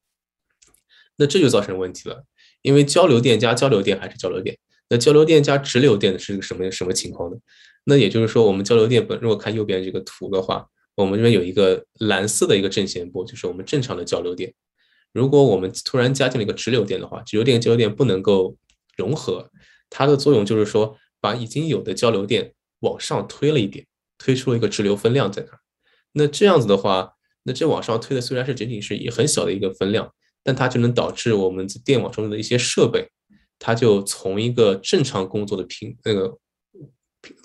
[1.17, 2.25] 那这就造成问题了，
[2.63, 4.59] 因为交流电加交流电还是交流电，
[4.89, 7.37] 那交流电加直流电是个什么什么情况呢？
[7.85, 10.67] 那也就是说，我们交流电本如果看右边这个图的话，
[10.97, 14.53] 我们这边有一个蓝色的一个正弦波，就是我们正常的交流电。
[15.13, 18.55] 如果我们突然加进了一个直流电的话，直流电交流电不能够
[18.97, 19.51] 融合，
[19.89, 23.87] 它的作用就是说把已经有的交流电往上推了一点。
[24.23, 25.59] 推出了一个直流分量在那，
[26.13, 27.15] 那这样子的话，
[27.45, 30.13] 那这往上推的虽然是仅仅是一很小的一个分量，
[30.45, 33.09] 但它就能导致我们电网中的一些设备，
[33.59, 36.37] 它就从一个正常工作的频那个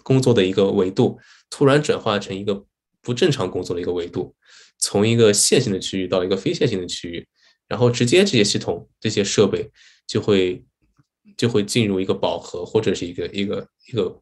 [0.03, 1.17] 工作的一个维度，
[1.49, 2.65] 突然转化成一个
[3.01, 4.35] 不正常工作的一个维度，
[4.77, 7.25] 从一个线性的区域到一个非线性的区域，
[7.69, 9.71] 然后直接这些系统这些设备
[10.05, 10.65] 就会
[11.37, 14.21] 就会进入一个饱和或者是一个一个一个。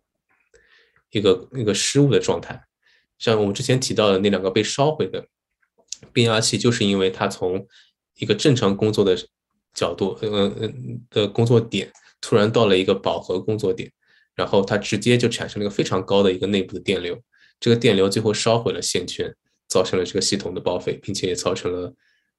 [1.14, 2.60] 一个那个失误的状态，
[3.20, 5.28] 像我们之前提到的那两个被烧毁的
[6.12, 7.68] 变压器，就是因为它从
[8.16, 9.16] 一个正常工作的
[9.76, 10.74] 角度，呃呃
[11.12, 13.92] 的工作点，突然到了一个饱和工作点，
[14.34, 17.22] 然后它直接就产生了一个非常高的一个内部的电流，
[17.60, 19.32] 这个电流最后烧毁了线圈，
[19.68, 21.94] 造成了这个系统的报废，并且也造成了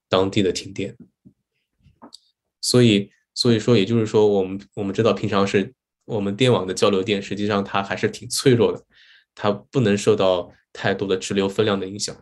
[0.08, 0.96] 当地的停电。
[2.60, 5.72] 所以，所以说，也就是说，我们我们知道平常是。
[6.04, 8.84] 我们电网的交流电实际上它还是挺脆弱的，
[9.34, 12.14] 它不能受到太多的直流分量的影响。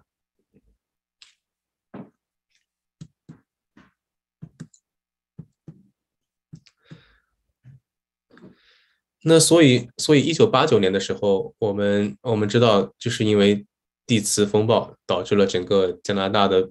[9.24, 13.64] 那所以，所以一九八九年的时候，我们我们知道，就是因为
[14.04, 16.70] 地磁风暴导致了整个加拿大的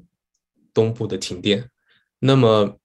[0.74, 1.70] 东部的停电。
[2.20, 2.78] 那么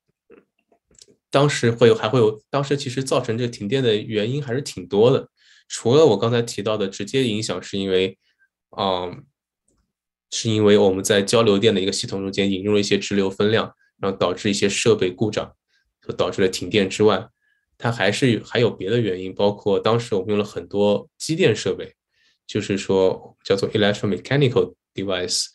[1.37, 5.28] 当时会有，还会有，当时其实造成这个停电的原因还是挺多的。
[5.68, 8.16] 除了我刚才提到的直接影响，是因为，
[8.78, 9.22] 嗯，
[10.30, 13.70] 是因为我们在交流电的一个系统中间引入了一些直流分量，
[14.01, 15.53] 然后导致一些设备故障，
[16.01, 17.28] 所导致了停电之外，
[17.76, 21.93] 它还是还有别的原因，包括当时我们用了很多机电设备，
[22.47, 25.49] 就是说叫做 electromechanical device，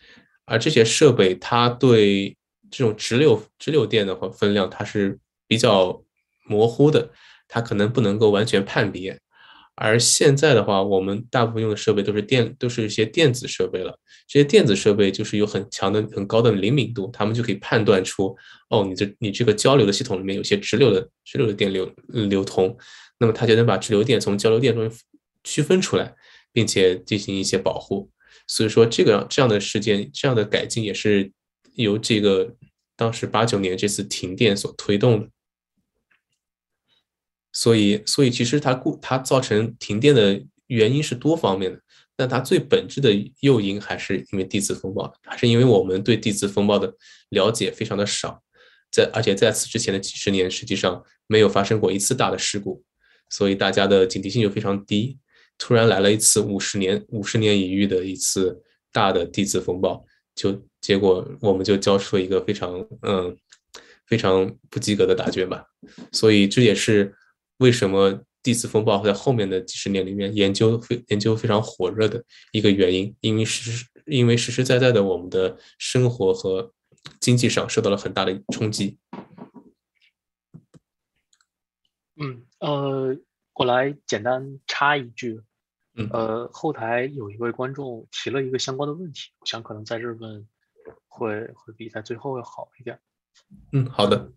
[0.45, 2.37] 而这些设备它对
[2.69, 5.17] 这种直流直流电的话分量它是。
[5.51, 6.01] 比较
[6.45, 7.11] 模糊的，
[7.49, 9.19] 它可能不能够完全判别。
[9.75, 13.99] 而现在的话，我们大部分用的设备都是电，都是一些电子设备了。
[14.29, 18.33] 这些电子设备就是有很强的、很高的灵敏度，他们就可以判断出，
[18.69, 22.77] 哦，你这你这个交流的系统里面有些直流的直流的电流流通，
[23.19, 24.89] 那么它就能把直流电从交流电中
[25.43, 26.15] 区分出来，
[26.53, 28.09] 并且进行一些保护。
[28.47, 31.29] 所以说，这个这样的事件、这样的改进也是
[31.75, 32.55] 由这个
[32.95, 35.27] 当时八九年这次停电所推动的。
[37.53, 41.79] 所以，所以其实它故它造成停电的原因是多方面的，
[42.15, 46.93] 但它最本质的诱因还是因为地磁风暴，还是因为我们对地磁风暴的
[47.29, 48.41] 了解非常的少，
[48.89, 52.81] 在而且在此之前的几十年，实际上没有发生过一次大的事故，
[53.29, 55.17] 所以大家的警惕性就非常低。
[55.57, 58.61] 突然来了一次五十年五十年一遇的一次
[58.93, 63.35] 大的地磁风暴，就结果我们就交出了一个非常嗯
[64.07, 65.65] 非常不及格的答卷吧。
[66.13, 67.13] 所以这也是。
[67.61, 73.15] 为什么地磁风暴在后面的几十年里面研究非研究非常火热的一个原因？
[73.21, 76.73] 因为实因为实实在在的我们的生活和
[77.19, 78.97] 经济上受到了很大的冲击。
[82.15, 83.15] 嗯呃，
[83.53, 85.39] 我来简单插一句，
[85.93, 90.47] 嗯呃，后台有一位观众提了一个相关的问题，我想可能在这问
[91.07, 92.99] 会会比在最后要好一点。
[93.71, 94.31] 嗯，好的，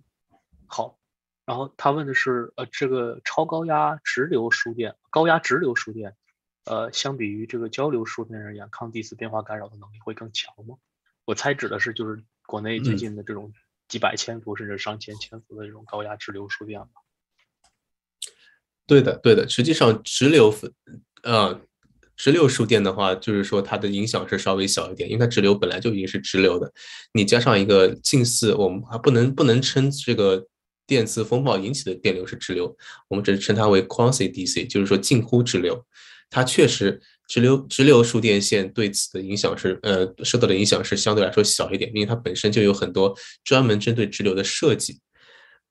[0.67, 0.99] 好。
[1.47, 6.17] 然后他问的是，呃，这个超高压直流输电、高压直流输电，
[6.65, 10.77] 呃，相比于这个交流输电而言，抗地磁变化干扰的能力会更强吗？
[11.27, 13.53] 我猜指的是就是国内最近的这种
[13.89, 16.89] 几百千伏甚至上千千伏的这种高压直流输电吧。
[18.87, 19.49] 对的，对的。
[19.49, 20.73] 实际上，直流分，
[21.23, 21.59] 呃，
[22.17, 26.71] 直流输电的话，就是说它的影响是稍微小一点，因为它直流本来就已经是直流的，
[27.13, 30.47] 你加上一个近似，我们还不能不能称这个
[30.87, 32.77] 电磁风暴引起的电流是直流，
[33.09, 35.85] 我们只称它为 quasi DC，就是说近乎直流。
[36.31, 43.15] 它确实直流直流输电线对此的影响是，呃，受到的影响是相对来说小一点，因为它本身就有很多
[43.45, 44.99] 专门针对直流的设计。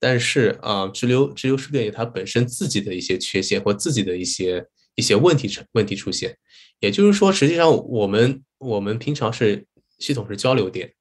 [0.00, 6.36] 但是啊，直流直流输电有它本身自己的一些缺陷或自己的一些一些问题出问题出现，
[6.80, 9.66] 也就是说，实际上我们我们平常是
[9.98, 10.92] 系统是交流电，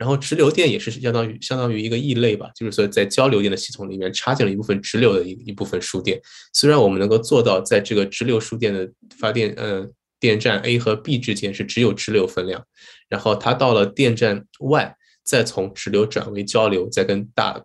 [0.00, 6.18] 然后直流电也是相当于相当于一个异类吧，就是说在交流电的系统里面插进了一部分直流的一一部分输电。
[6.54, 9.86] 虽然我们能够做到在这个直流输电的发电呃
[10.18, 12.64] 电站 A 和 B 之间是只有直流分量，
[13.10, 17.62] 然后它到了电站 Y 再从直流转为交流，再跟大。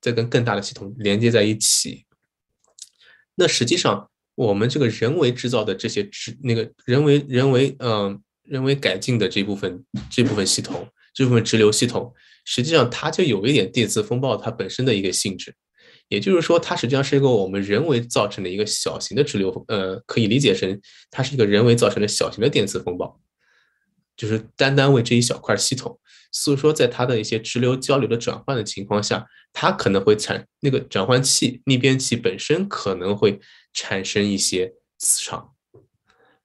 [0.00, 2.04] 再跟更大的系统连接在一起，
[3.34, 10.86] 那实际上我们这个人为制造的这些直那个人为人为嗯人为改进的这部分这部分系统
[11.18, 12.14] 这部分直流系统，
[12.44, 15.52] 实际上它就有一点电磁风暴它本身的一个性质，
[16.06, 23.20] 也就是说它实际上是一个我们人为造成的一个小型的直流，呃，可以理解成它是一个人为造成的小型的电磁风暴，
[24.16, 25.98] 就是单单为这一小块系统。
[26.30, 33.40] 所以说，在它的一些直流交流的转换的情况下，它可能会产那个转换器逆变器本身可能会
[33.72, 35.54] 产生一些磁场，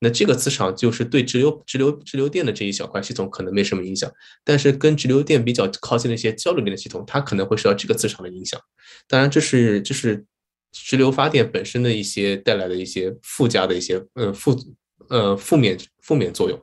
[0.04, 4.12] 那这个磁场就是对直流直流直流电的这一小块系统可能没什么影响，
[4.44, 8.60] 但是跟直流电比较靠近的一些交流电的系统，它可能会受到这个磁场的影响。
[9.08, 10.26] 当然，这是这是
[10.74, 14.60] 直流发电本身的一些带来的一些附加的一些呃负
[15.08, 16.60] 呃负面负面作用。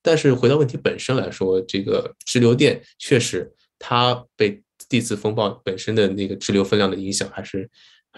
[0.00, 7.68] 但是回到问题本身来说，这个直流电确实它被地磁风暴本身的那个直流分量的影响，还是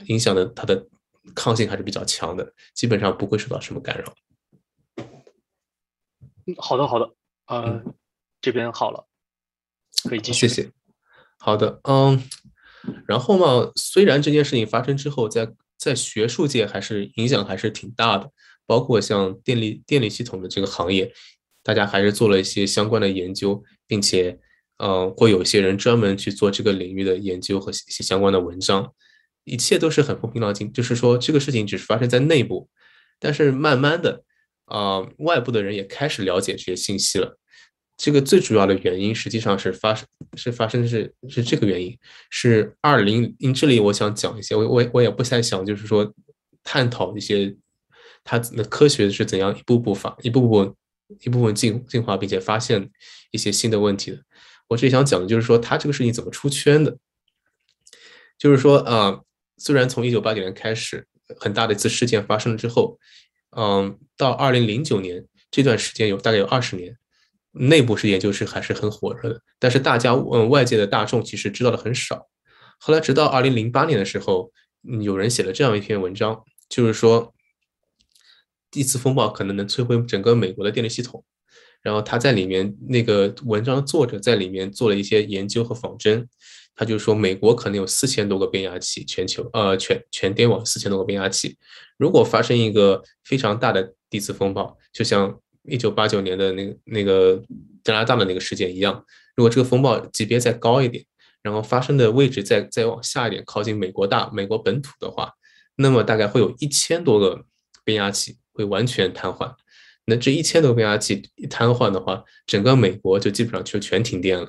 [0.09, 0.87] 影响的它的
[1.35, 4.13] 抗性还是比较强的，基本上不会受到什么干扰。
[6.47, 7.11] 嗯，好的好的，
[7.47, 7.83] 呃，
[8.41, 9.07] 这边好了，
[10.09, 10.49] 可以继续。
[10.49, 10.71] 谢谢。
[11.39, 12.23] 好的，嗯，
[13.07, 18.31] 然后嘛，虽然这件事情发生之后，在在学术界还是影响还是挺大的，
[18.65, 21.13] 包括像电力电力系统的这个行业。
[21.63, 24.39] 大家还是做了一些相关的研究，并且，
[24.77, 28.93] 嗯，会有一些人专门去做这个领域的研究和写相关的文章，
[29.43, 30.73] 一切都是很风平浪静。
[30.73, 32.71] 就是说，这个事情只是发生在内部，
[33.19, 34.23] 但是慢慢的，
[34.67, 37.39] 啊，外部的人也开始了解这些信息了。
[37.97, 40.07] 这个最主要的原因实际上是发生
[40.37, 41.99] 是发生是是这个原因，
[42.31, 43.35] 是二零。
[43.55, 46.15] 这里我想讲一些，我我我也不太想就是说
[46.63, 47.57] 探讨一些
[48.23, 50.77] 它的科学是怎样一步步发一步步。
[51.21, 52.91] 一部分进进化，并且发现
[53.31, 54.19] 一些新的问题的。
[54.67, 56.99] 我这里想讲的就是说，他这个事情怎么出圈的？
[58.37, 59.21] 就是说啊，
[59.57, 61.07] 虽然从一九八九年开始，
[61.39, 62.99] 很大的一次事件发生了之后，
[63.57, 66.97] 嗯，到二零零九年这段时间有大概有二十年，
[67.53, 72.29] 内部是研究是还是很火热的，但是大家嗯外界的大众其实知道的很少。
[72.79, 74.53] 后来直到二零零八年的时候，
[75.01, 77.33] 有人写了这样一篇文章，就是说。
[78.69, 81.25] 地磁风暴可能能摧毁整个美国的电力系统，
[81.81, 86.29] 然后他在里面那个文章作者在里面做了一些研究和仿真，
[86.77, 91.57] 他就说美国可能有四千多个变压器，全球呃全全电网四千多个变压器，
[91.97, 97.43] 如果发生一个非常大的地磁风暴，就像一九八九年的那个那个
[97.83, 99.05] 加拿大的那个事件一样，
[99.35, 101.05] 如果这个风暴级别再高一点，
[101.43, 105.33] 然后发生的位置再再往下一点，靠近美国大美国本土的话，
[105.77, 107.45] 那么大概会有一千多个
[107.85, 108.37] 变压器。
[108.57, 109.55] 会完全瘫痪，
[110.07, 114.49] 那这一千多个变压器一瘫痪的话，整个美国就基本上就全停电了。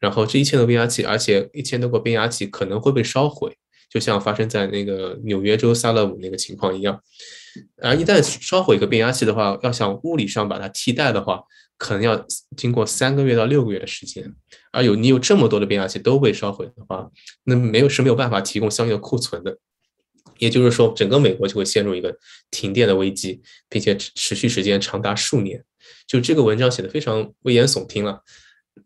[0.00, 3.56] 然后这一千多变压器，而且一千多个变压器可能会被烧毁，
[3.88, 7.00] 就像发生在那个纽约州萨勒姆那个情况一样。
[7.82, 11.42] 而一旦烧毁一个变压器的话，要想物理上把它替代的话，
[11.76, 12.24] 可能要
[12.56, 14.32] 经过三个月到六个月的时间。
[14.72, 17.10] 而有你有这么多的变压器都被烧毁的话，
[17.44, 19.58] 那没有是没有办法提供相应的库存的。
[20.38, 22.16] 也就是说，整个美国就会陷入一个
[22.50, 25.62] 停电的危机，并且持续时间长达数年。
[26.06, 28.22] 就这个文章写的非常危言耸听了，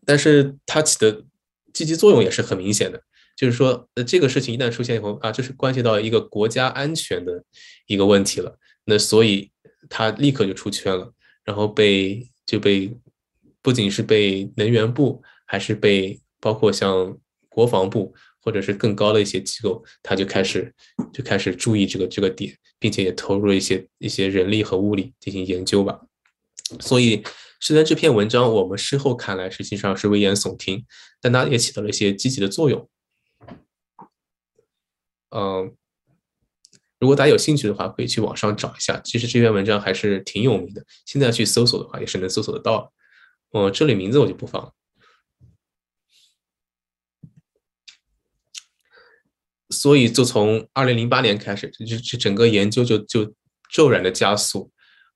[0.05, 1.25] 但是它起的
[1.73, 3.03] 积极作用也是很明显的。
[3.37, 7.43] 就是说，呃，这个事情一旦出现以后啊，这是关系到一个国家安全的
[7.87, 8.59] 一个问题了。
[8.85, 9.51] 那所以
[9.89, 11.13] 它立刻就出圈了，
[11.45, 12.97] 然后被就被
[13.61, 17.17] 不仅是被能源部，还是被包括像
[17.49, 18.15] 国防部。
[18.45, 20.71] 或者是更高的一些机构，他就开始
[21.15, 25.99] 就开始注意这个这个点，并且也投入了一些一些人力和物力进行研究吧。
[26.79, 27.25] 所以，
[27.65, 30.85] 虽然这篇文章我们事后看来实际上是危言耸听，
[31.19, 32.91] 但它也起到了一些积极的作用。
[35.31, 35.75] 嗯，
[37.01, 39.01] 如果大家有兴趣的话，可以去网上找一下。
[39.03, 42.93] 其实这篇文章还是挺有名的，现在去搜索的话也是能搜索得到。
[43.53, 44.75] 嗯，这里名字我就不放。
[49.71, 53.35] 所以，就从二零零八年开始，就这整个研究就就
[53.73, 54.71] 骤然的加速。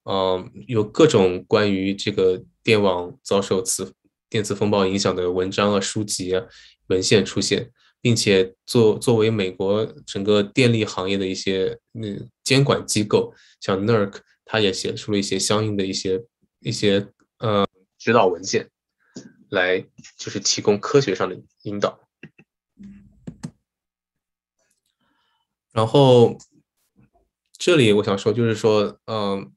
[0.05, 3.93] 嗯，有各种关于这个电网遭受磁
[4.31, 6.47] 电磁风暴影响的文章啊、书籍啊、
[6.87, 7.71] 文献出现，
[8.01, 16.25] 并且作作为美国整个电力行业的一些嗯监管机构，像 NERC，他也写出了一些相应的一些
[16.61, 17.07] 一些
[17.39, 17.67] 呃
[17.99, 18.71] 指导文件，
[19.51, 19.79] 来
[20.17, 22.01] 就是提供科学上的引导。
[25.73, 26.39] 然后
[27.59, 29.53] 这里我想说，就是说，嗯。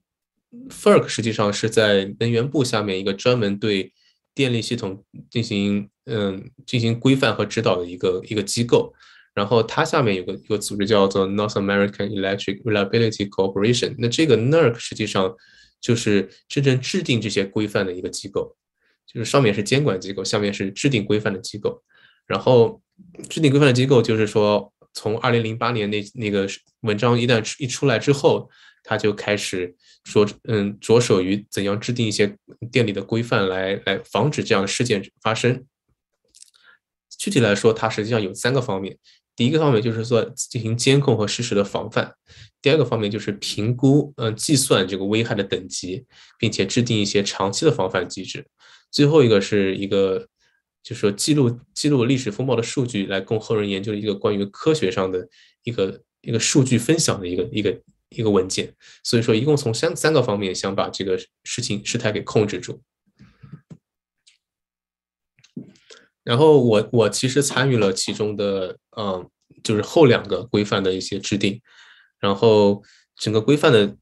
[0.70, 3.94] FERC 实际上是在能源部下面一个专门对
[4.36, 8.94] 电力系统进行嗯进行规范和指导的一个一个机构，
[9.34, 13.96] 然后它下面有个一个组织叫做 North American Electric Reliability Corporation。
[13.98, 15.34] 那这个 NERC 实际上
[15.80, 18.56] 就是真正制定这些规范的一个机构，
[19.08, 21.82] 就是上面是监管机构，下面是制定规范的机构。
[22.28, 22.82] 然后
[23.30, 26.46] 制定规范的机构就是说，从二零零八年那那个
[26.82, 28.50] 文章一旦一出来之后。
[28.84, 32.36] 他就开始说，嗯，着手于怎样制定一些
[32.72, 35.66] 电力的规范，来来防止这样的事件发生。
[37.18, 38.98] 具体来说，它实际上有三个方面。
[39.36, 42.06] 第一个方面就是说进行监控和实时的防范；
[42.62, 46.04] 第二个方面就是评估，嗯，计算这个危害的等级，
[46.40, 48.42] 并且制定一些长期的防范机制；
[48.92, 50.28] 最后一个是一个，
[50.84, 55.28] 就是说记录记录历史风暴的数据，来供后人研究的一个关于科学上的
[55.64, 57.80] 一个一个数据分享的一个一个。
[58.12, 62.82] 一个文件，所以说一共从三三个方面想把这个事情事态给控制住。
[66.24, 69.28] 然后我我其实参与了其中的，嗯，
[69.64, 71.62] 就是后两个规范的一些制定。
[72.20, 72.84] 然后
[73.16, 73.98] 整个规范的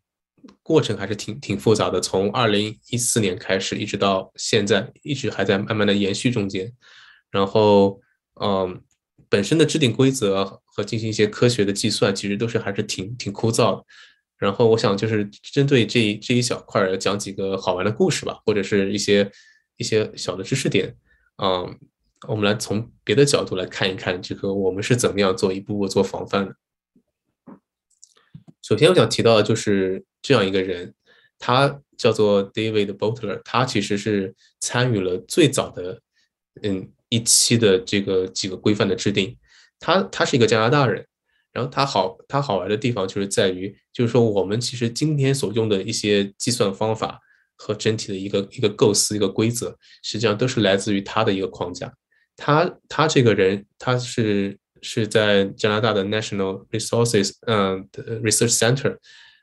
[0.62, 6.74] 过程还是挺挺复杂的，从二零一四年开始，一直到现在，一直还在慢慢的延续中间。
[7.32, 8.01] 然后，
[8.41, 8.82] 嗯。
[9.30, 13.86] 本身的制定规则和进行一些科学的计算，其实都是还是挺挺枯燥的。
[14.38, 19.30] 然后我想就是针对这这一小块讲几个好玩的故事吧，或者是一些
[19.77, 20.95] 一些小的知识点。
[21.43, 21.77] 嗯，
[22.27, 26.55] 我们来从别的角度来看一看这个我们是怎么样做一步步做防范的。
[28.63, 30.93] 首先我想提到的就是这样一个人，
[31.38, 36.01] 他叫做 David Butler，他其实是参与了最早的，
[36.63, 36.91] 嗯。
[37.10, 39.36] 一期的这个几个规范的制定，
[39.80, 41.05] 他他是一个加拿大人，
[41.51, 47.20] 然后他好他好玩的地方就是在于，就是说我们其实今天所用的一些计算方法
[47.55, 51.91] 和整体的一个一个构思一个规则，实际上都是来自于他的一个框架。
[52.38, 57.86] 他他这个人他是是在加拿大的 National Resources 嗯
[58.22, 58.97] Research Center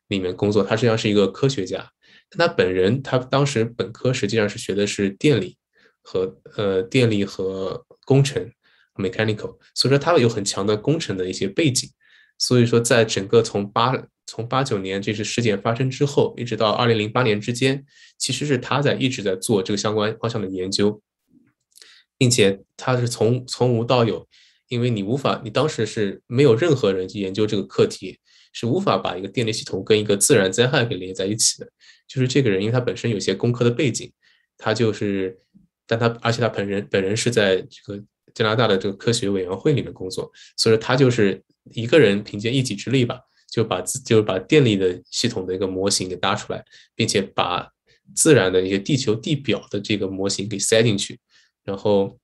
[0.09, 1.91] 里面工作，他实际上是一个科学家。
[2.31, 5.59] 他本人他当时本科实际上是学的是电力。
[6.07, 8.49] 和呃电力和工程
[8.95, 11.91] ，mechanical，所以说他有很强的工程的一些背景，
[12.39, 13.93] 所以说在整个从八
[14.25, 17.85] 从八九年这次事件发生之后，一直到二零零八年之间，
[18.19, 21.03] 其实是他在一直在做这个相关方向的研究，
[22.17, 24.29] 并且他是从从无到有，
[24.69, 28.21] 因为你无法，你当时是没有任何人去研究这个课题，
[28.53, 31.69] 是无法把一个电力系统跟一个自然灾害给连在一起的，
[32.07, 34.13] 就是这个人，因为他本身有些工科的背景，
[34.57, 35.41] 他就是。
[35.87, 38.03] 但他而且他本人本人是在这个
[38.34, 43.20] 加拿大的这个科学委员会里面工作，所以他就是一个人凭借一己之力吧，
[43.51, 46.64] 就把自就是把电力的系统的一个模型给搭出来，
[46.95, 47.70] 并且把
[48.14, 51.18] 自然的一些地球地表的这个模型给塞进去，
[51.64, 52.18] 然后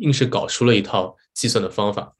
[0.00, 2.14] 硬是搞出了一套计算的方法，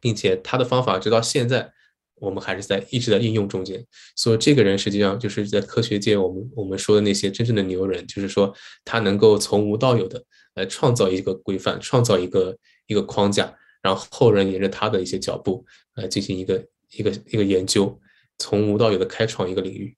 [0.00, 1.72] 并且他的方法直到现在。
[2.18, 8.54] 我们还是在一直在应用中间，所以这个人实际上就是在科学界，我们我们说的那些真正的牛人，就是说
[8.84, 10.22] 他能够从无到有的
[10.54, 12.56] 来创造一个规范，创造一个
[12.86, 15.64] 一个框架，然后后人沿着他的一些脚步
[15.96, 18.00] 来进行一个一个一个研究，
[18.38, 19.94] 从无到有的开创一个领域。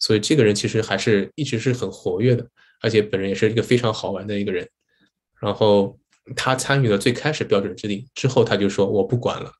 [0.00, 2.46] 所以这个人其实还是一直是很活跃的，
[2.80, 4.66] 而且本人也是一个非常好玩的一个人。
[5.38, 5.98] 然后
[6.34, 9.52] 他参与了最开始标准制定之后，他就说我不管了。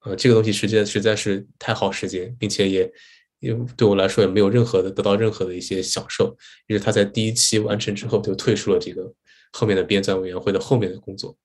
[0.00, 2.92] 呃，这个东西实际实在是太耗时间，并且也，
[3.40, 6.36] 也对我来说也没有任何的得到任何的一些享受。
[6.66, 9.12] 于是他在第一期完成之后就退出了这个
[9.52, 11.36] 后面的编纂委员会的后面的工作。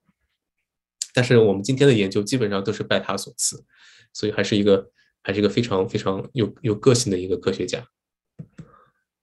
[1.13, 3.63] 但是我们今天的研究基本上都是拜他所赐，
[4.13, 4.89] 所以还是一个
[5.21, 7.85] 还是一个非常非常有有个性的一个科学家。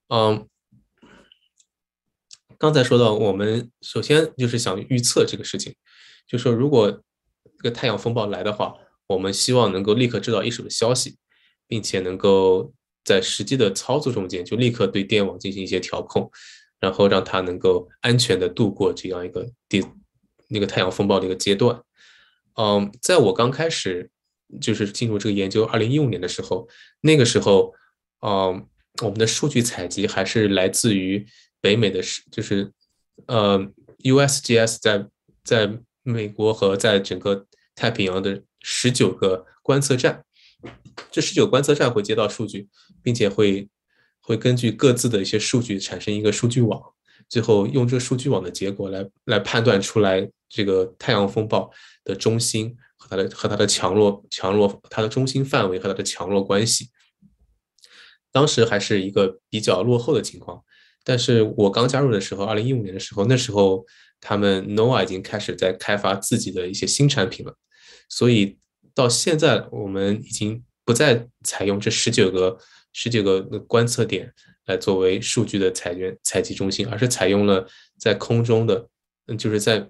[0.09, 0.47] 嗯，
[2.59, 5.75] 刚才说到，我们首先就是想预测这个事情，
[6.27, 6.91] 就说如果
[7.59, 8.75] 这个太阳风暴来的话，
[9.11, 11.17] 我们希望能够立刻知道一手的消息，
[11.67, 12.73] 并且能够
[13.05, 16.31] 在实际的操作中间就立刻对电网进行一些调控，
[16.79, 19.85] 然后让它能够安全的度过这样一个地
[20.49, 21.83] 那个太阳风暴的一个阶段。
[22.55, 24.11] 嗯，在我刚开始
[24.61, 26.69] 就是进入这个研究，二零一五年的时候，
[27.01, 27.75] 那个时候，
[28.21, 28.67] 嗯。
[29.03, 31.25] 我们的数据采集还是来自于
[31.61, 32.71] 北美的，是就是
[33.27, 33.57] 呃
[34.03, 35.07] ，USGS 在
[35.45, 37.47] 在美国和在整个
[37.77, 40.25] 太平洋的十九个观测站，
[41.11, 42.69] 这十九观测站会接到数据，
[43.03, 43.69] 并且会
[44.21, 46.81] 会根据各自的一些数据产生一个数据网，
[47.29, 51.71] 最后用这个数据网的结果来来判断出来这个太阳风暴
[52.05, 56.91] 的中心和它的和它的强弱强弱它的中心范围和它的强弱关系。
[58.33, 60.63] 当时还是一个比较落后的情况，
[61.03, 63.85] 但是我刚加入的时候，二零一五年的时候，那时候
[64.21, 67.57] 他们 NOAA 已经开始在开发自己的一些新产品了，
[68.11, 68.59] 所以
[68.95, 72.59] 到现在我们已经不再采用这十九个
[72.93, 74.31] 十九个观测点
[74.67, 77.67] 来作为数据的采源采集中心，而是采用了
[77.99, 78.87] 在空中的，
[79.29, 79.89] 嗯，就是在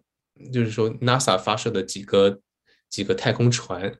[0.52, 2.40] 就是说 NASA 发射的几个
[2.88, 3.92] 几个太空船。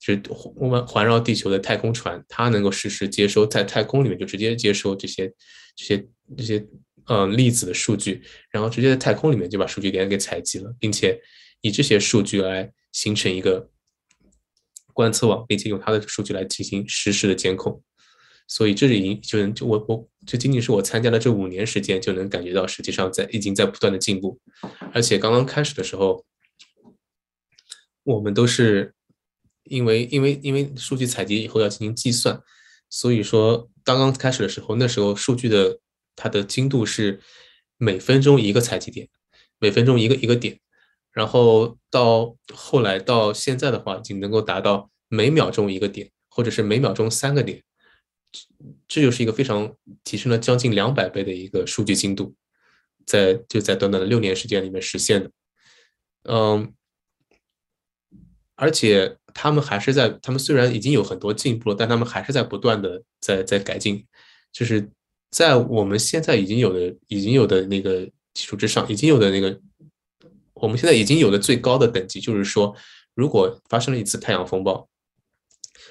[0.00, 0.22] 就是
[0.54, 5.26] 我们环绕地球的太空船，它能够实时接收，在太空里面就直接接收这些、
[5.74, 6.06] 这些、
[6.36, 6.64] 这些
[7.06, 8.22] 呃粒子的数据，
[8.52, 11.20] 然后直接在太空里面就把数据点给采集了，并且
[11.62, 13.70] 以这些数据来形成一个
[14.92, 17.82] 观测网，并且用它的数据来进行实时的监控。
[18.46, 24.40] 所以这里就能就我我这仅仅是我参加了这五年时间，就能感觉到实际上在已经在不断的进步，
[24.92, 26.24] 而且刚刚开始的时候，
[28.04, 28.94] 我们都是。
[29.70, 32.42] 因为因为因为数据采集以后要进行计算，
[32.88, 35.78] 所以说刚刚开始的时候，那时候数据的
[36.16, 37.20] 它的精度是
[37.76, 39.10] 每分钟一个采集点，
[39.58, 40.58] 每分钟一个一个点，
[41.18, 47.60] 然后到后来到现在的话，已经能够达到每秒钟一个点，或者是每秒钟三个点，
[48.30, 48.40] 这
[48.86, 52.36] 这就是一个非常提升了将近两百倍的一个数据精度，
[53.04, 55.30] 在就在短短的六年时间里面实现的，
[56.22, 56.72] 嗯。
[58.60, 64.04] 而且他们还是在，他们虽然已经有很多进步了，但他们还是在不断的在在改进，
[64.52, 64.90] 就是
[65.30, 68.04] 在我们现在已经有的已经有的那个
[68.34, 69.60] 基础之上，已经有的那个
[70.60, 72.74] 我们现在已经有的最高的等级，就是说，
[73.14, 74.88] 如果发生了一次太阳风暴，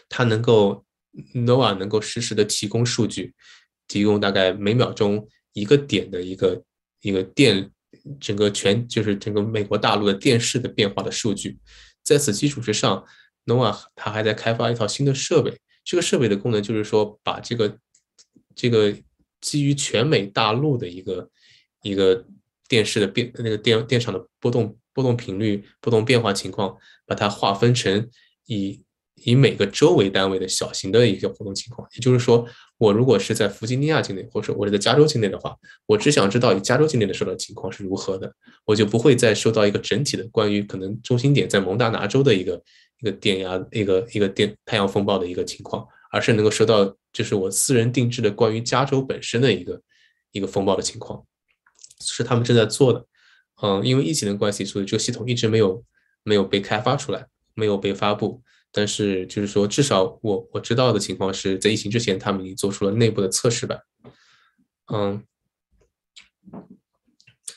[0.10, 0.85] 它能够
[1.34, 3.34] NOAA 能够实时的提供数据，
[3.88, 6.64] 提供大概每秒钟一个点的一个
[7.02, 7.72] 一个电
[8.19, 11.57] 整个全就是整个美国大陆的电势的变化的数据。
[12.03, 13.06] 在此基础之上
[13.45, 15.57] ，NOAA 它还在开发一套新的设备。
[15.84, 17.77] 这个设备的功能就是说，把这个
[18.56, 18.94] 这个
[19.41, 21.30] 基于全美大陆的一个
[21.81, 22.26] 一个
[22.68, 26.76] 电视的变那个电电场的波动波动频率波动变化情况，
[27.06, 28.10] 把它划分成
[28.45, 28.84] 以。
[29.23, 35.57] 以每个州为单位的小型的一个活动情况，也就是说，我如果是在弗吉尼亚境内，或者我是在加州境内的话，
[35.88, 38.31] 我只想知道以加州境内的受到情况是如何的，
[38.64, 42.61] 我就不会再收到一个整体的关于可能中心点在蒙大拿州的一个
[43.02, 49.81] 一个电压、一个一个电太阳风暴的一个情况，而是能够收到就是我私人定制的关于加州本身的一个
[50.31, 51.26] 一个风暴的情况，
[51.99, 53.06] 是他们正在做的。
[53.61, 55.84] 嗯，因为疫情的关系，所以这个系统一直没有
[56.24, 58.44] 没有被开发出来，没有被发布。
[58.72, 63.82] 但是，就是说，至少我我知道的情况是在疫情之前，他们已经做出了内部的测试版，
[64.94, 65.24] 嗯，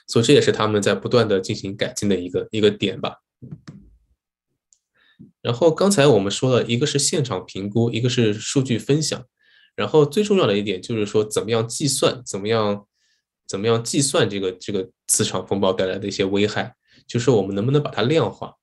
[0.06, 3.16] 所以这也是他们在不断的进行改进的一个一个点吧。
[5.42, 9.26] 然后刚才我们说了一个是现场评估，一个是数据分享，
[9.74, 12.86] 然后最重要的一点就是说，怎么样计算，怎么样
[13.50, 16.72] 怎么样计算这个这个磁场风暴带来的一些危害，
[17.06, 18.54] 就是我们能不能把它量化，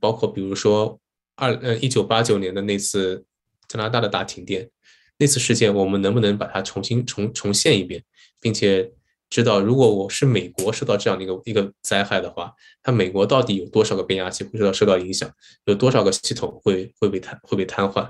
[0.00, 0.98] 包括比如说。
[1.36, 3.24] 二呃，一九八九年的那次
[3.66, 4.70] 加拿大的大停电，
[5.18, 8.04] 那次事件，我们能不能把它重新重重现一遍，
[8.40, 8.92] 并且
[9.28, 12.52] 知道，如果我是美国受到这样的一个一个灾害的话，
[12.84, 15.28] 它美国到底有多少个变压器会受到受到影响，
[15.64, 18.08] 有多少个系统会会被瘫会被瘫痪，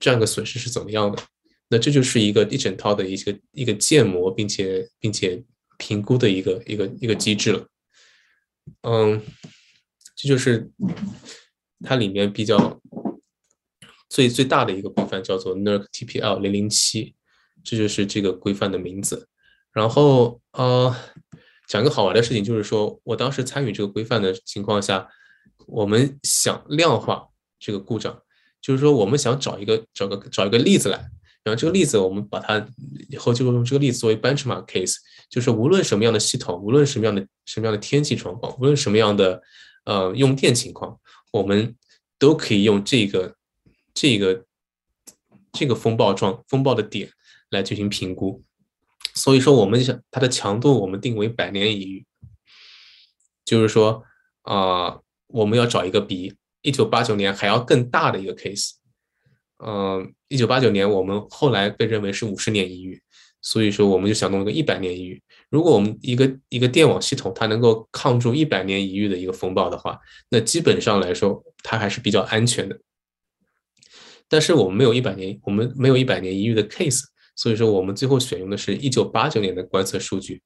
[0.00, 1.22] 这样的损失是怎么样的？
[1.68, 5.44] 那这就是一个一整套的一个一个建模，并且并且
[5.78, 7.66] 评估的一个一个一个机制了。
[8.82, 9.22] 嗯，
[10.14, 10.70] 这就是。
[11.84, 12.80] 它里面比较
[14.08, 17.14] 最最大的一个规范叫做 NERC TPL 零零七，
[17.62, 19.28] 这就是这个规范的名字。
[19.72, 20.96] 然后呃，
[21.68, 25.06] 讲一个好玩的事情，就是说我当时参与这个规范的情况下，
[25.66, 27.28] 我们想量化
[27.58, 28.22] 这个故障，
[28.62, 31.10] 就是说我们想找一个找个找一个例子来，
[31.46, 32.66] 然后这个例子我们把它
[33.08, 34.96] 以后就用这个例子作为 benchmark case，
[35.30, 39.40] 就是无论什么样的系统，无论什么样的什么样的天气状况，无论什么样的
[39.84, 40.98] 呃用电情况，
[41.30, 41.76] 我们
[42.18, 43.36] 都可以用这个
[43.94, 44.44] 这个
[45.52, 47.08] 这个风暴状风暴的点
[47.50, 48.42] 来进行评估。
[49.14, 52.04] 所以说，我们想它的强度我们定为百年一遇，
[53.44, 54.02] 就是说
[54.42, 54.98] 啊。
[55.28, 56.32] 我们要找一个比
[56.62, 58.74] 一九八九年还要更大的一个 case，
[59.64, 63.00] 嗯，一九八九年我们后来被认为是五十年一遇，
[63.40, 65.22] 所以说我们就想弄一个一百年一遇。
[65.48, 72.78] 如果我们一个一个电网系统它能够抗住一百年一遇的一个风暴的话，那基本上来说它还是比较安全的。
[74.28, 77.02] 但是我们没有一百年，我们没有一百年一遇的 case，
[77.34, 80.42] 所以说我们最后选用的是一九八九年的观测数据，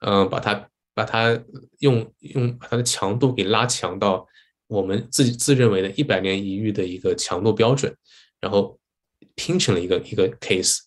[0.00, 0.68] 嗯，把它。
[0.92, 1.40] 把它
[1.78, 4.26] 用用把它的强度给拉强到
[4.66, 7.94] 我们自己自认为的一百年一遇的一个强度标准，
[8.40, 8.78] 然后
[9.34, 10.78] 拼成了一个一个 case。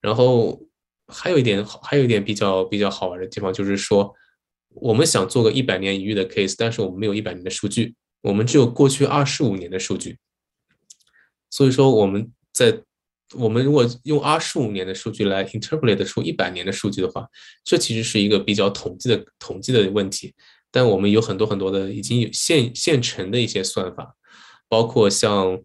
[0.00, 0.60] 然后
[1.08, 4.14] 还有一点好还有一点比较比较好玩的地方就是说，
[4.70, 10.18] 我们想做个一百年一遇的 case，但是我们没有一百年的数据，我们只有过去二十五年的数据。
[11.50, 12.82] 所以说我们在
[13.34, 17.26] 我们如果用二十五年的数据来 interpolate 出一百年的数据的话，
[17.62, 20.34] 这其实是一个比较统计的统计的问题。
[20.70, 24.14] 但我们有很多很多的已经有现现成的一些算法，
[24.68, 25.62] 包括像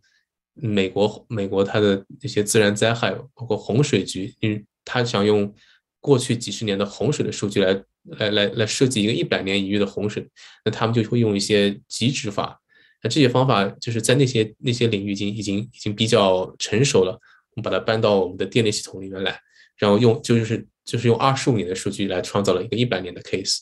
[0.60, 5.54] 美国美国它的那些自然灾害，包括洪水局，嗯，他想用
[6.00, 7.74] 过去几十年的洪水的数据来
[8.04, 10.28] 来来来设计一个一百年一遇的洪水，
[10.66, 12.60] 那他们就会用一些极值法。
[13.04, 17.12] 那这些方法就是在那些那些领域已经已经已经比较成熟了。
[17.56, 19.40] 我们把它搬到我们的电力系统里面来，
[19.78, 23.60] 然后用就是就是用二十五年的数据来创造了一个一百年的 case，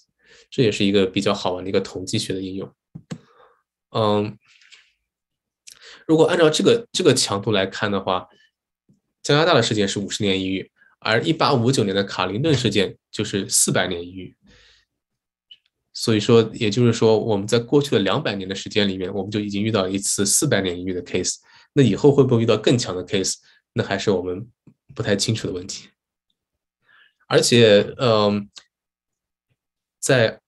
[0.49, 2.69] 这也是一个比较好玩的一个统计学的应用。
[3.91, 4.37] 嗯，
[6.05, 8.27] 如果按照这个这个强度来看的话，
[9.23, 14.35] 加拿大的事件是五十年一遇，而一八五九年的卡林顿事件就是四百年一遇。
[15.93, 21.35] 所以说，也就是说，我们在过去的两百年的时间里面，我们就已经遇到一次四百年一遇的 case。
[21.71, 23.35] 那以后会不会遇到更强的 case？
[23.73, 24.47] 那还是我们
[24.93, 25.89] 不太清楚的问题，
[27.27, 28.49] 而且，嗯，
[29.99, 30.39] 在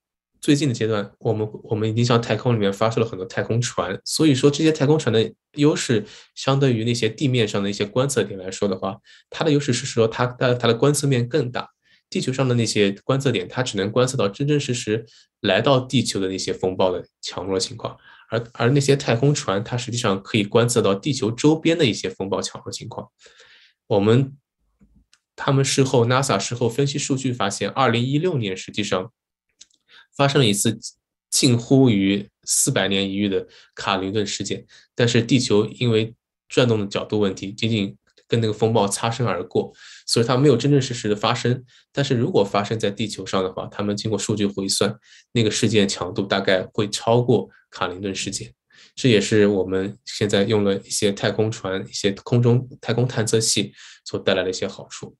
[0.48, 6.06] 最近的阶段，我们我们已经向太空里面发射了很多太空船，所以说这些太空船的优势，
[6.36, 8.98] 相对于那些地面上的一些观测点来说的话，
[9.30, 11.68] 它的优势是说它它它的观测面更大。
[12.10, 15.06] 地球上的那些观测点，它只能观测到真真实实
[15.42, 17.98] 来到地球的那些风暴的强弱情况。
[18.30, 23.06] 而而那些太空船，它实际上可以观测到地球周边的一些风暴强弱情况。
[23.88, 24.38] 我们
[25.36, 29.12] 他们事后，NASA 事后分析数据发现，二零一六年实际上
[30.18, 30.78] 发生了一次
[31.30, 34.66] 近乎于四百年一遇的卡林顿事件，
[34.96, 36.16] 但是地球因为
[36.50, 37.96] 转动的角度问题，仅仅
[38.28, 39.72] 跟那个风暴擦身而过。
[40.06, 44.96] 所以它没有真真实实的发生，但是如果发生在地球上的话，他们经过数据回算，
[45.34, 48.54] 那个事件强度大概会超过卡林顿事件。
[48.96, 53.72] 这也是我们现在用了一些太空船、一些空中太空探测器
[54.06, 55.16] 所带来的一些好处。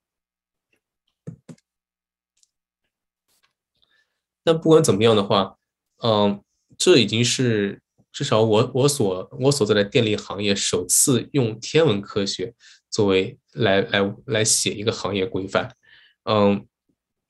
[4.48, 5.58] 但不管怎么样的话，
[6.02, 6.42] 嗯，
[6.78, 7.82] 这已经是
[8.14, 12.54] 至少我我所我所在的电力行业首次用天文科学。
[12.90, 15.76] 作为来来来写一个行业规范，
[16.24, 16.66] 嗯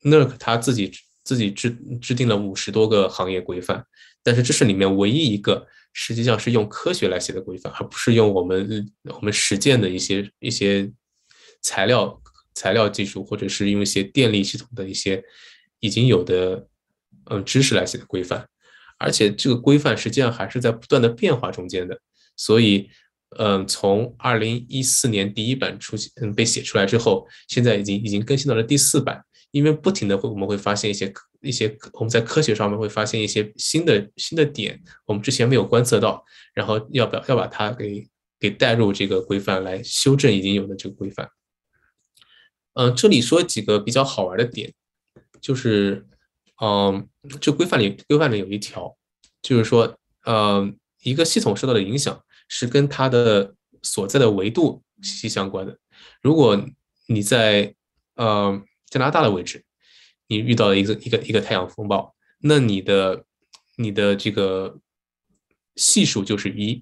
[0.04, 0.92] ，NERC 他自己
[1.24, 3.84] 自己制制定了五十多个行业规范，
[4.22, 10.90] 但是这是里面唯一一个实际上是用科学来写的规范，而不是用我们我们实践的一些一些
[11.64, 12.22] 材料
[12.54, 15.22] 材料技术，或者是用一些电力系统的一些
[15.80, 16.68] 已经有的
[17.30, 18.48] 嗯知识来写的规范，
[18.98, 22.00] 而且这个规范实际上还是在不断的变化中间的，
[22.36, 22.90] 所以。
[23.38, 29.22] 嗯，从二零一四年第一版出现，嗯，被写出来之后，现在已经已经更新到了第四版。
[29.52, 36.24] 因为不停的会，我们会发现一些一些我们在科学上面会发现一些新的新的点，我们之前没有观测到，
[36.54, 38.08] 然后要不要要把它给
[38.40, 41.30] 给带入这个规范来修正已经有的这个规范。
[42.76, 44.74] 嗯，这里说几个比较好玩的点，
[45.42, 46.08] 就是，
[46.62, 47.08] 嗯，
[47.42, 48.96] 这规范里规范里有一条，
[49.42, 52.22] 就是说，嗯，一个系统受到的影响。
[52.50, 53.54] 是跟它的
[53.84, 55.78] 所在的维度息息相关的。
[56.22, 56.66] 如果
[57.08, 57.76] 你在
[58.16, 59.66] 呃加拿大的位置，
[60.28, 63.26] 你遇到了一个一个一个太阳风暴，那你的
[63.76, 64.80] 你的这个
[65.76, 66.82] 系数就是一。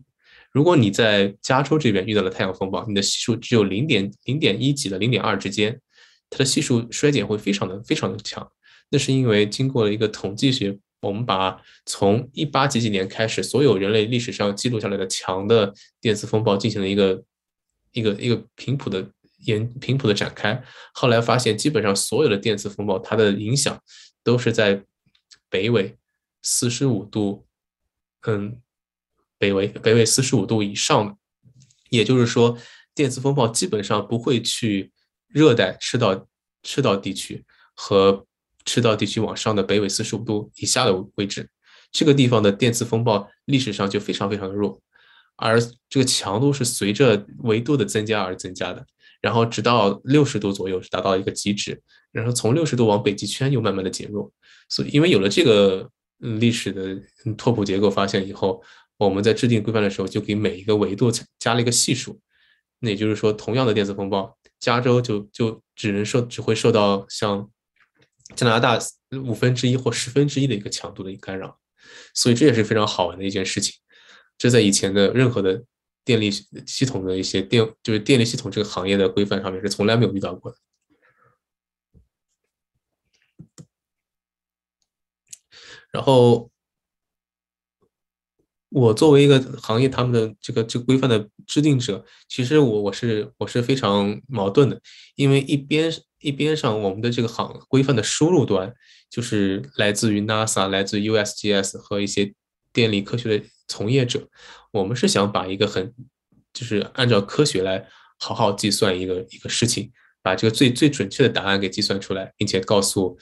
[0.52, 5.81] 如果你在加州这边遇到了太阳风暴，你的系数只有零点零点一几的零点二之间，
[6.30, 8.47] 它的系数衰减会非常的非常的强。
[8.90, 15.72] 那是因为经过了一个统计学我们把从一八几几年开始，所有人类历史上记录下来的强的
[16.02, 17.24] 电磁风暴进行了一个
[17.91, 19.07] 一个一个频谱的
[19.45, 20.64] 研频谱的展开。
[20.94, 23.80] 后来发现，基本上所有的电磁风暴，它的影响
[24.24, 24.84] 都是在
[25.49, 25.95] 北纬
[26.41, 27.45] 四十五度，
[28.26, 28.60] 嗯，
[29.38, 31.16] 北纬北纬四十五度以上的。
[31.90, 32.57] 也就是说，
[32.95, 34.91] 电磁风暴基本上不会去
[35.28, 36.28] 热带赤道
[36.64, 37.45] 赤道地区
[37.76, 38.26] 和。
[38.65, 41.47] 赤道地区往上的北纬四十五度以下的位置，
[41.91, 44.81] 这个地方的电磁风暴历史上就非常非常的弱，
[45.37, 48.85] 而这个强度是随着纬度的增加而增加的，
[49.21, 51.79] 然后直到六十度左右是达到一个极值，
[52.11, 54.31] 然后从六十度往北极圈又慢慢的减弱。
[54.67, 55.87] 所以，因为有了这个
[56.17, 56.99] 历史的
[57.37, 58.61] 拓扑结构发现以后，
[58.97, 62.19] 我们在制定规范的时候就给每一个维度加了一个系数，
[62.79, 67.47] 那也就是说，同样的电磁风暴，加州就就只能受只会受到像。
[68.34, 68.80] 加拿大
[69.23, 71.60] 五分之一或十分之一的一个强度的一个干扰，
[72.14, 73.73] 所以这也是非常好玩的一件事情。
[74.38, 75.64] 这在以前的任何的
[76.03, 80.57] 电力系统的一些电，就是电力系统这个行业的规范上面是从来没有遇到过的。
[85.91, 86.49] 然后。
[88.69, 94.81] 我作为一个行业他们的这个这个规范的制定者，其实我我是我是非常矛盾的，
[95.15, 95.89] 因为一边
[96.26, 98.73] 一边上我们的这个行规范的输入端
[99.10, 102.34] 就是来自于 NASA、来自 USGS 和一些
[102.73, 104.27] 电力科学的从业者，
[104.72, 105.93] 我们是想把一个很
[106.52, 107.88] 就是按照科学来
[108.19, 109.91] 好好计算一个一个事情，
[110.22, 113.18] 把这个最最准确的答案给计算出来，并且告诉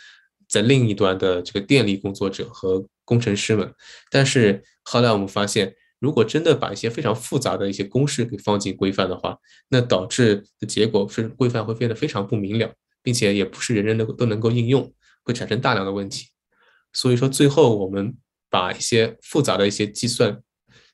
[0.48, 2.86] 在另一端的这个电力工作者和。
[3.06, 3.70] 工程师们，
[4.10, 12.74] 但是后来我们发现，如果真的把一些非常复杂的一些公式给放进规范的话，那导致的结果是规范会变得非常不明了，
[13.04, 16.30] 并且也不是人人都都能够应用，会产生大量的问题。
[16.94, 18.16] 所以说，最后我们
[18.50, 20.42] 把一些复杂的一些计算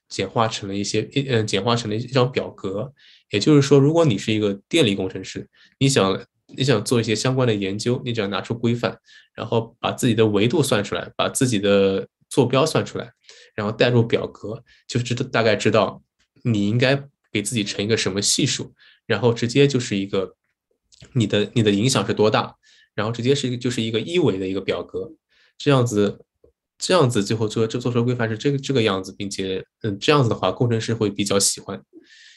[0.09, 2.91] 简化成了一些嗯，简化成了一张表格。
[3.29, 6.21] 也就是说，如果你是一个电力工程师，你想。
[6.57, 8.97] 你想做一些相关的研究，你只要拿出规范，
[9.35, 13.11] 然后把自己的维度算出来，把自己的坐标算出来，
[13.53, 16.01] 然后带入表格，就知道大概知道
[16.43, 18.73] 你应该给自己乘一个什么系数，
[19.05, 20.35] 然后直接就是一个
[21.13, 22.55] 你的你的影响是多大，
[22.95, 25.11] 然后直接是一个就是一个一维的一个表格，
[25.57, 26.25] 这样子
[26.77, 31.81] 这样子最后做这做出规范是这个这个样子，并且嗯这样子的话，工程师会比较喜欢。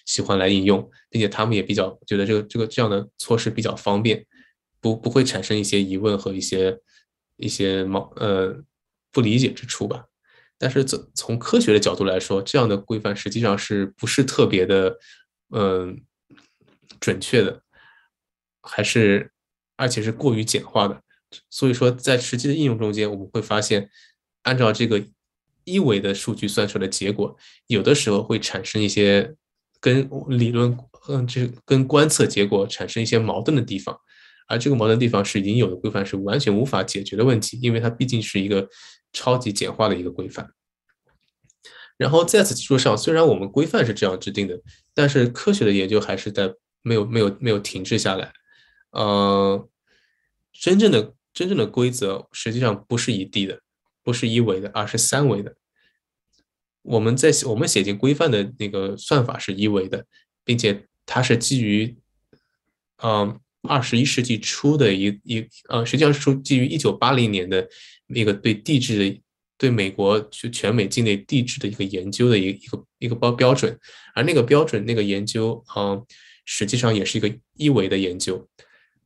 [0.05, 4.26] 喜欢来应用，并且他们也比较觉得这个这个这样的措施比较方便，
[4.80, 6.76] 不不会产生一些疑问和一些
[7.36, 8.52] 一些毛呃
[9.12, 10.06] 不理解之处吧。
[10.59, 14.98] 但是从从科学的角度来说，这样的规范实际上是不是特别的
[15.55, 16.02] 嗯
[16.98, 17.62] 准确的，
[18.62, 19.30] 还是
[19.76, 21.02] 而且是过于简化的。
[21.51, 23.90] 所以说，在实际的应用中间，我们会发现，
[24.43, 25.05] 按照这个
[25.64, 27.36] 一维的数据算出来的结果，
[27.66, 29.34] 有的时候会产生一些。
[29.82, 30.78] 跟理论，
[31.09, 33.98] 嗯，这跟观测结果产生一些矛盾的地方，
[34.47, 38.68] 而这个矛盾地方是已经有的规范是完全无法解决的问题，因为它毕竟是一个
[39.12, 40.48] 超级简化的一个规范。
[41.97, 44.56] 然后在此基础上，虽然我们规范是这样制定的，
[44.94, 48.32] 但是科学的研究还是在没有没有没有停滞下来。
[48.93, 49.69] 呃，
[50.52, 53.60] 真正的真正的规则实际上不是一 D 的，
[54.02, 55.56] 不是一维的，而是三维的。
[56.82, 60.05] 我们在我们写进规范的那个算法是一维的，
[60.44, 61.97] 并且它是基于，
[63.02, 67.69] 嗯，二十一世纪初的一一呃，实际上是说基于一九八零年的
[68.09, 69.23] 那个对地质的
[69.56, 73.78] 对美国就全美境内地质的一个研究的一一个一个标标准，
[74.14, 76.05] 而那个标准那个研究，嗯，
[76.44, 78.48] 实际上也是一个一维的研究。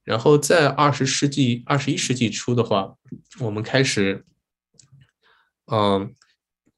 [0.06, 2.94] 然后在二十世纪二十一世纪初的话，
[3.40, 4.24] 我们开始，
[5.66, 6.14] 嗯。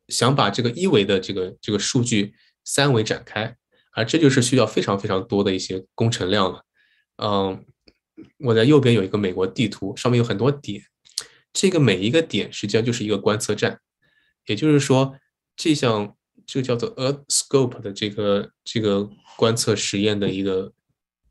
[0.09, 2.33] 想把这个一维的这个这个数据
[2.65, 3.55] 三维展开，
[3.93, 6.65] 而这就是需要非常非常多的一些工程量了。
[7.23, 7.63] 嗯，
[8.39, 10.83] 我在右边有一个美国地图，上面有很多点，
[11.53, 13.79] 这个每一个点实际上就是一个观测站，
[14.47, 15.15] 也就是说，
[15.55, 20.73] 这项这个叫做 Earth Scope 的这个这个观测实验的一个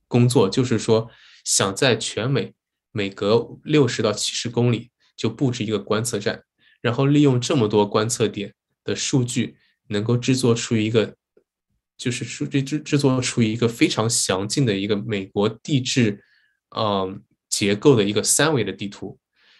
[0.07, 1.09] 工作，就是说
[1.47, 2.53] 想在全美
[2.91, 6.43] 每隔六十到七十公里就布置一个观测站，
[6.81, 8.53] 然后利用这么多观测点。
[8.83, 9.57] 的数据
[9.89, 11.13] 能够制作出一个，
[11.97, 16.23] 就是数据制制作出一个非常详尽的一个美国地质，
[16.73, 19.19] 嗯，结构的一个三维的地图。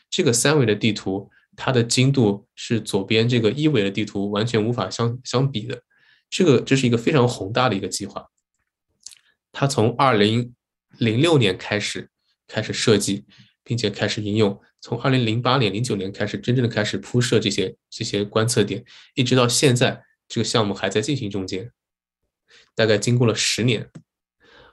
[0.09, 5.84] 这个三维的地图，它的精度是左边这个一维的地图完全无法相相比的。
[6.30, 8.27] 这个这是一个非常宏大的一个计划。
[9.51, 10.53] 它从二零
[10.99, 12.10] 零六年开始
[12.48, 13.26] 开始设计，
[13.64, 14.60] 并且开始应用。
[14.80, 18.84] 从二零零八年、零九年开始，真正的开始铺设这些这些观测点，
[19.15, 21.72] 一直到现在，这个项目还在进行中间。
[22.76, 23.90] 大概经过了十年，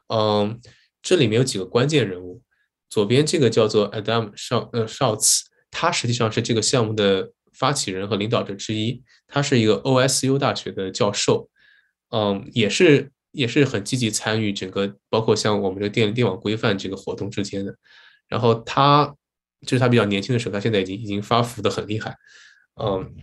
[0.09, 0.60] 嗯，
[1.02, 2.42] 这里面有几个关键人物。
[2.90, 9.02] 左边这个叫做 Adam 少呃少茨，他实际上是这个项目的发起人和领导者之一。
[9.26, 11.48] 他是一个 OSU 大学的教授，
[12.10, 17.74] 嗯，也是也是很积极参与整个，包括像我们这电电网规范这个活动之间的。
[18.28, 19.15] 然后他
[19.66, 22.16] 就是他比较年轻的时候，他现在已经已经发福的很厉害，
[22.82, 23.15] 嗯，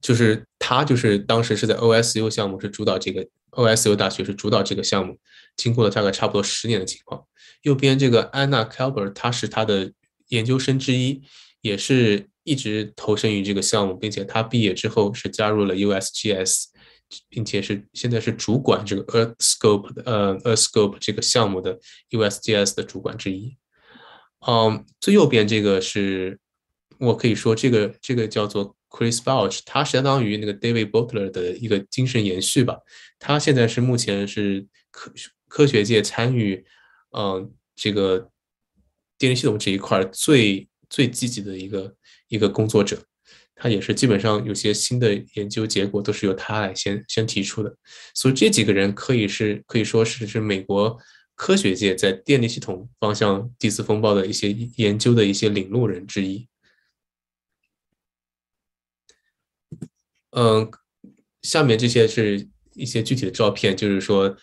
[0.00, 5.18] 就是他就是当时是在 OSU 项目是主导这个 OSU 大学是主导这个项目，
[5.56, 7.24] 经过了大概差不多十年的情况。
[7.62, 9.92] 右边这个 Anna Kalber，他是他的
[10.28, 11.22] 研究生之一，
[11.60, 16.64] 也是一直投身于这个项目，并且他毕业之后是加入了 USGS，
[17.28, 21.78] 并且是现在是主管这个 EarthScope 的呃 EarthScope 这个项目的
[22.10, 23.56] USGS 的主管之一。
[24.46, 26.38] 嗯，最右边这个是
[26.98, 32.78] 我可以说这个这个叫做 Chris Bouch，他相当于那个 David Butler 的一个精神延续吧。
[33.18, 35.12] 他现在是目前是科
[35.48, 36.64] 科学界参与。
[37.16, 38.28] 嗯，这个
[39.16, 41.94] 电力系统这一块最最积极的一个
[42.26, 43.00] 一个工作者，
[43.54, 47.76] 他也是基本上有些新的研究结果都是由他来先先提出的，
[48.14, 50.98] 所以这几个人可以是可以说是是美国
[51.34, 56.48] 科学界在电力系统方向地磁风暴的一些研究的一些领路人之一。
[60.30, 60.70] 嗯，
[61.42, 64.36] 下面这些是一些具体的照片，就是说。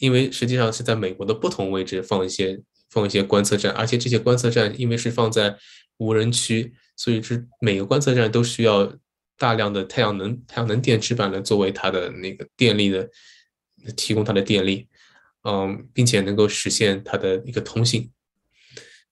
[0.00, 5.58] 因为实际上是在美国的不同位置放一些放一些观测站，而且这些观测站因为是放在
[5.96, 8.92] 无人区，所以是每个观测站都需要
[9.38, 13.08] 大量的太阳能太阳能电池板来作为它的那个电力的
[13.96, 14.86] 提供它的电力，
[15.44, 18.10] 嗯，并且能够实现它的一个通信。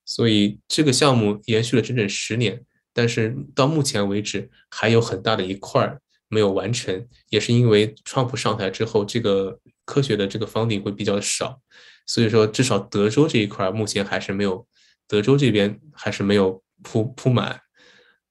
[0.04, 5.96] 所以这个项目延续了整整十年，但是到目前为止还有很大的一块
[6.28, 9.58] 没有完成，也是因为川普上台之后这个。
[9.86, 11.60] 科学的这个方顶会比较少，
[12.06, 14.66] 所以说至少德州这一块目前还是没有，
[15.06, 17.60] 德州这边还是没有铺铺满，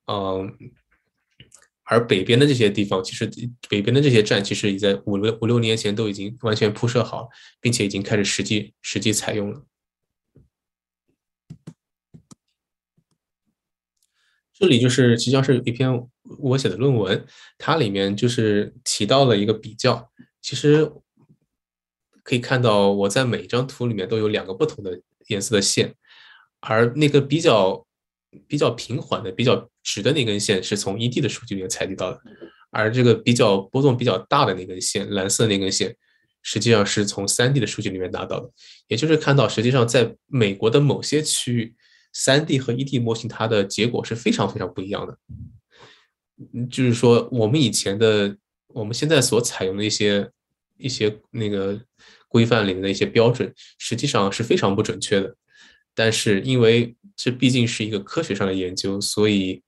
[0.08, 0.56] 嗯，
[1.84, 3.30] 而北边的这些地方，其实
[3.70, 7.30] 北边的这些站其实已在五六五六年前都已经完全铺设好，
[7.60, 9.64] 并且已经开始实际实际采用了。
[14.54, 16.08] 这里就是实际上是一篇
[16.40, 17.26] 我写的论文，
[17.58, 20.12] 它里面就是提到了一个比较，
[20.42, 20.92] 其实。
[22.24, 25.94] 可以看到，我在每一张图里面都有两个不同的颜色的线，
[26.60, 27.85] 而那个比较
[28.48, 32.22] 比较平缓的、比较直的那根线是从 ED 的数据里面采集到的，
[32.72, 35.96] 而这个比较波动比较大的那根线，蓝色那根线，
[36.42, 38.50] 实际上是从 3D 的数据里面拿到的。
[38.88, 41.76] 也就是看到，实际上在美国的某些区域
[42.14, 45.18] ，3D 和 ED 模型它的结果是非常非常不一样的。
[46.70, 48.36] 就是说，我们以前的、
[48.68, 50.30] 我们现在所采用的一些
[50.78, 51.80] 一些那个。
[52.28, 55.34] 规范里面的一些标准实际上是非常不准确的，
[55.96, 59.64] 但是因为这毕竟是一个科学上的研究，所以，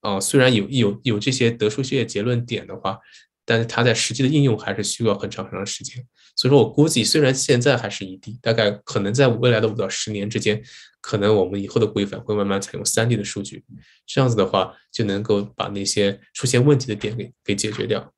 [0.00, 2.98] 啊，虽然有有有这些得出这些结论点的话，
[3.44, 6.06] 但是它在实际的应用还是需要很长很长时间。
[6.36, 10.62] 所以说我估计，虽然现在还是一 D，大概可能在未来的五到十年之间，
[11.00, 13.64] 可能我们以后的规范会慢慢采用三 D 的数据，
[14.06, 18.11] 这样子的话就能够把那些出现问题的点给给解决掉。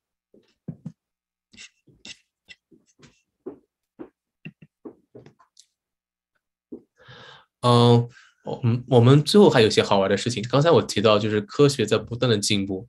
[7.66, 8.07] 嗯，
[8.45, 10.45] 我们我们最后还有些好玩的事情。
[10.51, 12.86] 刚才我提到，就是科学在不断的进步，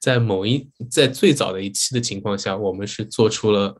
[0.00, 3.76] 在某一在最早的一期的情况下，我们是做出了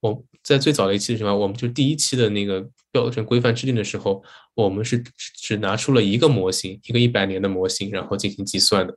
[0.00, 4.22] 我在最早的一期的情况，我们就第一期的那个标准规范制定的时候，
[4.54, 8.94] 我们是只拿出了一个模型，一个一百年的模型，然后进行计算的。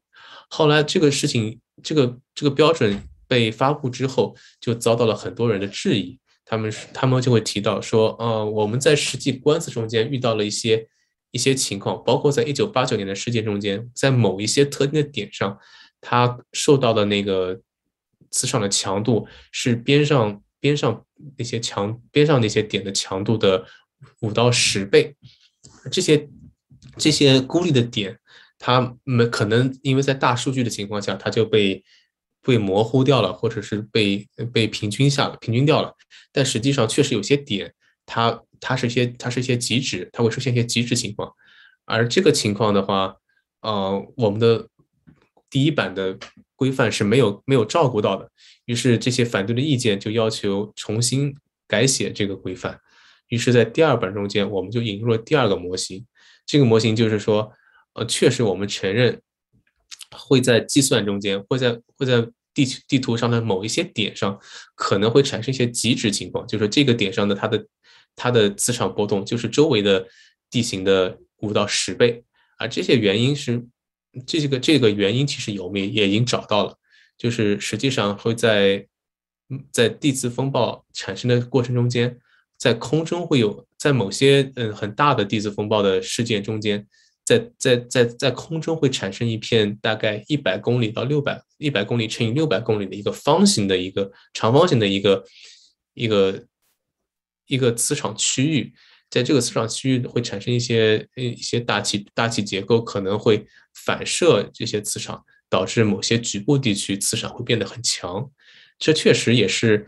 [0.49, 6.19] 后来这个事情，这个这个标准被发布之后，就遭到了很多人的质疑。
[6.49, 10.87] 他们他们就会提到说，呃，我们在实际观测中间遇到了一些
[11.29, 15.59] 一些情况，包括在一九八九年的事件中间，在某一些特定的点上，
[16.01, 17.61] 它受到的那个
[18.31, 21.05] 磁场的强度是边上边上
[21.37, 23.63] 那些强边上那些点的强度的
[24.21, 25.15] 五到十倍。
[25.91, 26.27] 这些
[26.97, 28.17] 这些孤立的点，
[28.57, 31.83] 它们可能因为在大数据的情况下，它就被。
[32.49, 35.93] 被模糊掉了，或者是被被平均下了，平均掉了。
[36.31, 37.73] 但实际上确实有些点，
[38.05, 41.31] 它它是一些它是一些极值，它会出现一些极值情况。
[41.85, 43.15] 而这个情况的话，
[43.61, 44.67] 呃，我们的
[45.49, 46.17] 第一版的
[46.55, 48.29] 规范是没有没有照顾到的。
[48.65, 51.35] 于是这些反对的意见就要求重新
[51.67, 52.79] 改写这个规范。
[53.29, 56.05] 于是，在第二版中间，我们就引入了第二个模型。
[56.45, 57.51] 这个模型就是说，
[57.93, 59.21] 呃，确实我们承认
[60.11, 62.27] 会在计算中间，会在会在
[62.65, 64.39] 地地图上的某一些点上，
[64.75, 67.65] 可能会产生一些极值情况，就是这个点上的它的
[68.15, 70.07] 它的磁场波动，就是周围的
[70.49, 72.23] 地形的五到十倍。
[72.57, 73.65] 而这些原因是，
[74.25, 76.77] 这个这个原因其实我们也也已经找到了，
[77.17, 78.87] 就是实际上会在
[79.71, 82.19] 在地磁风暴产生的过程中间。
[82.57, 86.85] 在空中会有，在某些嗯很大的地质风暴的事件中间，
[87.29, 95.23] 在在在在空中会产生一片大概一百公里到六百一百公里乘以六百公里的一个方形的一个长方形的一个
[95.93, 96.43] 一个
[97.45, 98.73] 一个磁场区域，
[99.11, 103.45] 在这个磁场区域会产生一些一些大气大气结构可能会
[103.85, 108.27] 反射这些磁场，导致某些局部地区磁场会变得很强，
[108.79, 109.87] 这确实也是。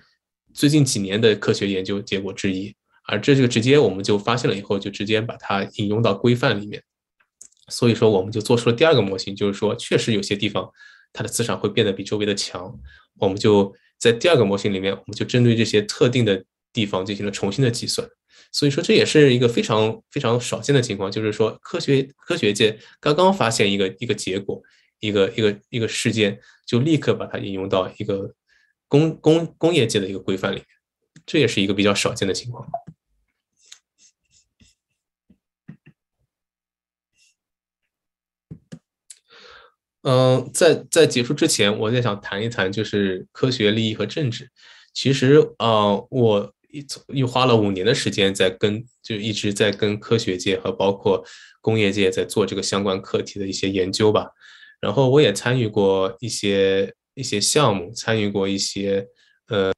[0.54, 2.76] 最近几年的科学研究结果之一，
[3.08, 6.84] 而这就直接我们就发现了以后，就直接把它引用到规范里面。
[7.72, 10.70] 所以说，我们就做出了第二个模型，就是说，确实有些地方
[11.12, 12.72] 它的磁场会变得比周围的强。
[13.18, 18.08] 我们就在第二个模型里面，我们就针对这些特定的地方进行了重新的计算。
[18.52, 24.62] 所以说，这也是一个非常非常少见的情况，就是说，科学科学界刚刚发现一个一个结果，
[25.00, 28.34] 一个一个一个事件，就立刻把它引用到一个。
[28.92, 30.66] 工工工业界的一个规范里面，
[31.26, 32.68] 这也是一个比较少见的情况。
[40.04, 44.50] 嗯，在在结束之前，我在想谈一谈就是科学利益和政治。
[44.94, 51.24] 其实啊，我一又花了五年的时间在跟，就一直在跟科学界和包括
[51.62, 54.32] 工业界在做这个相关课题的一些研究吧。
[54.80, 56.94] 然后我也参与过一些。
[57.14, 59.06] 一些项目参与过一些，
[59.50, 59.74] 呃，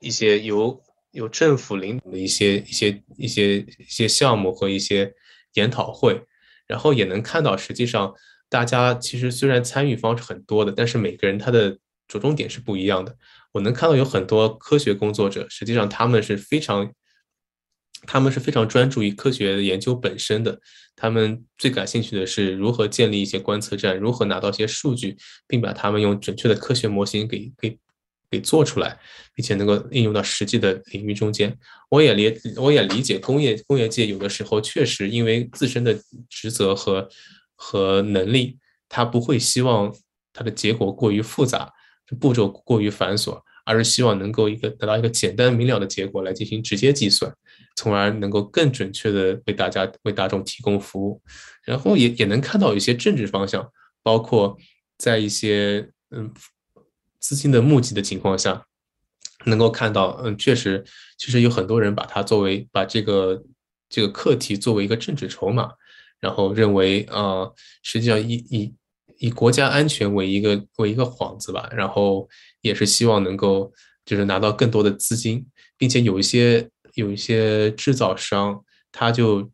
[0.00, 5.14] 一些由由政府领导的一些一些一些一些项目和一些
[5.52, 6.20] 研讨会，
[6.66, 8.12] 然后也能看到，实际上
[8.48, 13.16] 大家其实虽然参与方是很多的，但是每个人他的着重点是不一样的。
[13.52, 16.92] 我能看到有很多科学工作者，实际上他们是非常。
[18.06, 20.60] 他们是非常专注于科学研究本身的，
[20.94, 25.16] 他们最感兴趣的是如何建立一些观测站，如何拿到一些数据，
[25.46, 27.78] 并把它们用准确的科学模型给给
[28.30, 29.00] 给做出来，
[29.34, 31.56] 并且能够应用到实际的领域中间。
[31.88, 35.98] 我也理我也理解工业工业界有的时候确实因为自身的
[36.28, 37.08] 职责和
[37.66, 38.58] 和能力，
[38.90, 39.90] 他不会希望
[40.34, 41.72] 它的结果过于复杂，
[42.20, 47.34] 步骤过于繁琐，而是希望能够一个得到一个简单明了的结果来进行直接计算。
[47.76, 51.22] 从而能够更准确的为大家为大众提供服务，
[51.64, 53.66] 然后也也能看到一些政治方向，
[54.02, 54.56] 包括
[54.98, 56.30] 在一些嗯
[57.18, 58.66] 资金的募集的情况下，
[59.46, 60.84] 能够看到嗯确实
[61.16, 63.42] 其实有很多人把它作为把这个
[63.88, 65.70] 这个课题作为一个政治筹码，
[66.24, 67.44] 然后认为啊
[67.82, 68.74] 实际上以以
[69.18, 70.48] 以国家安全为一个
[70.78, 72.28] 为一个幌子吧，然后
[72.62, 73.72] 也是希望能够
[74.04, 75.46] 就是拿到更多的资金，
[75.78, 76.68] 并且有一些。
[76.94, 79.50] 有一些制造商，他就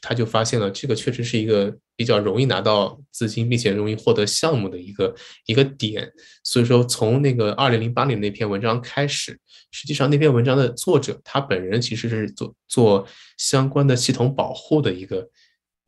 [0.00, 5.14] 他就发现了这个确实是一个比较容易拿到资金，并且容易获得项目的一个
[5.46, 6.12] 一个点。
[6.42, 9.38] 所以说，从那个二零零八年那篇文章开始，
[9.70, 13.06] 实际上那篇文章的作者他本人其实是做做
[13.38, 15.28] 相关的系统保护的一个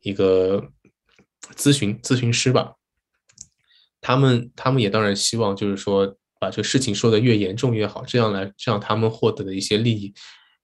[0.05, 0.71] 一个
[1.55, 2.75] 咨询咨询师吧。
[3.99, 10.13] 他们他们也当然希望就是说把这个事情说的越严重越好，这样来这样他们获得的一些利益。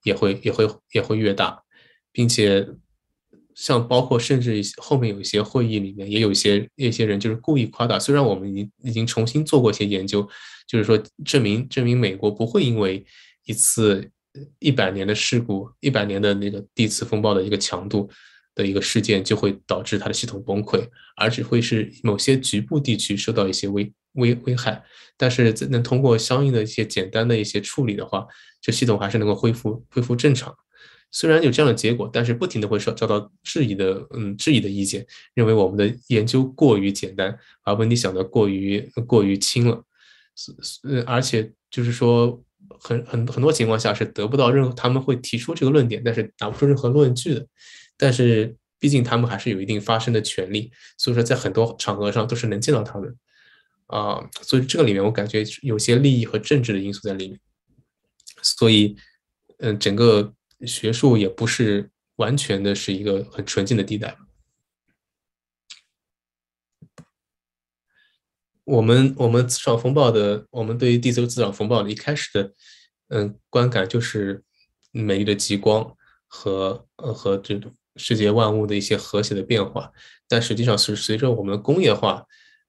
[0.03, 1.61] 也会也会也会越大，
[2.11, 2.67] 并且
[3.53, 7.99] 像包括甚至一些后面有一些会议里面也有一些一些人就是故意夸大。
[7.99, 10.27] 虽然我们已经已经重新做过一些研究，
[10.67, 13.05] 就是说证明证明美国不会因为
[13.45, 14.09] 一次
[14.57, 18.09] 一百年的事故、一百年的那个地磁风暴的一个强度
[18.55, 24.83] 的一个事件就会导致它的系统崩溃，而只会是某些局部地区受到一些危危危害。
[25.17, 28.27] 但是能通过相应的一些简单的一些处理的话。
[28.63, 30.55] 这系统还是能够恢复恢复正常，
[31.09, 35.03] 虽然有这样的结果，但是不停的会受遭到质疑的，嗯，质疑的意见，
[35.33, 39.83] 认为我们的研究过于简单，把问题想得过于过于轻了，
[40.35, 42.39] 是是，而且就是说，
[42.79, 47.47] 很很很多情况下是得不到任何，他们会提出这个论点，但是拿不出任何论据的，
[48.01, 53.15] 但是毕竟他们还是有一定发声的权利，所以说在很多场合上都是能见到他们，
[53.85, 57.39] 啊，所以这个里面我感觉有些利益和政治的因素在里面。
[58.41, 58.95] 所以，
[59.59, 60.33] 嗯，整个
[60.65, 64.17] 学术也不是完全的是一个很纯净的地带。
[68.63, 72.51] 我们我们磁场风暴的，我们对于地球磁场风暴的一开始的，
[73.09, 74.43] 嗯，观感就是
[74.89, 75.95] 美丽的极光
[76.25, 79.91] 和呃和这种世界万物的一些和谐的变化。
[80.27, 82.23] 但实际上是随着我们的工业化，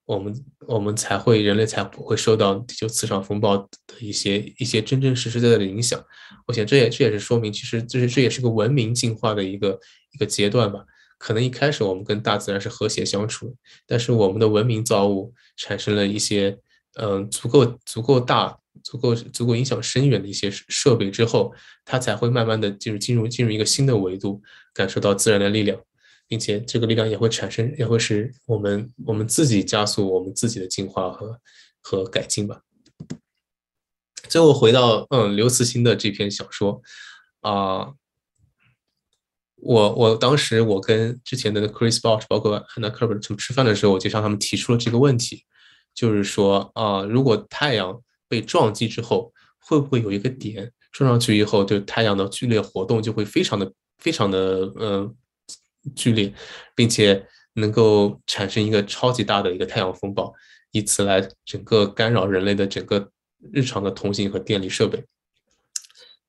[0.05, 3.69] 我们我们才会人类才不会受到地球磁场风暴的
[4.01, 6.03] 一些一些真真实实在在的影响。
[6.47, 9.79] 我想这也这也是说明，其实这是这也是个文明进化的一个
[10.13, 10.85] 一个阶段吧。
[11.19, 13.55] 可能一开始我们跟大自然是和谐相处，
[13.87, 16.59] 但是我们的文明造物产生了一些
[16.95, 21.53] 嗯足够足够大、足够足够影响深远的一些设备之后，
[21.85, 24.43] 它才会慢慢的进入进入进入一个新的维度，
[24.75, 25.81] 感受到自然的力量，
[26.27, 31.41] 并且这个力量也会产生，也会使我们我们自己加速我们自己的进化和
[31.81, 32.61] 和改进吧。
[34.29, 36.83] 最后回到嗯刘慈欣的这篇小说
[37.41, 37.93] 啊。
[39.65, 45.45] 我我当时我跟之前的 Chris Bosch 包括 Anna Kerber 他们吃饭的时候，我就向他们提出了这个问题，
[45.95, 48.03] 就是说啊，如果太阳
[48.33, 54.39] 被撞击之后，会不会有一个点撞上去以后，就太阳的剧烈活动就会非常的非常的
[54.77, 55.15] 呃
[55.95, 56.33] 剧烈，
[56.75, 57.27] 并且
[57.57, 60.33] 能够产生一个超级大的一个太阳风暴，
[60.71, 63.11] 以此来整个干扰人类的整个
[63.53, 65.05] 日常的通信和电力设备。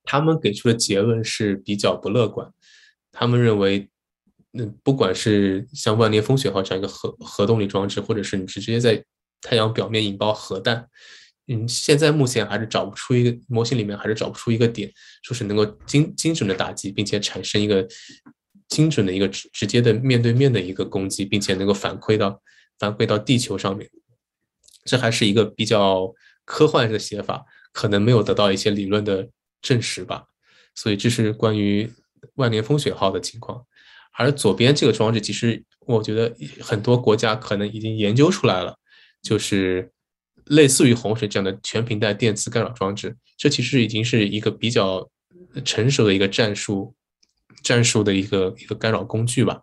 [0.03, 2.51] 他们给出的结论是比较不乐观。
[3.13, 3.89] 他们认为，
[4.51, 9.01] 嗯，不管是像万年风雪号这样一个核核动力装置，或者是你直接在
[9.39, 10.89] 太阳表面引爆核弹，
[11.47, 14.91] 嗯，现在目前还是找不出一个模型里面还是找不出一个点，
[15.23, 17.87] 说是能够精精准的打击，并且产生一个
[18.69, 22.41] 精准的一个直直接的面对面的一个攻击，并且能够反馈到
[22.79, 23.89] 反馈到地球上面。
[24.85, 26.13] 这还是一个比较
[26.45, 29.29] 科幻的写法，可能没有得到一些理论的
[29.61, 30.25] 证实吧。
[30.75, 31.91] 所以这是关于。
[32.35, 33.61] 万年风雪号的情况，
[34.17, 38.73] 而左边这个装置，其实我觉得很多国家可能已经研究出来了，
[39.21, 39.91] 就是
[40.45, 43.15] 类似于洪水这样的全频带电磁干扰装置。
[43.37, 45.09] 这其实已经是一个比较
[45.63, 46.95] 成熟的一个战术
[47.61, 49.61] 战术的一个一个干扰工具吧。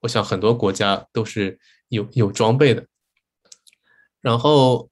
[0.00, 2.86] 我想很多国家都是有有装备的。
[4.20, 4.90] 然后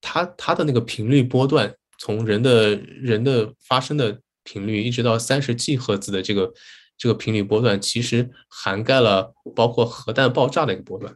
[0.00, 4.20] 它它的那个频率波段，从人的人的发生的。
[4.44, 6.52] 频率一直到三十 G 赫兹的这个
[6.98, 11.14] 这个频率波段，其实涵盖了包括核弹爆炸的一个波段。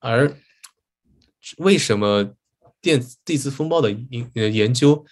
[0.00, 0.36] 而
[1.58, 2.34] 为什么
[2.80, 3.90] 电地磁风暴的
[4.34, 5.04] 研研究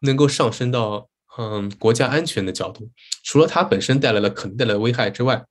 [0.00, 2.90] 能够上升到嗯国家安全的角度？
[3.22, 5.44] 除了它本身带来了可能带来的危害之外，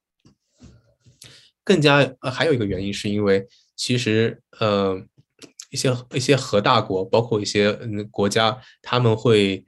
[1.64, 5.02] 更加呃还有一个原因是因为其实呃
[5.70, 9.66] 一些一些核大国，包括一些嗯国家，他们会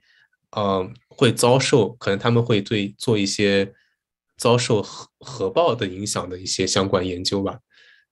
[0.50, 0.94] 嗯。
[1.18, 3.72] 会遭受可能他们会对做一些
[4.36, 7.58] 遭受核核爆的影响的一些相关研究吧，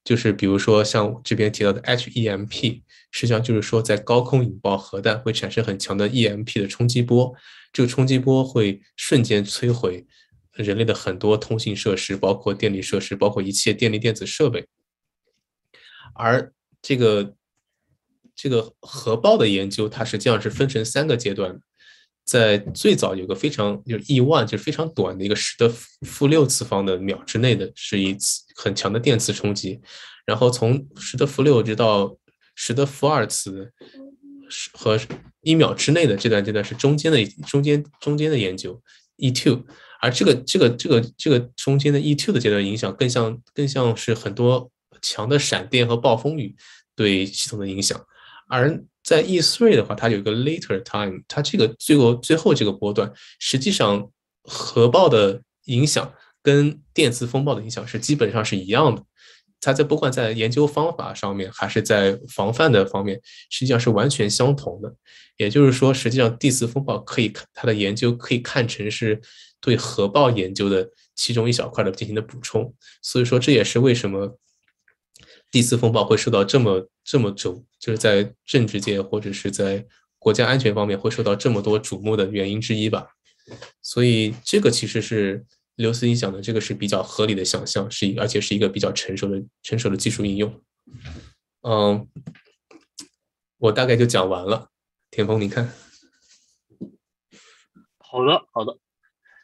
[0.04, 7.34] 就是比如说像这边提到的 HEMP，实际上就是说在高空引爆核弹会产生很强的 EMP 的冲击波，
[7.72, 10.06] 这个冲击波会瞬间摧毁
[10.52, 14.66] 人类的很多通信设施，包括电力设施，包括一切电力电子设备。
[16.14, 16.52] 而
[16.82, 17.34] 这个
[18.36, 21.58] 这个核爆的研究，它实际上是分成三个阶段。
[22.24, 25.68] 在最早有个非常就是亿万就是非常短的一个十的
[26.06, 29.78] 负六次方的秒之内的是一次很强的电磁冲击，
[30.24, 32.16] 然后从十的负六直到
[32.54, 33.70] 十的负二次
[34.72, 34.98] 和
[35.42, 38.82] 一秒之内的这段阶段是中间的中间中间的研究
[39.16, 39.62] e two，
[40.00, 44.70] 而这个这个这个这个中间的 e two 的阶段影响更像更像是很多
[45.02, 46.56] 强的闪电和暴风雨
[46.96, 48.02] 对系统的影响，
[48.48, 48.82] 而。
[49.04, 54.10] 在 E3 的话，它有一个 later time，它这个最后最后这个波段，实际上
[54.44, 56.10] 核爆的影响
[56.42, 59.04] 跟电磁风暴的影响是基本上是一样的。
[59.60, 63.20] 它在不管在研究方法上面，还是在防范的方面，
[63.50, 64.94] 实际上是完全相同的。
[65.36, 69.20] 也就是说，实际上地磁风暴可以看它的研究可以看成是
[69.60, 72.74] 对核爆研究的其中一小块的进行的补充。
[73.02, 74.38] 所以说，这也是为什么。
[75.54, 79.86] 地磁风暴会受到这么这么瞩，就是在政治界或者是在
[80.18, 83.10] 国家安全方面会受到这么多瞩目的原因之一吧。
[83.80, 90.60] 所以这个其实是刘慈欣讲的，这个是比较合理的想象，是而且是一个比较成熟的成熟的技术应用。
[91.62, 92.08] 嗯，
[93.58, 94.70] 我大概就讲完了。
[95.12, 95.72] 田峰，你看。
[97.98, 98.76] 好的，好的，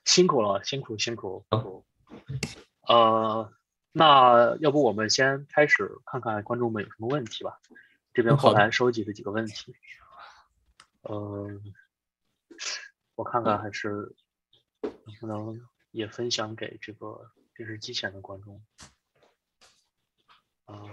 [0.05, 1.45] 辛苦了，辛苦辛苦。
[2.89, 3.53] 呃。
[3.93, 7.61] 那要不我们先开始看看观众们有什么问题吧。
[8.13, 9.77] 这边后台收集的几个问题，
[11.03, 11.63] 嗯，
[13.15, 14.17] 我看看还是
[14.83, 18.61] 能不能也分享给这个电视机前的观众。
[20.65, 20.91] 啊，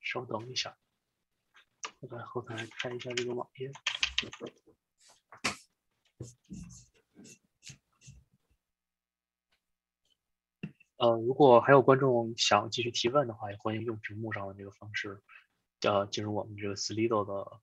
[0.00, 0.76] 稍等一下，
[2.00, 3.72] 我在后台开一下这个网页。
[10.96, 15.22] 呃，如果还有观众想继续提问的话，也欢迎用屏幕上的这个方式，
[15.80, 17.60] 呃，进入我们这个 Slido 的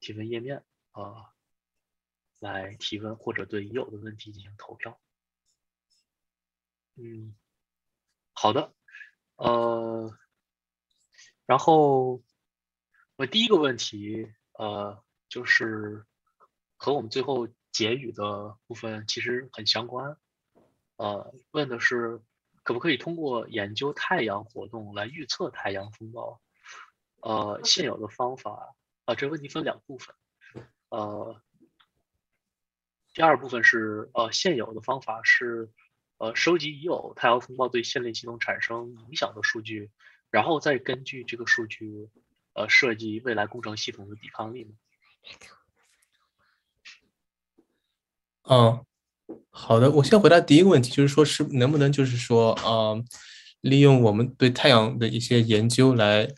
[0.00, 1.32] 提问页面啊，
[2.38, 5.00] 来提问或者对已有的问题进行投票。
[6.96, 7.34] 嗯，
[8.32, 8.72] 好的，
[9.36, 10.16] 呃，
[11.46, 12.22] 然后
[13.24, 16.04] 我第一个问题，呃，就是
[16.76, 20.18] 和我们最后结语的部分其实很相关，
[20.96, 22.20] 呃，问的是
[22.64, 26.38] 可不可以通过研究太阳活动来预测太阳风暴？
[27.22, 28.76] 呃，现有的方法，
[29.06, 30.14] 啊，这个问题分两部分，
[30.90, 31.40] 呃，
[33.14, 35.72] 第二部分是，呃，现有的方法是。
[36.18, 39.90] 呃，收集已有太阳风暴对线粒系统产生影响的数据，
[40.30, 42.08] 然后再根据这个数据，
[42.54, 44.74] 呃，设计未来工程系统的抵抗力。
[48.48, 48.84] 嗯，
[49.50, 52.94] 好的，我先回答第一个问题，就是说是能不能就是说，啊，
[53.60, 56.28] 利用我们对太阳的一些研究来，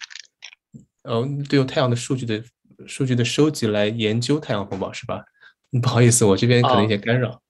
[1.02, 2.44] 呃，对用太阳的数据的
[2.86, 5.24] 数据的收集来研究太阳风暴，是吧？
[5.82, 7.42] 不好意思，我这边可能有点干扰。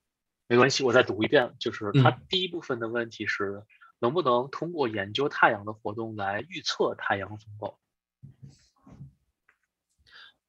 [0.49, 1.55] 没关系，我再读一遍。
[1.59, 3.63] 就是它第一部分的问题是，
[3.99, 7.79] 能不能通过研究太阳的活动来预测太阳风暴？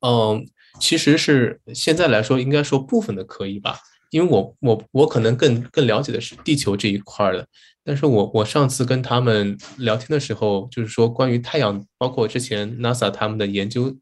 [0.02, 0.46] 嗯，
[0.80, 3.80] 其实是现在来说，应该说部分的可以吧。
[4.12, 7.46] 因为我我我可能更更了解的是地球这一块的。
[7.84, 13.96] 但是我我上次跟他们聊天的时候，就是说关于太阳，包括之前 NASA 他们的研究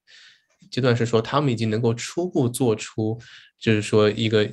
[0.69, 3.19] 阶段是说，他们已经能够初步做出，
[3.59, 4.49] 就是说一个。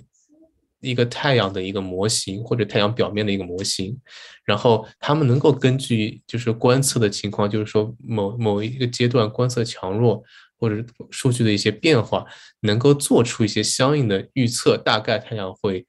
[0.83, 3.97] 一个太阳的一个模型，或者太阳表面的一个模型，
[4.45, 10.23] 然后他们能够根据就是观测的情况，就是说某某一个阶段观测强弱
[10.59, 12.27] 或者数据的一些变化，
[12.61, 15.87] 能够做出一些相应的预测，大概太阳会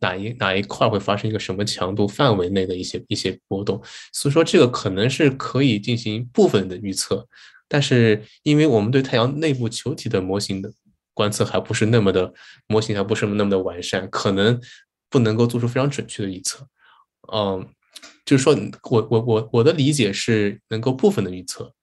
[0.00, 3.80] 哪一哪一块会发生一个什么强度范围内的一些一些波动，
[4.12, 7.28] 所以说这个可能是可以进行部分的预测，
[7.68, 10.72] 但是因为我们对太阳内部球体的模型的。
[11.14, 12.32] 观测还不是那么的
[12.66, 14.60] 模型，还不是那么的完善，可能
[15.08, 16.66] 不能够做出非常准确的预测。
[17.32, 17.68] 嗯，
[18.24, 18.54] 就是说
[18.90, 21.74] 我我我我的理解是能够部分的预测。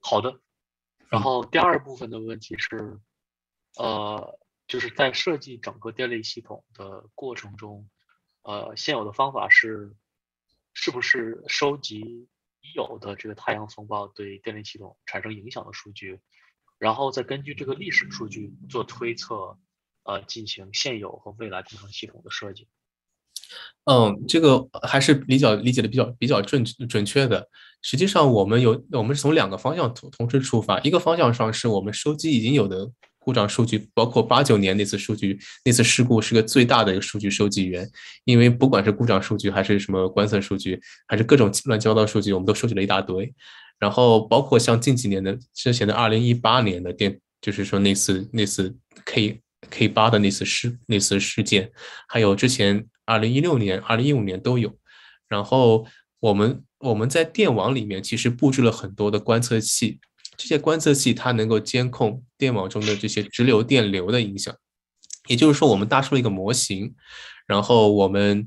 [0.00, 0.38] 好的，
[1.08, 3.00] 然后第二部分的问题是，
[3.78, 4.38] 呃，
[4.68, 7.88] 就是在设计整个电力系统的过程中，
[8.42, 9.94] 呃，现有的方法是
[10.74, 12.28] 是不是收集
[12.60, 16.20] 已有的这个太阳风暴对电力系统产生影响的数据？
[16.84, 19.56] 然后再根据这个历史数据做推测，
[20.02, 22.68] 呃，进行现有和未来工程系统的设计。
[23.84, 27.48] 嗯，这个还是比较理解的比较比较准准确的。
[27.80, 30.78] 实际上，我们有我们是从两个方向同同时出发。
[30.80, 37.90] 一个方向上是我们收集已经有的故障数据，包括八九年那次数据那次事故是个最大的一个数据收集源，
[38.24, 43.34] 因为不管是故障数据还是什么观测数据，还是各种乱七八糟数据，我们都收集了一大堆。
[43.78, 48.74] 然后包括像近几年的之前的二零一八年的电，就是说那次那次
[49.04, 49.40] K
[49.70, 51.70] K 八的那次事那次事件，
[52.08, 54.74] 还有之前二零一六年、二零一五年都有。
[55.28, 55.86] 然后
[56.20, 59.98] 我们我们在电网里面其实布置了很多的观测器，
[60.36, 64.54] 这些观测器它能够监控电网中的这些直流电流的影响。
[65.26, 66.94] 也就是说，我们搭出了一个模型，
[67.46, 68.46] 然后我们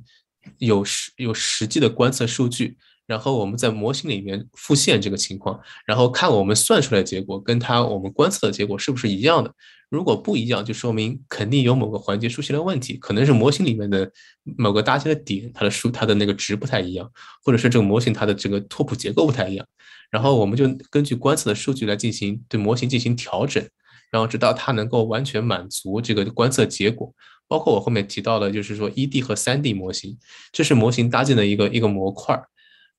[0.60, 2.78] 有实有实际的观测数据。
[3.08, 9.52] 然后我们在模型里面复现这个情况，然后看我们算出来结果跟它我们观测的结果是不是一样的。
[9.90, 14.12] 如果不一样，就说明肯定有某个环节出现了问题，可能是模型里面的
[14.58, 17.10] 某个搭建的点，它的数它的那个值不太一样，
[17.42, 19.66] 或者是这个模型它的这个拓扑结构不太一样。
[20.12, 23.66] 然后我们就根据观测的数据来进行对模型进行调整，
[24.12, 27.14] 然后直到它能够完全满足这个观测结果。
[27.48, 30.18] 包括我后面提到的，就是说一 D 和三 D 模型，
[30.52, 32.46] 这是模型搭建的一个一个模块儿。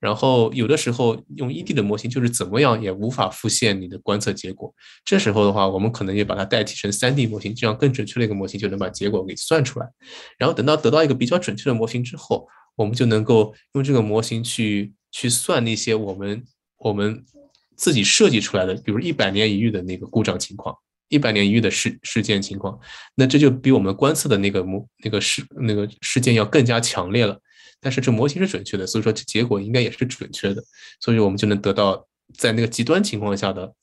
[0.00, 4.72] 然后有的时候用一 D 的模型就是怎么样也无法复现你的观测结果，
[5.04, 9.86] 这时候的话，我们可能就把它代替成三 D 模型，这样更准确的一个模型就能把结果给算出来。
[10.38, 12.46] 然后等到得到一个比较准确的模型之后，
[12.76, 16.44] 我们就能够用这个模型去去算那些我们
[16.78, 17.24] 我们
[17.76, 20.72] 自己设计出来的，比如一百年一遇的那个故障情况，
[21.08, 22.78] 一百年一遇的事事件情况，
[23.16, 27.36] 那这就比我们观测的那个模那个事那个事件要更加强烈了。
[27.80, 30.62] 但是这模型是准确的，所以说这结果应该也是准确的，
[31.00, 33.74] 所以我们就能得到在那个极端情况下的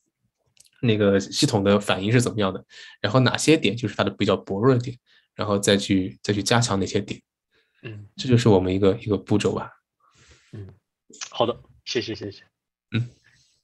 [0.81, 2.63] 那个系统的反应是怎么样的，
[3.01, 4.97] 然后哪些点就是它的比较薄弱的点，
[5.33, 7.21] 然后再去再去加强哪些点。
[7.83, 9.71] 嗯，这就是我们一个一个步骤吧。
[10.51, 10.67] 嗯，
[11.29, 12.43] 好的，谢谢谢谢。
[12.91, 13.09] 嗯，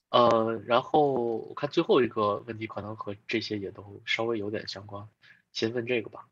[0.10, 5.08] 呃，然后我看最后一个问题可能和这些也都稍微有点相关，
[5.54, 6.26] 先问这个吧。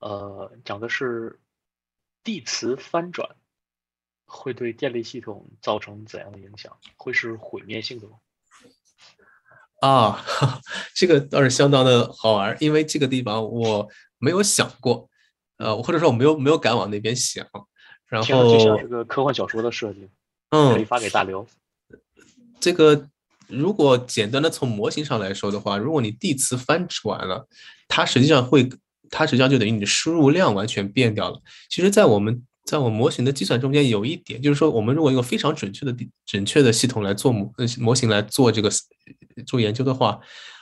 [0.00, 1.38] 呃，讲的是
[2.22, 3.36] 地磁翻转
[4.26, 6.76] 会对电力系统造成怎样的影响？
[6.96, 8.16] 会是毁灭性的吗？
[9.80, 10.24] 啊，
[10.94, 13.88] 这个倒是相当的好玩，因为这个地方我
[14.18, 15.08] 没有想过，
[15.56, 17.46] 呃，或者说我没有没有敢往那边想。
[18.06, 20.10] 然后就像是个科幻小说的设计，
[20.50, 21.46] 嗯，可以发给大刘。
[22.60, 23.08] 这个
[23.46, 27.48] 如果简单的从模型上来说的话，如果你地磁翻转了，
[27.88, 28.68] 它实际上会，
[29.10, 31.40] 它实际上就等于你的输入量完全变掉了。
[31.68, 38.70] 其实，在我们在我模型的计算中间，有一点就是说，我们如果用非常准确的准确的系统来做模模型来做这个
[39.46, 40.20] 做研究的话，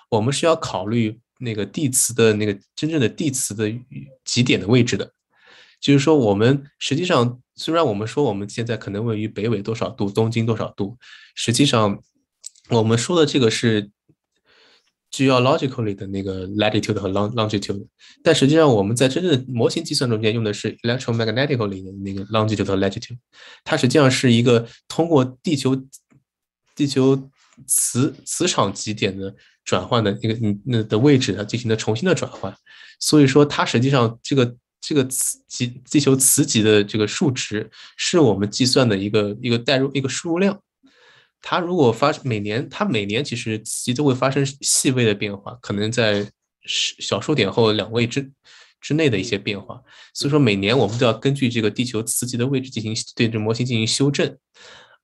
[0.09, 3.71] 我们是要考虑那个地磁的那个真正的地磁的
[4.25, 5.13] 极点的位置的。
[5.81, 10.97] 就是说，我们实际上虽然我们说我们现在可能位于北纬多少度，东经多少度，
[11.35, 12.03] 实际上
[12.71, 13.91] 我们说的这个是
[15.13, 17.87] geologically 的那个 latitude 和 long longitude，
[18.23, 23.19] 但实际上我们在真正的模型计算中间用的是 electromagnetically 的那个 longitude 和 latitude，
[23.65, 25.77] 它实际上是一个通过地球
[26.75, 27.31] 地球
[27.67, 32.55] 磁磁场极点的转换的一个那的位置，它进行了重新的转换，
[33.01, 34.57] 所以说它实际上这个。
[34.81, 40.57] 这个磁极地球磁极的这个数值是我们计算的一个一个代入一个输入量，
[41.41, 46.29] 它如果发每年它每年其实磁极都会发生细微的变化，可能在
[46.67, 48.31] 小数点后两位之
[48.81, 49.81] 之内的一些变化，
[50.13, 54.37] 所以说每年我们都要根据这个地球磁极的位置进行对这模型进行修正，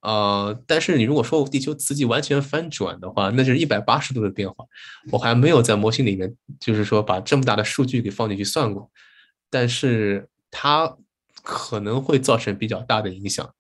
[0.03, 4.65] 呃，但是你如果说地球磁极完全翻转的话，那就是一百八十度的变化，
[5.11, 8.91] 我还没有在模型里面就是说把这么大的数据给放进去算过。
[9.51, 10.97] 但是它
[11.43, 13.55] 可能会造成比较大的影响，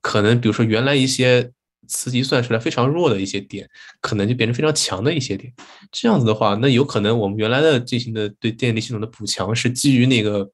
[0.00, 1.52] 可能比如说原来一些
[1.88, 3.68] 磁极算出来非常弱的一些点，
[4.00, 5.52] 可能就变成非常强的一些点。
[5.90, 10.44] 这样子的话，那有可能我们原来的进行的对电力系统的补强是基于那个，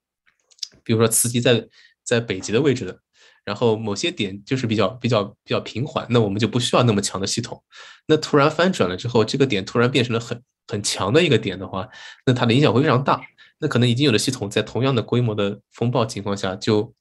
[0.83, 1.67] 比如说磁极在
[2.05, 2.99] 在北极的位置的，
[3.45, 7.63] 然后某些点就是比较比较比较平缓，那我们就不需要那么强的系统。
[8.07, 11.89] 那突然翻转了之后，这个点突然变成了很很强的一个点的话，
[12.27, 13.21] 那它的影响会非常大。
[13.63, 16.95] 那可能已经有的系统在同样的规模的风暴情况下，就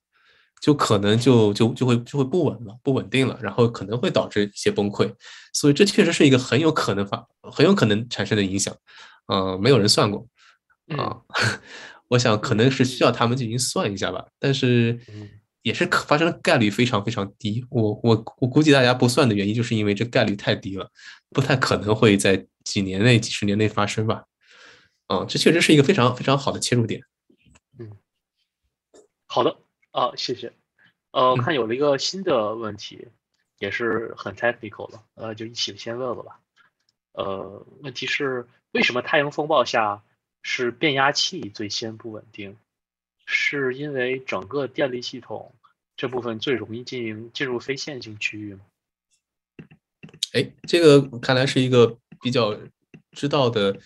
[0.61, 5.13] 就可能就就就会就会不稳了，不稳定了，然后可能会导致一些崩溃。
[5.53, 8.75] 所以这确实是一个很有可能发很有可能产生的影响。
[9.27, 10.27] 嗯，没有人算过
[10.97, 11.21] 啊，
[12.09, 14.25] 我想可能是需要他们进行算一下吧。
[14.39, 14.99] 但是
[15.61, 17.63] 也是可发生的概率非常非常低。
[17.69, 20.89] 我我我估计大家不算的原因，就是因为这概率太低了，
[21.29, 24.23] 不太可能会在几年内、几十年内发生吧。
[25.07, 27.01] 嗯，这确实是一个非常非常好的切入点。
[27.77, 27.91] 嗯，
[29.27, 29.55] 好的
[29.91, 30.53] 啊，谢谢。
[31.11, 33.07] 呃，我看有了一个新的问题，
[33.57, 36.39] 也是很 technical 了，呃，就一起先问问吧。
[37.13, 40.03] 呃，问题是为什么太阳风暴下
[40.43, 42.57] 是变压器最先不稳定？
[43.25, 45.53] 是因为整个电力系统
[45.95, 48.61] 这部分最容易进行进入非线性区域吗？
[50.33, 52.57] 哎，这个看来是一个比较
[53.11, 53.79] 知道的。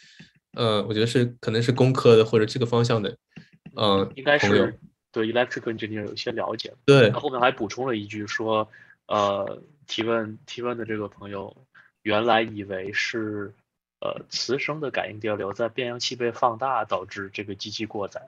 [0.52, 3.18] 呃，我觉得是可能是工科的或者这个方向的，
[3.76, 4.80] 嗯，应该是
[5.14, 6.74] 对 electrical engineer 有一些了解。
[6.84, 8.68] 对，后面还补充了一句说，
[9.06, 11.56] 呃，提问提问的这个朋友
[12.02, 13.54] 原来以为是
[14.02, 18.28] 呃磁生的感应电流在变压器被放大导致这个机器过载。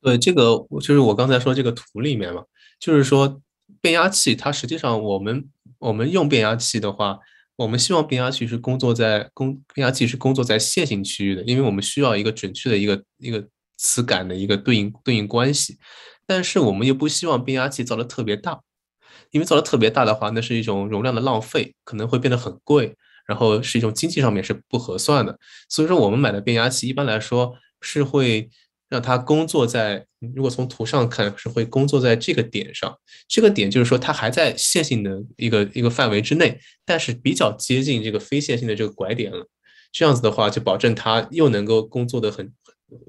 [0.00, 2.44] 对，这个就是我刚才说这个图里面嘛，
[2.78, 3.42] 就是说
[3.82, 7.18] 变压器它实际上我们我们用变压器的话。
[7.56, 15.78] 我们希望变压器是工作在工变压器是工作在线性区域的，因为我们需要一个准确的一个一个磁感的一个对应对应关系。
[16.26, 18.60] 但是我们又不希望变压器造的特别大，
[19.30, 22.94] 因为造的特别大的话，那是一种容量的浪费，可能会变得很贵，
[23.26, 25.38] 然后是一种经济上面是不合算的。
[25.68, 28.50] 所以说，我们买的变压器一般来说是会。
[28.90, 30.06] 让它工作在，
[30.36, 32.96] 如果从图上看是会工作在这个点上，
[33.26, 39.48] 这个点就是说它还在线性的一个一个范围之内，但是比较接近这个非线性的这个拐点了。
[39.90, 42.52] 这样子的话，就保证它又能够工作的很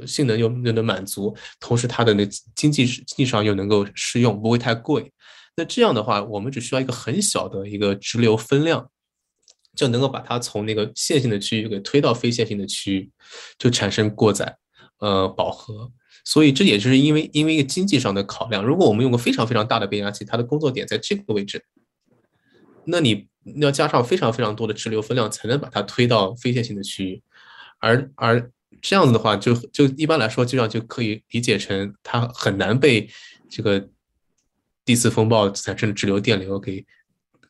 [0.06, 2.26] 性能又又能满足，同时它的那
[2.56, 5.12] 经济经济上又能够适用，不会太贵。
[5.56, 8.90] 那这样的话，我们只需要一个很小的一个直流分量，
[9.76, 13.12] 就能够把它从那个线性的区域给推到非线性的区域，
[13.58, 14.58] 就产生过载。
[15.00, 15.92] 呃，饱和，
[16.24, 18.64] 所以这也是因为因为一个经济上的考量。
[18.64, 21.62] 如果我们用个非常非常大的变压器，它的工作点在这个位置，
[22.86, 27.22] 那你要加上非常非常多的直流分量，才能把它推到非线性的区域。
[27.80, 28.50] 而而
[28.82, 33.10] 这样子的话，就就一般来说，这样就可以理解成它很难被
[33.50, 33.90] 这个
[34.84, 36.86] 地磁风暴产生的直流电流给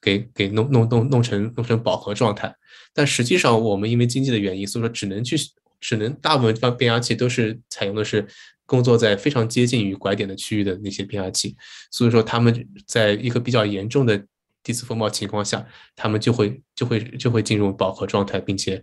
[0.02, 2.56] 给给弄弄弄弄成弄成饱和状态。
[2.93, 5.35] 但实际上，我们因为经济的原因，所以说只能去，
[5.81, 8.26] 只能大部分变变压器都是采用的是
[8.65, 11.56] 工作在非常接近于拐点的区域的那些变压器，
[11.91, 14.26] 所以说他们在一个比较严重的
[14.64, 15.65] 地磁风暴情况下，
[15.95, 18.81] 他们就会就会就会进入饱和状态，并且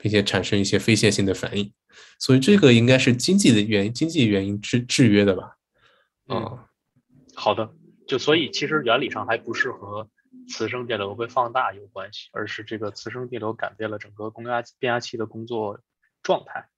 [0.00, 1.72] 并且产生一些非线性的反应。
[2.18, 5.56] 所以这个应该是经济的原因，经济原因制制约的吧？
[6.26, 6.66] 啊，
[7.34, 7.70] 好的，
[8.06, 10.08] 就所以其实原理上还不是和。
[10.48, 15.78] 磁生电流被放大有关系，而是这个磁生电流改变了整个供压变压器的工作
[16.24, 16.68] 状态。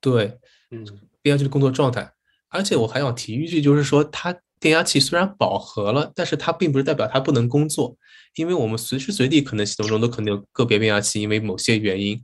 [0.00, 0.38] 对，
[0.70, 0.84] 嗯，
[1.22, 2.12] 变压器的工作状态。
[2.48, 7.96] 而且我还想提一句，就是说它变压器虽然饱和了，但是它并不是代表它不能工作，
[8.34, 12.20] 因为我们随时随地可能系统中都可能有个别变压器因为某些原因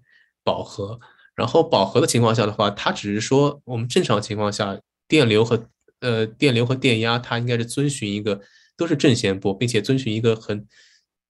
[0.46, 0.98] 饱和。
[1.34, 5.68] 然后饱和的情况下的话，它只是说我们正常情况下电流和
[6.00, 8.40] 呃电流和电压它应该是遵循一个。
[8.78, 10.66] 都是正弦波，并且遵循一个很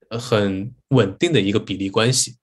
[0.09, 2.35] 呃很稳定的一个比例关系。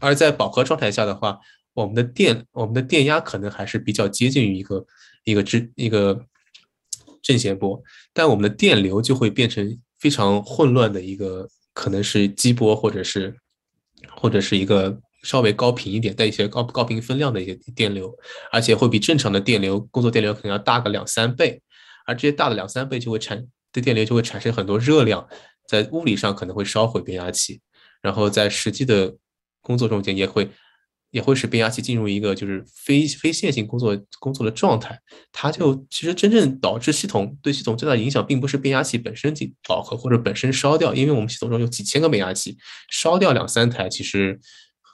[0.00, 1.38] 而在饱和状态下的话，
[1.74, 4.86] 我们的电我们的电压可能还是比较接近于一个
[5.24, 6.24] 一个正一个
[7.20, 7.82] 正弦波，
[8.14, 13.36] 但我们的电流就会变成非常混乱的一个，可能是激波或者是
[14.16, 18.12] 或者是一个稍微高频一点带一些高高频分量的一些电流，
[18.50, 21.60] 而且会比正常的电流工作电流可能要大个两三倍，
[22.06, 23.46] 而这些大的两三倍就会产。
[23.74, 25.26] 的电流就会产生很多热量，
[25.66, 27.58] 在物理上可能会烧毁变压器，
[28.02, 29.16] 然后在实际的
[29.62, 30.46] 工作中间也会
[31.10, 35.00] 也会使变压器进入一个就是非非线性工作工作的状态。
[35.32, 42.54] 它就其实真正导致系统对系统最大的影响，并不是变压器本身进饱和或者本身烧掉，因为我们系统中有几千个变压器，
[42.90, 44.38] 烧掉两三台，其实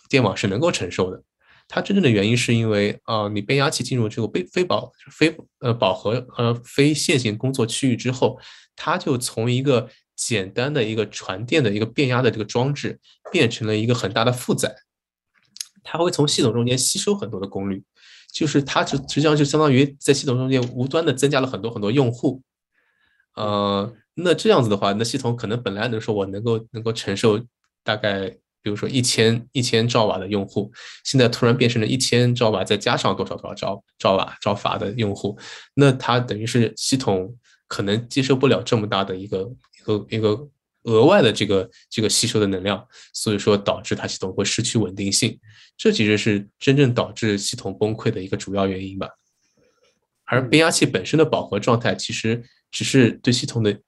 [0.08, 1.22] 电网是能够承受的。
[1.68, 8.38] 它真正的原因是因为啊，你变压器进入这个非非饱非呃饱和呃非线性工作区域之后。
[8.80, 12.96] 它就从一个简单的一个传电的一个变压的这个装置，
[13.32, 14.72] 变成了一个很大的负载。
[15.82, 17.82] 它会从系统中间吸收很多的功率，
[18.32, 22.40] 就是它就实际上就相当于在系统中间无端的增加了很多很多用户。
[23.34, 27.44] 呃，那这样子的话，那系统可能本来能说我能够能够承受
[27.82, 30.70] 大概比如说一千一千兆瓦的用户，
[31.04, 35.38] 现在突然变成了一千兆瓦再加上多少多少兆兆瓦兆法的用户，
[35.74, 37.36] 那它等于是系统。
[37.70, 40.48] 可能接受不了这么大的一个一个一个
[40.84, 42.82] 额外的这个这个吸收的能量，
[43.12, 45.38] 所以说导致它系统会失去稳定性，
[45.76, 49.10] 这其实是真正导致系统崩溃的一个主要原因吧。
[50.24, 53.78] 而变压器本身的饱和状态，其实只是对系统的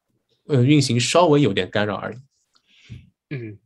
[0.49, 2.19] 呃运行稍微有点干扰而已。
[3.31, 3.59] 嗯，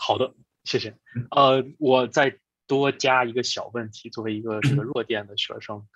[0.00, 0.32] 好的，
[0.64, 0.96] 谢谢。
[1.30, 5.86] 呃，我再多加一个小问题，作为一个这个弱电的学生，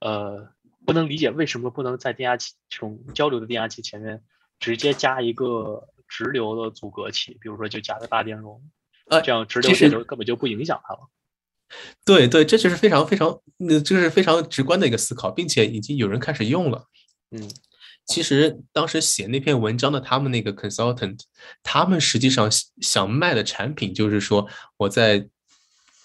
[0.00, 0.52] 呃。
[0.84, 4.20] 不能理解为什么不能在电压器这种交流的电压器前面
[4.58, 8.60] 直接加一个直流的阻隔器，比如说就加个大电容，
[9.06, 11.08] 呃，这样直流电流根本就不影响它了。
[12.04, 16.88] 对对，这就是非常非常，那这是非常直观的一个思考，并且已经有人开始用了。
[17.30, 17.48] 嗯，
[18.06, 21.20] 其实当时写那篇文章的他们那个 consultant，
[21.62, 22.50] 他们实际上
[22.80, 25.28] 想卖的产品就是说，我在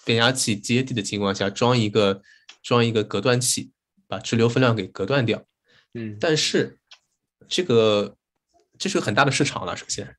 [0.04, 2.22] 变压器接地的情况下装一个
[2.62, 3.70] 装一个隔断器。
[4.10, 5.44] 把直流分量给隔断掉，
[5.92, 6.78] 嗯，但是
[7.46, 8.16] 这个
[8.78, 9.76] 这是个很大的市场了。
[9.76, 10.16] 首先，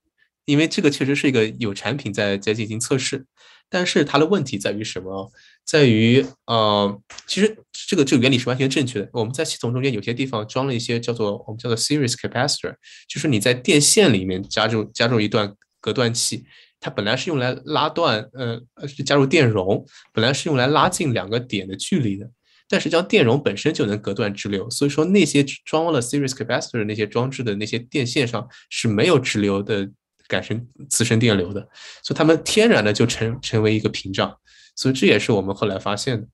[0.50, 3.26] 因为这个确实是一个有产品在在进行测试，
[3.70, 5.32] 但是它的问题在于什么？
[5.64, 7.56] 在于呃，其实
[7.88, 9.10] 这个这个原理是完全正确的。
[9.14, 12.74] 我们在系统中间有些地方装了一些叫做我们叫做 series capacitor，
[13.08, 16.44] 就是你在电线里面加入加入一段隔断器，
[16.80, 22.28] 它本来是用来拉断，呃呃，加入电容，本来是用来拉近两个点的距离的。
[22.72, 29.90] 但实际上，电容本身就能隔断直流，所以说那些装了 series capacitor 那些装置的那些电线上是没有直流的
[30.30, 31.60] 感生磁生电流的，
[32.02, 34.38] 所以它们天然的就成成为一个屏障，
[34.76, 36.28] 所以这也是我们后来发现的。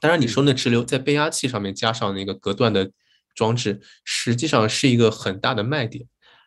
[0.00, 2.90] 当然，你说那直流在变压器上面加上那个隔断的
[3.34, 6.06] 装置，实际上是一个很大的卖点，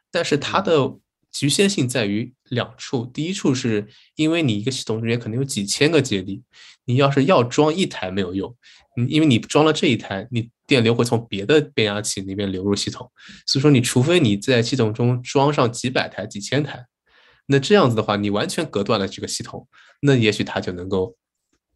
[0.10, 0.98] 但是它的
[1.32, 6.44] 局限性在于两处，第一处是因为你一个系统中间可能有几千个接地，
[6.86, 8.56] 你要是要装一台没有用。
[8.98, 13.10] 嗯，因为你装了这一台，你电流会从别的变压器那边流入系统，
[13.46, 16.86] 所以说你除非你在系统中装上几百台、几千台，
[17.46, 19.66] 那这样子的话，你完全隔断了这个系统，
[20.02, 21.16] 那也许它就能够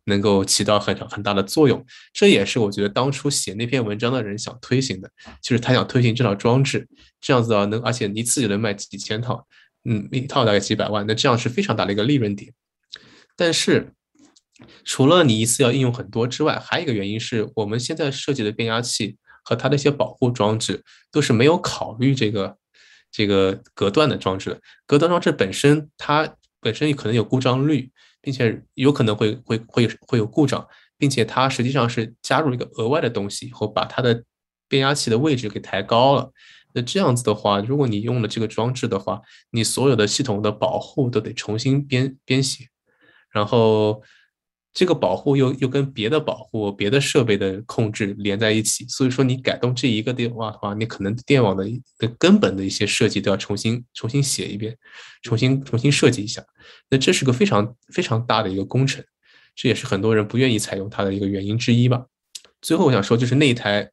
[0.03, 1.85] 能够起到很很大的作用。
[2.11, 5.09] 这也是我觉得当初写那篇文章的人想推行的，
[5.41, 6.85] 就是他想推行这套装置，
[7.21, 9.47] 这样子啊能，而且一次就能卖几千套，
[9.85, 12.53] 嗯，一套大概几百万，那这样是非常大的一个利润点。
[13.35, 13.91] 但是。
[14.85, 20.81] 除了你一次要应用很多之外，还有一个原因是我们现在设计的变压器和它的一些保护装置
[21.11, 22.57] 都是没有考虑这个
[23.11, 24.61] 这个隔断的装置。
[24.87, 27.91] 隔断装置本身它本身可能有故障率，
[28.21, 30.65] 并且有可能会会会会有故障，
[30.97, 34.23] 并且它实际上是加入一个额外的东西以，后把它的
[34.69, 36.31] 变压器的位置给抬高了。
[36.75, 42.67] 那这样子的话，如果你用了这个装置的话，你所有的系统的保护都得重新编编写，
[43.31, 44.03] 然后
[44.73, 51.63] 这个保护又又跟别的保护、别的设备的控制连在一起，所以说你改动这一个电网的话，你可能电网的
[51.97, 54.77] 的根本的一些设计都要重新重新写一遍，
[55.21, 56.43] 重新重新设计一下。
[56.89, 59.01] 那这是个非常非常大的一个工程，
[59.55, 62.05] 这也是很多人不愿意采用它的一个原因之一吧。
[62.61, 63.89] 最后我想说，就是那一台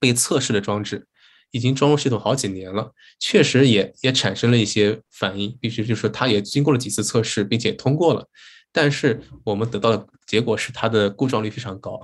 [0.00, 1.06] 被测试的装置。
[1.50, 8.26] 已经装入系统好几年了，确实也也产生了一些反应，必须就是它也经过了几次测试，并且通过了，
[8.72, 11.98] 但是我们得到的结果是它的故障率非常高，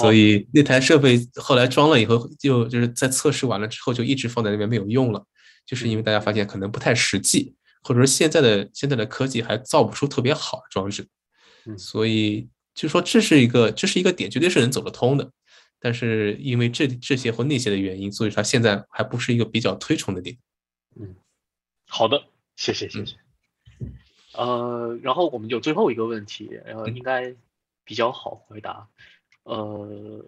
[0.00, 5.24] 所以那台设备后来装了以后，就就是在测试完了之后就一直放在那边没有用了，
[5.64, 11.06] 就是因为大家发现可能不太实际，或者说现在的现在的科技还造不出特别好的装置，
[11.78, 15.30] 所以就说这是一个这是一个点，绝对是能走得通的。
[15.84, 20.38] 但是因为这这些或那些的原因，所以它现在还不是一个比较推崇的点。
[20.94, 21.16] 嗯，
[21.88, 22.22] 好的，
[22.54, 23.16] 谢谢谢谢。
[24.32, 27.34] 呃，然后我们有最后一个问题，呃，应该
[27.84, 28.86] 比较好回答。
[29.42, 30.24] 呃，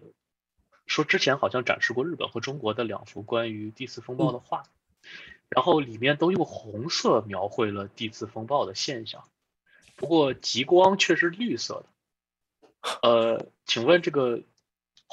[0.87, 4.63] 说之前好像展示过日本和中国的两幅关于地次风暴的画，
[5.47, 9.23] 然后里面都用红色描绘了地次风暴的现象，
[9.95, 12.99] 不过极光却是绿色的。
[13.01, 14.41] 呃，请问这个？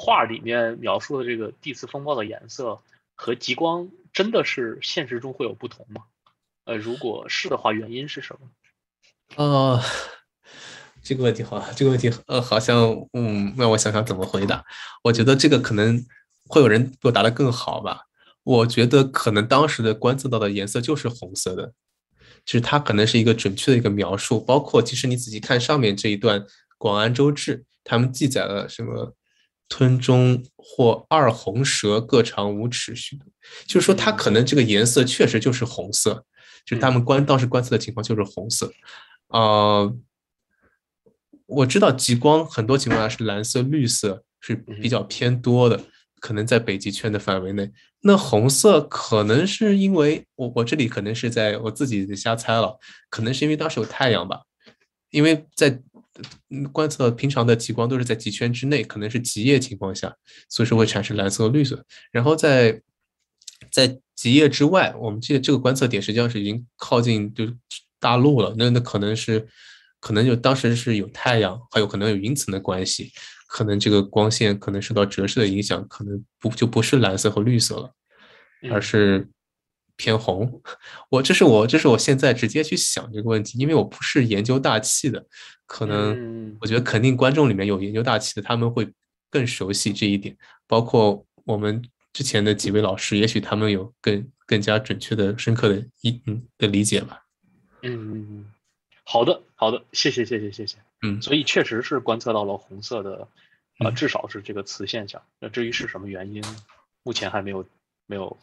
[0.04, 2.80] 画里面描述的这个地磁风暴的颜色
[3.14, 6.02] 和极光真的是现实中会有不同吗？
[6.64, 8.48] 呃，如果是的话，原因是什么？
[9.36, 9.80] 呃，
[11.04, 14.64] 这个问题好，这个问题呃，好像嗯，让我想想怎么回答。
[15.04, 16.04] 我觉得这个可能
[16.48, 18.06] 会有人比我答的更好吧。
[18.42, 21.74] 我觉得可能当时的观测到的颜色就是红色的，
[22.44, 24.40] 就是它可能是一个准确的一个描述。
[24.40, 26.40] 包括其实你仔细看上面这一段
[26.76, 29.14] 《广安州志》，他们记载了什么？
[29.73, 33.27] 吞中或二红蛇各长五尺许多，
[33.66, 36.27] 就是说它可能这个颜色确实就是红色，
[36.66, 38.70] 就是他们观当时观测的情况就是红色。
[39.28, 39.90] 啊，
[41.47, 45.81] 我知道极光很多情况下是蓝色、绿色是比较偏多的，
[46.20, 47.73] 可能在北极圈的范围内。
[48.03, 52.78] 那红色可能是因为我我这里可能是在我自己瞎猜了，
[53.09, 54.43] 可能是因为当时有太阳吧，
[55.11, 55.81] 因为在。
[56.72, 60.14] 观测平常的极光都是在极圈之内，可能是极夜情况下，
[60.48, 61.84] 所以说会产生蓝色和绿色。
[62.10, 62.80] 然后在
[63.70, 67.47] 在极夜之外，我们记得这个观测点实际上是已经靠近就
[67.98, 69.47] 大陆了，那那可能是
[70.01, 73.10] 可能就当时是有太阳，还有可能有云层的关系，
[73.47, 77.94] 可能这个光线可能受到折射的影响，可能不就不是蓝色和绿色了，
[78.70, 79.28] 而是。
[80.02, 80.60] 偏红，
[81.08, 85.24] 我这是我这是我现在直接去想这个问题，因为我不是研究大气的，
[85.64, 88.92] 可能我觉得肯定观众里面有研究大气的，他们会
[89.30, 91.80] 更熟悉这一点，包括我们
[92.12, 97.22] 之前的几位老师，也许他们有更更加准确的、深刻的一嗯的理解吧。
[97.82, 98.44] 嗯嗯嗯，
[99.04, 100.78] 好的好的，谢谢谢谢谢谢。
[101.02, 103.28] 嗯，所以确实是观测到了红色的，
[103.78, 105.22] 啊，至少是这个磁现象。
[105.38, 106.42] 那至于是什么原因，
[107.04, 107.64] 目前还没有
[108.06, 108.36] 没有。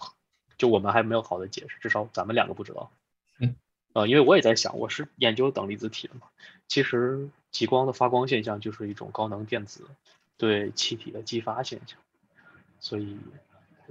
[0.60, 2.92] 就我们还没有好的解释，至少咱们两个不知道。
[3.40, 3.56] 嗯，
[3.94, 6.28] 呃，因为我也在想，我是研究等离子体的嘛。
[6.68, 9.88] 其实极光的发光现象就是一种高能电子
[10.38, 11.98] 对气体的激发现象，
[12.80, 13.18] 所以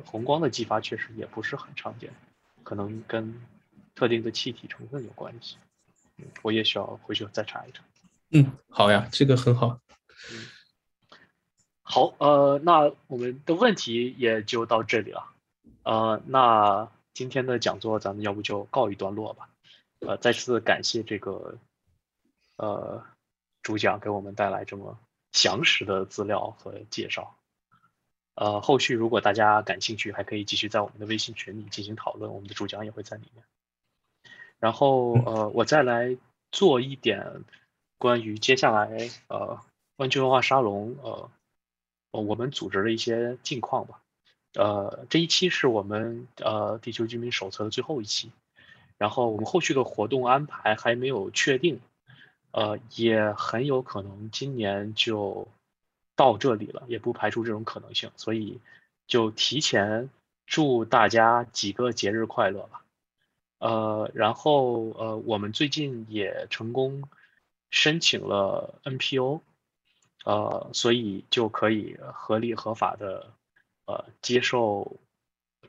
[0.04, 2.12] 红光的激发确实也不是很常见，
[2.62, 3.34] 可能跟
[3.94, 5.56] 特定的气体成分有关系。
[6.18, 7.82] 嗯，我也需要回去再查一查。
[8.30, 9.80] 嗯，好呀，这个很好。
[10.30, 10.46] 嗯，
[11.82, 15.32] 好，呃，那我们的问题也就到这里了。
[15.89, 19.48] 呃，那今天的讲座咱们要不就告一段落吧。
[20.01, 21.56] 呃，再次感谢这个
[22.56, 23.02] 呃
[23.62, 24.98] 主讲给我们带来这么
[25.32, 27.35] 详实的资料和介绍。
[28.35, 33.43] 呃，后续如果大家感兴趣，还可以继续在我们的微信群里进行讨论，我们的主讲也会在里面。
[34.59, 36.19] 然后呃，我再来
[36.52, 37.44] 做一点
[37.97, 39.59] 关于接下来呃
[39.97, 41.31] 湾区文化沙龙呃
[42.10, 44.02] 我们组织的一些近况吧。
[44.54, 48.32] 呃，这一期是我们呃地球居民手册的最后一期，
[48.96, 51.80] 然后我们后续的活动安排还没有确定，
[52.50, 55.46] 呃，也很有可能今年就
[56.16, 58.58] 到这里了，也不排除这种可能性，所以
[59.06, 60.08] 就提前
[60.46, 62.82] 祝大家几个节日快乐吧。
[63.58, 67.02] 呃，然后呃，我们最近也成功
[67.70, 69.42] 申请了 NPO，
[70.24, 73.30] 呃，所以就可以合理合法的。
[73.89, 74.98] 呃，接受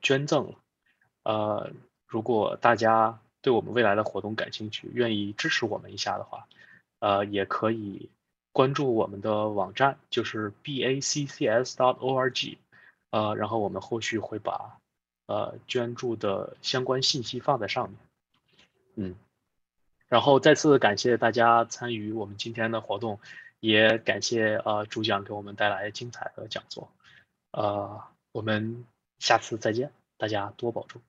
[0.02, 0.54] 捐赠，
[1.24, 1.72] 呃，
[2.06, 6.46] 如果大家对我们未来的活动感兴趣，愿意支持我们一下的话，
[7.00, 8.10] 呃，也可以
[8.52, 12.58] 关注我们的网站，就是 b a c c s dot o r g，
[13.12, 14.78] 呃，然后我们后续会把
[15.28, 17.98] 呃捐助的相关信息放在上面。
[18.96, 19.16] 嗯，
[20.10, 23.18] 然后再次感谢大家参与我们今天的活动，
[23.62, 26.92] 也感谢呃主讲给我们带来精彩的讲座。
[27.52, 28.02] 呃，
[28.32, 28.86] 我们
[29.20, 31.02] 下次再见，大家多保重。